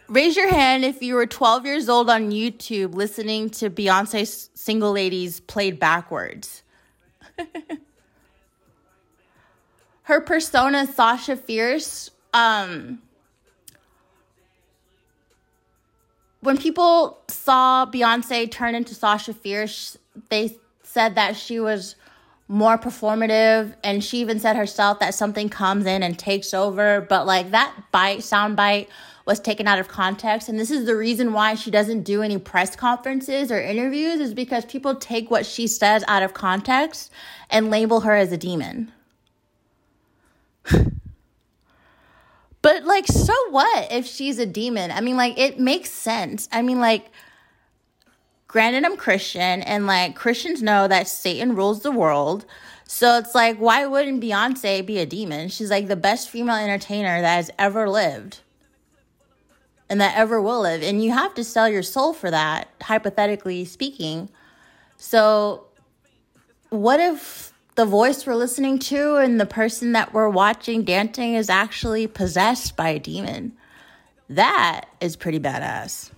Raise 0.07 0.35
your 0.35 0.49
hand 0.49 0.83
if 0.83 1.01
you 1.01 1.15
were 1.15 1.25
12 1.25 1.65
years 1.65 1.87
old 1.87 2.09
on 2.09 2.31
YouTube 2.31 2.95
listening 2.95 3.49
to 3.51 3.69
Beyonce's 3.69 4.49
Single 4.53 4.91
Ladies 4.91 5.39
played 5.39 5.79
backwards. 5.79 6.63
Her 10.03 10.19
persona, 10.19 10.85
Sasha 10.85 11.37
Fierce, 11.37 12.11
um, 12.33 13.01
when 16.41 16.57
people 16.57 17.19
saw 17.27 17.85
Beyonce 17.85 18.51
turn 18.51 18.75
into 18.75 18.93
Sasha 18.93 19.33
Fierce, 19.33 19.97
they 20.29 20.57
said 20.83 21.15
that 21.15 21.35
she 21.35 21.59
was 21.59 21.95
more 22.47 22.77
performative 22.77 23.73
and 23.81 24.03
she 24.03 24.19
even 24.19 24.37
said 24.37 24.57
herself 24.57 24.99
that 24.99 25.13
something 25.13 25.47
comes 25.47 25.85
in 25.85 26.03
and 26.03 26.19
takes 26.19 26.53
over. 26.53 26.99
But 27.01 27.25
like 27.25 27.51
that 27.51 27.73
bite 27.91 28.23
sound 28.23 28.57
bite 28.57 28.89
was 29.25 29.39
taken 29.39 29.67
out 29.67 29.79
of 29.79 29.87
context. 29.87 30.49
And 30.49 30.59
this 30.59 30.71
is 30.71 30.85
the 30.85 30.95
reason 30.95 31.31
why 31.31 31.55
she 31.55 31.71
doesn't 31.71 32.03
do 32.03 32.21
any 32.21 32.37
press 32.37 32.75
conferences 32.75 33.51
or 33.51 33.61
interviews 33.61 34.19
is 34.19 34.33
because 34.33 34.65
people 34.65 34.95
take 34.95 35.31
what 35.31 35.45
she 35.45 35.67
says 35.67 36.03
out 36.07 36.23
of 36.23 36.33
context 36.33 37.11
and 37.49 37.69
label 37.69 38.01
her 38.01 38.15
as 38.15 38.31
a 38.31 38.37
demon 38.37 38.91
But 42.61 42.83
like, 42.85 43.07
so 43.07 43.33
what 43.49 43.91
if 43.91 44.05
she's 44.05 44.37
a 44.37 44.45
demon? 44.45 44.91
I 44.91 45.01
mean, 45.01 45.17
like, 45.17 45.37
it 45.37 45.59
makes 45.59 45.89
sense. 45.89 46.47
I 46.51 46.61
mean, 46.61 46.79
like, 46.79 47.11
granted, 48.47 48.85
I'm 48.85 48.97
Christian, 48.97 49.61
and 49.63 49.87
like, 49.87 50.15
Christians 50.15 50.61
know 50.61 50.87
that 50.87 51.07
Satan 51.07 51.55
rules 51.55 51.81
the 51.81 51.91
world. 51.91 52.45
So 52.85 53.17
it's 53.17 53.33
like, 53.33 53.57
why 53.57 53.85
wouldn't 53.85 54.21
Beyonce 54.21 54.85
be 54.85 54.99
a 54.99 55.05
demon? 55.05 55.47
She's 55.47 55.69
like 55.69 55.87
the 55.87 55.95
best 55.95 56.29
female 56.29 56.57
entertainer 56.57 57.21
that 57.21 57.35
has 57.35 57.49
ever 57.57 57.89
lived 57.89 58.41
and 59.91 59.99
that 59.99 60.15
ever 60.15 60.41
will 60.41 60.61
live. 60.61 60.81
And 60.83 61.03
you 61.03 61.11
have 61.11 61.33
to 61.33 61.43
sell 61.43 61.67
your 61.67 61.83
soul 61.83 62.13
for 62.13 62.31
that, 62.31 62.69
hypothetically 62.81 63.65
speaking. 63.65 64.29
So, 64.97 65.65
what 66.69 67.01
if 67.01 67.50
the 67.75 67.85
voice 67.85 68.25
we're 68.25 68.35
listening 68.35 68.79
to 68.79 69.15
and 69.15 69.39
the 69.39 69.45
person 69.45 69.93
that 69.93 70.13
we're 70.13 70.29
watching 70.29 70.83
dancing 70.83 71.35
is 71.35 71.49
actually 71.49 72.07
possessed 72.07 72.75
by 72.75 72.89
a 72.89 72.99
demon. 72.99 73.53
That 74.29 74.85
is 74.99 75.15
pretty 75.15 75.39
badass. 75.39 76.11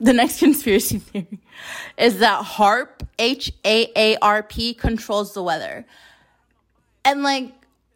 The 0.00 0.12
next 0.12 0.38
conspiracy 0.40 0.98
theory 0.98 1.38
is 1.96 2.18
that 2.18 2.44
HAARP, 2.44 3.06
H 3.20 3.52
A 3.64 3.92
A 3.96 4.16
R 4.16 4.42
P, 4.42 4.74
controls 4.74 5.34
the 5.34 5.42
weather. 5.42 5.86
And 7.04 7.22
like, 7.22 7.52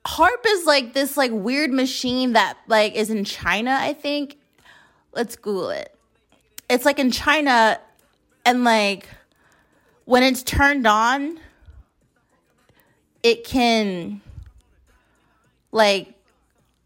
HAARP 0.06 0.46
is 0.46 0.66
like 0.66 0.92
this 0.92 1.16
like 1.16 1.32
weird 1.32 1.72
machine 1.72 2.34
that 2.34 2.56
like 2.68 2.94
is 2.94 3.10
in 3.10 3.24
China, 3.24 3.76
I 3.80 3.92
think. 3.92 4.38
Let's 5.12 5.34
Google 5.34 5.70
it. 5.70 5.96
It's 6.70 6.84
like 6.84 6.98
in 7.00 7.10
China, 7.10 7.80
and 8.46 8.64
like 8.64 9.06
when 10.06 10.22
it's 10.22 10.42
turned 10.42 10.86
on 10.86 11.38
it 13.22 13.44
can 13.44 14.22
like 15.72 16.14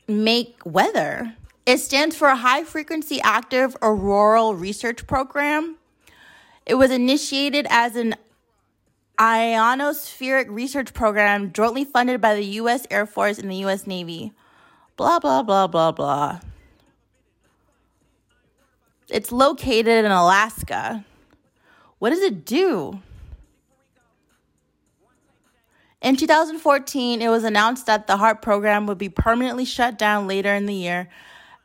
make 0.09 0.59
weather 0.65 1.35
it 1.67 1.79
stands 1.79 2.17
for 2.17 2.27
a 2.27 2.37
high 2.37 2.65
frequency 2.65 3.21
active 3.21 3.77
auroral 3.81 4.57
research 4.57 5.07
program 5.07 5.77
it 6.67 6.75
was 6.75 6.91
initiated 6.91 7.67
as 7.71 7.95
an 7.95 8.15
ionospheric 9.21 10.47
research 10.49 10.95
program 10.95 11.53
jointly 11.53 11.85
funded 11.85 12.23
by 12.23 12.35
the 12.35 12.45
US 12.45 12.87
Air 12.91 13.05
Force 13.05 13.39
and 13.39 13.51
the 13.51 13.57
US 13.67 13.87
Navy. 13.87 14.33
Blah, 14.97 15.19
blah, 15.19 15.43
blah, 15.43 15.67
blah, 15.67 15.93
blah. 15.93 16.41
It's 19.11 19.31
located 19.31 20.05
in 20.05 20.11
Alaska. 20.11 21.05
What 22.01 22.11
does 22.11 22.23
it 22.23 22.45
do? 22.45 23.01
In 26.03 26.17
2014, 26.17 27.21
it 27.21 27.29
was 27.29 27.45
announced 27.45 27.85
that 27.87 28.07
the 28.07 28.17
HAARP 28.17 28.41
program 28.41 28.87
would 28.87 28.97
be 28.97 29.11
permanently 29.11 29.67
shut 29.67 29.99
down 29.99 30.27
later 30.27 30.53
in 30.55 30.65
the 30.65 30.75
year 30.75 31.11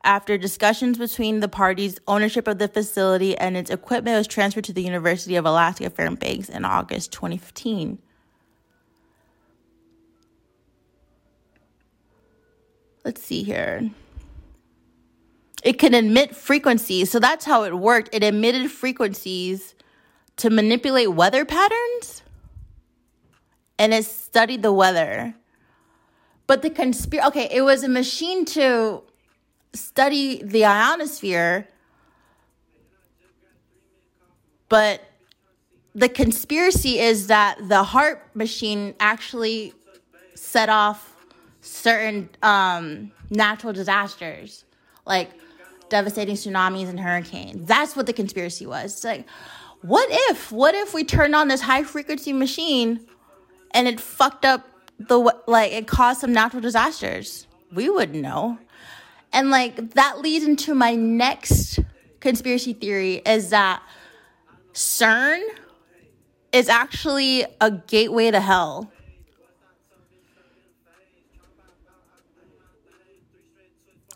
after 0.03 0.37
discussions 0.37 0.97
between 0.97 1.39
the 1.39 1.47
parties, 1.47 1.99
ownership 2.05 2.49
of 2.49 2.59
the 2.59 2.67
facility 2.67 3.37
and 3.37 3.55
its 3.55 3.71
equipment 3.71 4.17
was 4.17 4.27
transferred 4.27 4.65
to 4.65 4.73
the 4.73 4.83
University 4.83 5.37
of 5.37 5.45
Alaska 5.45 5.89
Fairbanks 5.89 6.49
in 6.49 6.65
August 6.65 7.13
2015. 7.13 7.97
Let's 13.05 13.23
see 13.23 13.43
here. 13.43 13.89
It 15.63 15.79
can 15.79 15.93
emit 15.93 16.35
frequencies. 16.35 17.09
So 17.09 17.19
that's 17.19 17.45
how 17.45 17.63
it 17.63 17.73
worked. 17.73 18.09
It 18.11 18.21
emitted 18.21 18.69
frequencies 18.69 19.75
to 20.37 20.49
manipulate 20.49 21.11
weather 21.13 21.45
patterns 21.45 22.23
and 23.77 23.93
it 23.93 24.05
studied 24.05 24.61
the 24.61 24.71
weather. 24.73 25.35
But 26.47 26.61
the 26.61 26.69
conspiracy, 26.69 27.27
okay, 27.27 27.49
it 27.51 27.61
was 27.61 27.83
a 27.83 27.89
machine 27.89 28.45
to 28.45 29.01
study 29.73 30.41
the 30.43 30.65
ionosphere, 30.65 31.67
but 34.69 35.01
the 35.93 36.09
conspiracy 36.09 36.99
is 36.99 37.27
that 37.27 37.57
the 37.67 37.83
HAARP 37.83 38.19
machine 38.33 38.93
actually 38.99 39.73
set 40.35 40.69
off 40.69 41.15
certain 41.61 42.29
um, 42.43 43.11
natural 43.29 43.73
disasters, 43.73 44.65
like 45.05 45.31
devastating 45.89 46.35
tsunamis 46.35 46.89
and 46.89 46.99
hurricanes. 46.99 47.65
That's 47.65 47.95
what 47.95 48.05
the 48.05 48.13
conspiracy 48.13 48.65
was. 48.65 48.93
It's 48.93 49.03
like, 49.03 49.25
what 49.85 50.07
if, 50.09 50.51
what 50.51 50.73
if 50.73 50.95
we 50.95 51.03
turned 51.03 51.35
on 51.35 51.47
this 51.47 51.61
high 51.61 51.83
frequency 51.83 52.33
machine 52.33 53.05
and 53.71 53.87
it 53.87 53.99
fucked 53.99 54.43
up 54.43 54.67
the, 54.97 55.19
like, 55.45 55.71
it 55.73 55.85
caused 55.85 56.21
some 56.21 56.33
natural 56.33 56.61
disasters? 56.61 57.45
We 57.71 57.89
wouldn't 57.89 58.21
know. 58.21 58.57
And 59.31 59.51
like, 59.51 59.91
that 59.91 60.21
leads 60.21 60.43
into 60.43 60.73
my 60.73 60.95
next 60.95 61.79
conspiracy 62.19 62.73
theory 62.73 63.21
is 63.25 63.51
that 63.51 63.83
CERN 64.73 65.43
is 66.51 66.67
actually 66.67 67.45
a 67.61 67.69
gateway 67.69 68.31
to 68.31 68.39
hell. 68.39 68.91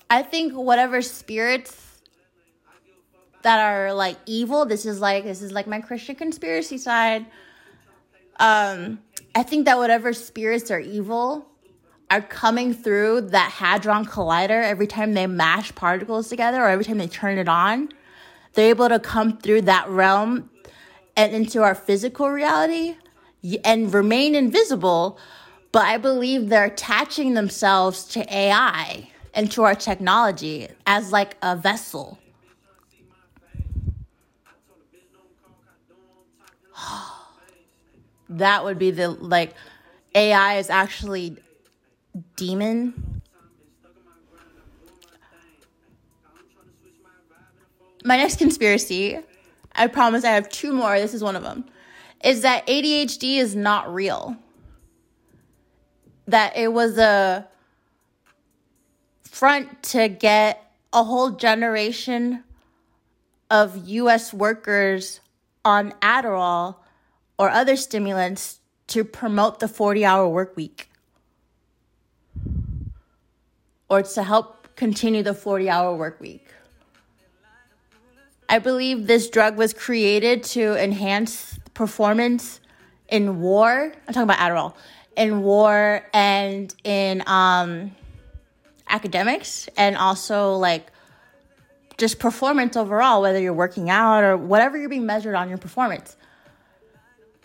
I 0.10 0.24
think 0.24 0.54
whatever 0.54 1.04
spirits 1.04 1.89
that 3.50 3.62
are 3.62 3.92
like 3.96 4.16
evil, 4.28 4.64
this 4.64 4.86
is 4.86 5.02
like 5.02 5.24
this 5.24 5.42
is 5.42 5.52
like 5.52 5.66
my 5.66 5.82
Christian 5.82 6.14
conspiracy 6.16 6.78
side. 6.78 7.26
Um, 8.40 9.00
I 9.34 9.42
think 9.42 9.66
that 9.66 9.80
whatever 9.80 10.14
spirits 10.14 10.70
are 10.70 10.80
evil 10.80 11.48
are 12.12 12.22
coming 12.22 12.76
through 12.76 13.22
that 13.22 13.50
hadron 13.50 14.06
collider 14.06 14.64
every 14.64 14.86
time 14.86 15.16
they 15.16 15.26
mash 15.26 15.74
particles 15.74 16.30
together 16.30 16.62
or 16.62 16.68
every 16.68 16.86
time 16.86 17.00
they 17.00 17.08
turn 17.08 17.40
it 17.40 17.50
on. 17.50 17.90
They're 18.54 18.70
able 18.70 18.88
to 18.88 19.00
come 19.00 19.40
through 19.40 19.64
that 19.64 19.90
realm 19.90 20.52
and 21.18 21.34
into 21.34 21.64
our 21.64 21.74
physical 21.74 22.30
reality 22.30 22.98
and 23.66 23.92
remain 23.92 24.36
invisible. 24.36 25.18
But 25.72 25.86
I 25.86 25.98
believe 25.98 26.50
they're 26.50 26.66
attaching 26.66 27.34
themselves 27.34 28.04
to 28.10 28.32
AI 28.32 29.10
and 29.34 29.52
to 29.54 29.64
our 29.64 29.74
technology 29.74 30.68
as 30.86 31.12
like 31.12 31.36
a 31.42 31.56
vessel. 31.56 32.20
That 38.30 38.64
would 38.64 38.78
be 38.78 38.92
the 38.92 39.10
like 39.10 39.54
AI 40.16 40.58
is 40.58 40.70
actually 40.70 41.38
demon. 42.36 43.22
My 48.06 48.18
next 48.18 48.38
conspiracy, 48.38 49.20
I 49.76 49.88
promise 49.88 50.24
I 50.24 50.32
have 50.32 50.50
two 50.50 50.74
more. 50.74 50.98
This 51.00 51.14
is 51.14 51.24
one 51.24 51.36
of 51.36 51.44
them. 51.44 51.66
Is 52.24 52.42
that 52.42 52.66
ADHD 52.68 53.38
is 53.38 53.56
not 53.56 53.94
real. 53.94 54.36
That 56.28 56.56
it 56.56 56.72
was 56.72 56.98
a 56.98 57.48
front 59.24 59.84
to 59.84 60.08
get 60.08 60.72
a 60.94 61.04
whole 61.04 61.32
generation 61.32 62.44
of 63.50 63.88
US 63.88 64.34
workers 64.34 65.22
on 65.66 65.92
Adderall 66.02 66.76
or 67.40 67.50
other 67.50 67.78
stimulants 67.78 68.60
to 68.88 69.04
promote 69.04 69.60
the 69.60 69.68
40 69.68 70.06
hour 70.06 70.28
work 70.28 70.56
week 70.58 70.92
or 73.90 74.04
to 74.04 74.24
help 74.24 74.76
continue 74.76 75.24
the 75.24 75.34
40 75.34 75.70
hour 75.70 75.96
work 75.96 76.20
week. 76.20 76.48
I 78.50 78.60
believe 78.60 79.08
this 79.08 79.30
drug 79.30 79.58
was 79.58 79.74
created 79.74 80.44
to 80.56 80.76
enhance 80.84 81.58
performance 81.74 82.60
in 83.08 83.40
war. 83.40 83.94
I'm 84.08 84.14
talking 84.14 84.24
about 84.24 84.38
Adderall 84.38 84.74
in 85.16 85.42
war 85.42 86.06
and 86.14 86.74
in 86.84 87.24
um, 87.26 87.96
academics 88.88 89.70
and 89.78 89.96
also 89.98 90.56
like 90.56 90.92
just 91.98 92.20
performance 92.20 92.76
overall, 92.76 93.22
whether 93.22 93.40
you're 93.40 93.54
working 93.54 93.90
out 93.90 94.24
or 94.24 94.36
whatever 94.36 94.78
you're 94.78 94.90
being 94.90 95.06
measured 95.06 95.36
on 95.36 95.50
your 95.50 95.58
performance. 95.58 96.16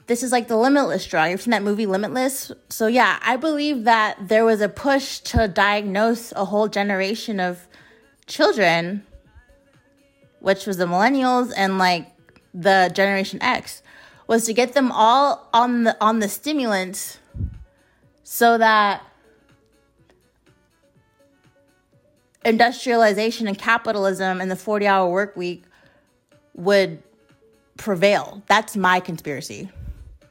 This 0.07 0.23
is 0.23 0.33
like 0.33 0.49
the 0.49 0.57
limitless 0.57 1.07
drug. 1.07 1.31
You've 1.31 1.41
seen 1.41 1.53
that 1.53 1.63
movie 1.63 1.87
Limitless? 1.87 2.53
So, 2.69 2.87
yeah, 2.87 3.19
I 3.23 3.37
believe 3.37 3.85
that 3.85 4.29
there 4.29 4.45
was 4.45 4.61
a 4.61 4.69
push 4.69 5.21
to 5.21 5.49
diagnose 5.49 6.33
a 6.33 6.45
whole 6.45 6.69
generation 6.69 7.41
of 7.41 7.67
children, 8.27 9.05
which 10.41 10.67
was 10.67 10.77
the 10.77 10.85
millennials 10.85 11.53
and 11.57 11.79
like 11.79 12.11
the 12.53 12.91
Generation 12.95 13.43
X, 13.43 13.83
was 14.27 14.45
to 14.45 14.53
get 14.53 14.75
them 14.75 14.93
all 14.93 15.49
on 15.53 15.85
the 15.85 15.97
on 16.01 16.19
the 16.19 16.29
stimulants 16.29 17.19
so 18.23 18.57
that 18.59 19.03
industrialization 22.45 23.47
and 23.47 23.59
capitalism 23.59 24.41
and 24.41 24.51
the 24.51 24.57
40 24.57 24.87
hour 24.87 25.11
work 25.11 25.37
week 25.37 25.65
would 26.55 27.03
prevail. 27.77 28.43
That's 28.47 28.77
my 28.77 29.01
conspiracy. 29.01 29.71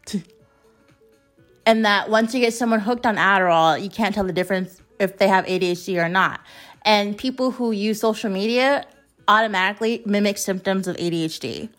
and 1.65 1.85
that 1.85 2.09
once 2.09 2.33
you 2.33 2.39
get 2.39 2.53
someone 2.53 2.79
hooked 2.79 3.05
on 3.05 3.17
Adderall, 3.17 3.81
you 3.81 3.89
can't 3.89 4.13
tell 4.13 4.23
the 4.23 4.33
difference 4.33 4.81
if 4.99 5.17
they 5.17 5.27
have 5.27 5.45
ADHD 5.45 6.03
or 6.03 6.09
not. 6.09 6.41
And 6.83 7.17
people 7.17 7.51
who 7.51 7.71
use 7.71 7.99
social 7.99 8.29
media 8.29 8.85
automatically 9.27 10.01
mimic 10.05 10.37
symptoms 10.37 10.87
of 10.87 10.97
ADHD. 10.97 11.69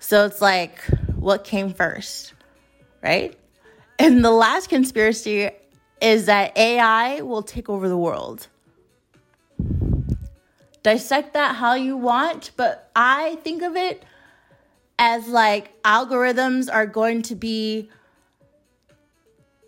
So 0.00 0.26
it's 0.26 0.40
like, 0.40 0.80
what 1.16 1.44
came 1.44 1.72
first, 1.72 2.34
right? 3.02 3.38
And 3.98 4.24
the 4.24 4.30
last 4.30 4.68
conspiracy 4.68 5.50
is 6.00 6.26
that 6.26 6.56
AI 6.56 7.20
will 7.20 7.42
take 7.42 7.68
over 7.68 7.88
the 7.88 7.96
world 7.96 8.48
dissect 10.82 11.34
that 11.34 11.56
how 11.56 11.74
you 11.74 11.96
want, 11.96 12.52
but 12.56 12.90
I 12.96 13.36
think 13.42 13.62
of 13.62 13.76
it 13.76 14.04
as 15.00 15.26
like 15.26 15.82
algorithms 15.82 16.72
are 16.72 16.86
going 16.86 17.22
to 17.22 17.34
be 17.34 17.88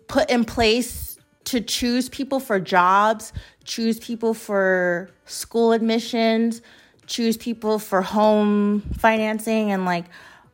put 0.07 0.29
in 0.29 0.45
place 0.45 1.17
to 1.45 1.59
choose 1.59 2.07
people 2.07 2.39
for 2.39 2.59
jobs, 2.59 3.33
choose 3.65 3.99
people 3.99 4.35
for 4.35 5.09
school 5.25 5.71
admissions, 5.71 6.61
choose 7.07 7.35
people 7.35 7.79
for 7.79 8.03
home 8.03 8.81
financing 8.99 9.71
and 9.71 9.85
like 9.85 10.05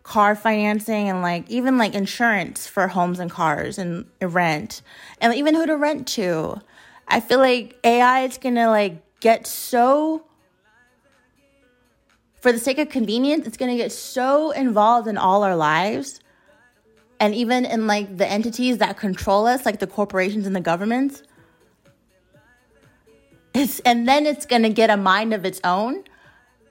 car 0.03 0.33
financing 0.33 1.09
and 1.09 1.21
like 1.21 1.47
even 1.49 1.77
like 1.77 1.93
insurance 1.93 2.65
for 2.65 2.87
homes 2.87 3.19
and 3.19 3.29
cars 3.29 3.77
and 3.77 4.05
rent 4.21 4.81
and 5.19 5.35
even 5.35 5.55
who 5.55 5.65
to 5.65 5.75
rent 5.75 6.07
to. 6.07 6.59
I 7.05 7.19
feel 7.19 7.39
like 7.39 7.77
AI 7.83 8.21
is 8.21 8.37
going 8.37 8.55
to 8.55 8.69
like 8.69 9.19
get 9.19 9.45
so 9.45 10.23
for 12.39 12.51
the 12.51 12.59
sake 12.59 12.77
of 12.79 12.89
convenience, 12.89 13.45
it's 13.45 13.57
going 13.57 13.71
to 13.71 13.77
get 13.77 13.91
so 13.91 14.51
involved 14.51 15.07
in 15.07 15.17
all 15.17 15.43
our 15.43 15.55
lives 15.55 16.19
and 17.19 17.35
even 17.35 17.65
in 17.65 17.85
like 17.85 18.17
the 18.17 18.27
entities 18.27 18.77
that 18.77 18.97
control 18.97 19.45
us, 19.45 19.65
like 19.65 19.79
the 19.79 19.87
corporations 19.87 20.47
and 20.47 20.55
the 20.55 20.61
governments. 20.61 21.23
It's, 23.53 23.79
and 23.79 24.07
then 24.07 24.25
it's 24.25 24.45
going 24.45 24.63
to 24.63 24.69
get 24.69 24.89
a 24.89 24.97
mind 24.97 25.33
of 25.33 25.45
its 25.45 25.59
own. 25.63 26.03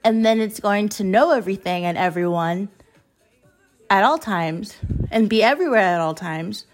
And 0.05 0.25
then 0.25 0.41
it's 0.41 0.61
going 0.61 0.89
to 0.91 1.05
know 1.05 1.33
everything 1.33 1.85
and 1.85 1.99
everyone 1.99 2.69
at 3.91 4.05
all 4.05 4.17
times 4.17 4.75
and 5.11 5.29
be 5.29 5.43
everywhere 5.43 5.81
at 5.81 6.01
all 6.01 6.15
times 6.15 6.65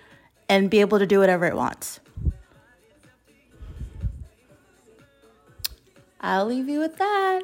and 0.49 0.70
be 0.70 0.80
able 0.80 0.99
to 0.99 1.07
do 1.07 1.18
whatever 1.18 1.47
it 1.47 1.57
wants. 1.57 2.01
I'll 6.20 6.47
leave 6.47 6.68
you 6.68 6.78
with 6.78 6.97
that. 6.97 7.42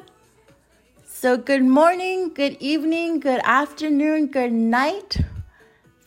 So, 1.21 1.37
good 1.37 1.61
morning, 1.61 2.33
good 2.33 2.57
evening, 2.59 3.19
good 3.19 3.41
afternoon, 3.43 4.25
good 4.31 4.51
night. 4.51 5.17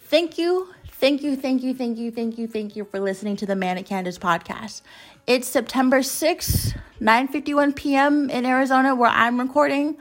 Thank 0.07 0.39
you, 0.39 0.75
thank 0.89 1.23
you, 1.23 1.37
thank 1.37 1.63
you, 1.63 1.73
thank 1.73 1.99
you, 1.99 2.11
thank 2.11 2.37
you, 2.37 2.49
thank 2.49 2.75
you 2.75 2.85
for 2.85 2.99
listening 2.99 3.37
to 3.37 3.47
the 3.47 3.55
Manic 3.55 3.87
Candice 3.87 4.19
podcast. 4.19 4.83
It's 5.29 5.47
September 5.47 6.01
6th, 6.01 6.77
9:51 7.01 7.77
p.m. 7.77 8.29
in 8.29 8.45
Arizona 8.45 8.97
where 8.97 9.09
I'm 9.09 9.39
recording. 9.39 9.99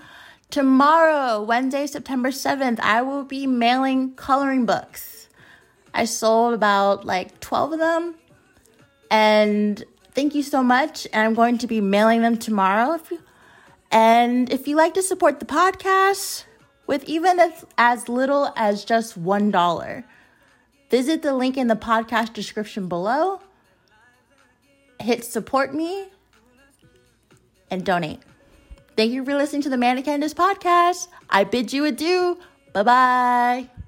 Tomorrow, 0.49 1.43
Wednesday, 1.43 1.85
September 1.85 2.29
7th, 2.29 2.79
I 2.79 3.03
will 3.03 3.23
be 3.23 3.45
mailing 3.45 4.15
coloring 4.15 4.65
books. 4.65 5.29
I 5.93 6.05
sold 6.05 6.55
about 6.55 7.05
like 7.05 7.39
12 7.39 7.73
of 7.73 7.79
them. 7.79 8.15
And 9.11 9.83
thank 10.15 10.33
you 10.33 10.41
so 10.41 10.63
much. 10.63 11.05
And 11.13 11.21
I'm 11.21 11.35
going 11.35 11.59
to 11.59 11.67
be 11.67 11.81
mailing 11.81 12.23
them 12.23 12.35
tomorrow. 12.35 12.95
If 12.95 13.11
you 13.11 13.19
and 13.93 14.51
if 14.51 14.67
you 14.67 14.75
like 14.75 14.95
to 14.95 15.03
support 15.03 15.39
the 15.39 15.45
podcast 15.45 16.45
with 16.87 17.03
even 17.05 17.39
as, 17.39 17.63
as 17.77 18.09
little 18.09 18.51
as 18.55 18.83
just 18.83 19.21
$1, 19.21 20.03
visit 20.89 21.21
the 21.21 21.33
link 21.33 21.57
in 21.57 21.67
the 21.67 21.75
podcast 21.75 22.33
description 22.33 22.89
below, 22.89 23.39
hit 24.99 25.23
support 25.23 25.73
me, 25.75 26.07
and 27.69 27.85
donate. 27.85 28.19
Thank 28.97 29.11
you 29.11 29.23
for 29.23 29.35
listening 29.35 29.61
to 29.63 29.69
the 29.69 29.77
Manic 29.77 30.05
Candice 30.05 30.33
podcast. 30.33 31.07
I 31.29 31.43
bid 31.43 31.71
you 31.71 31.85
adieu. 31.85 32.39
Bye 32.73 32.83
bye. 32.83 33.82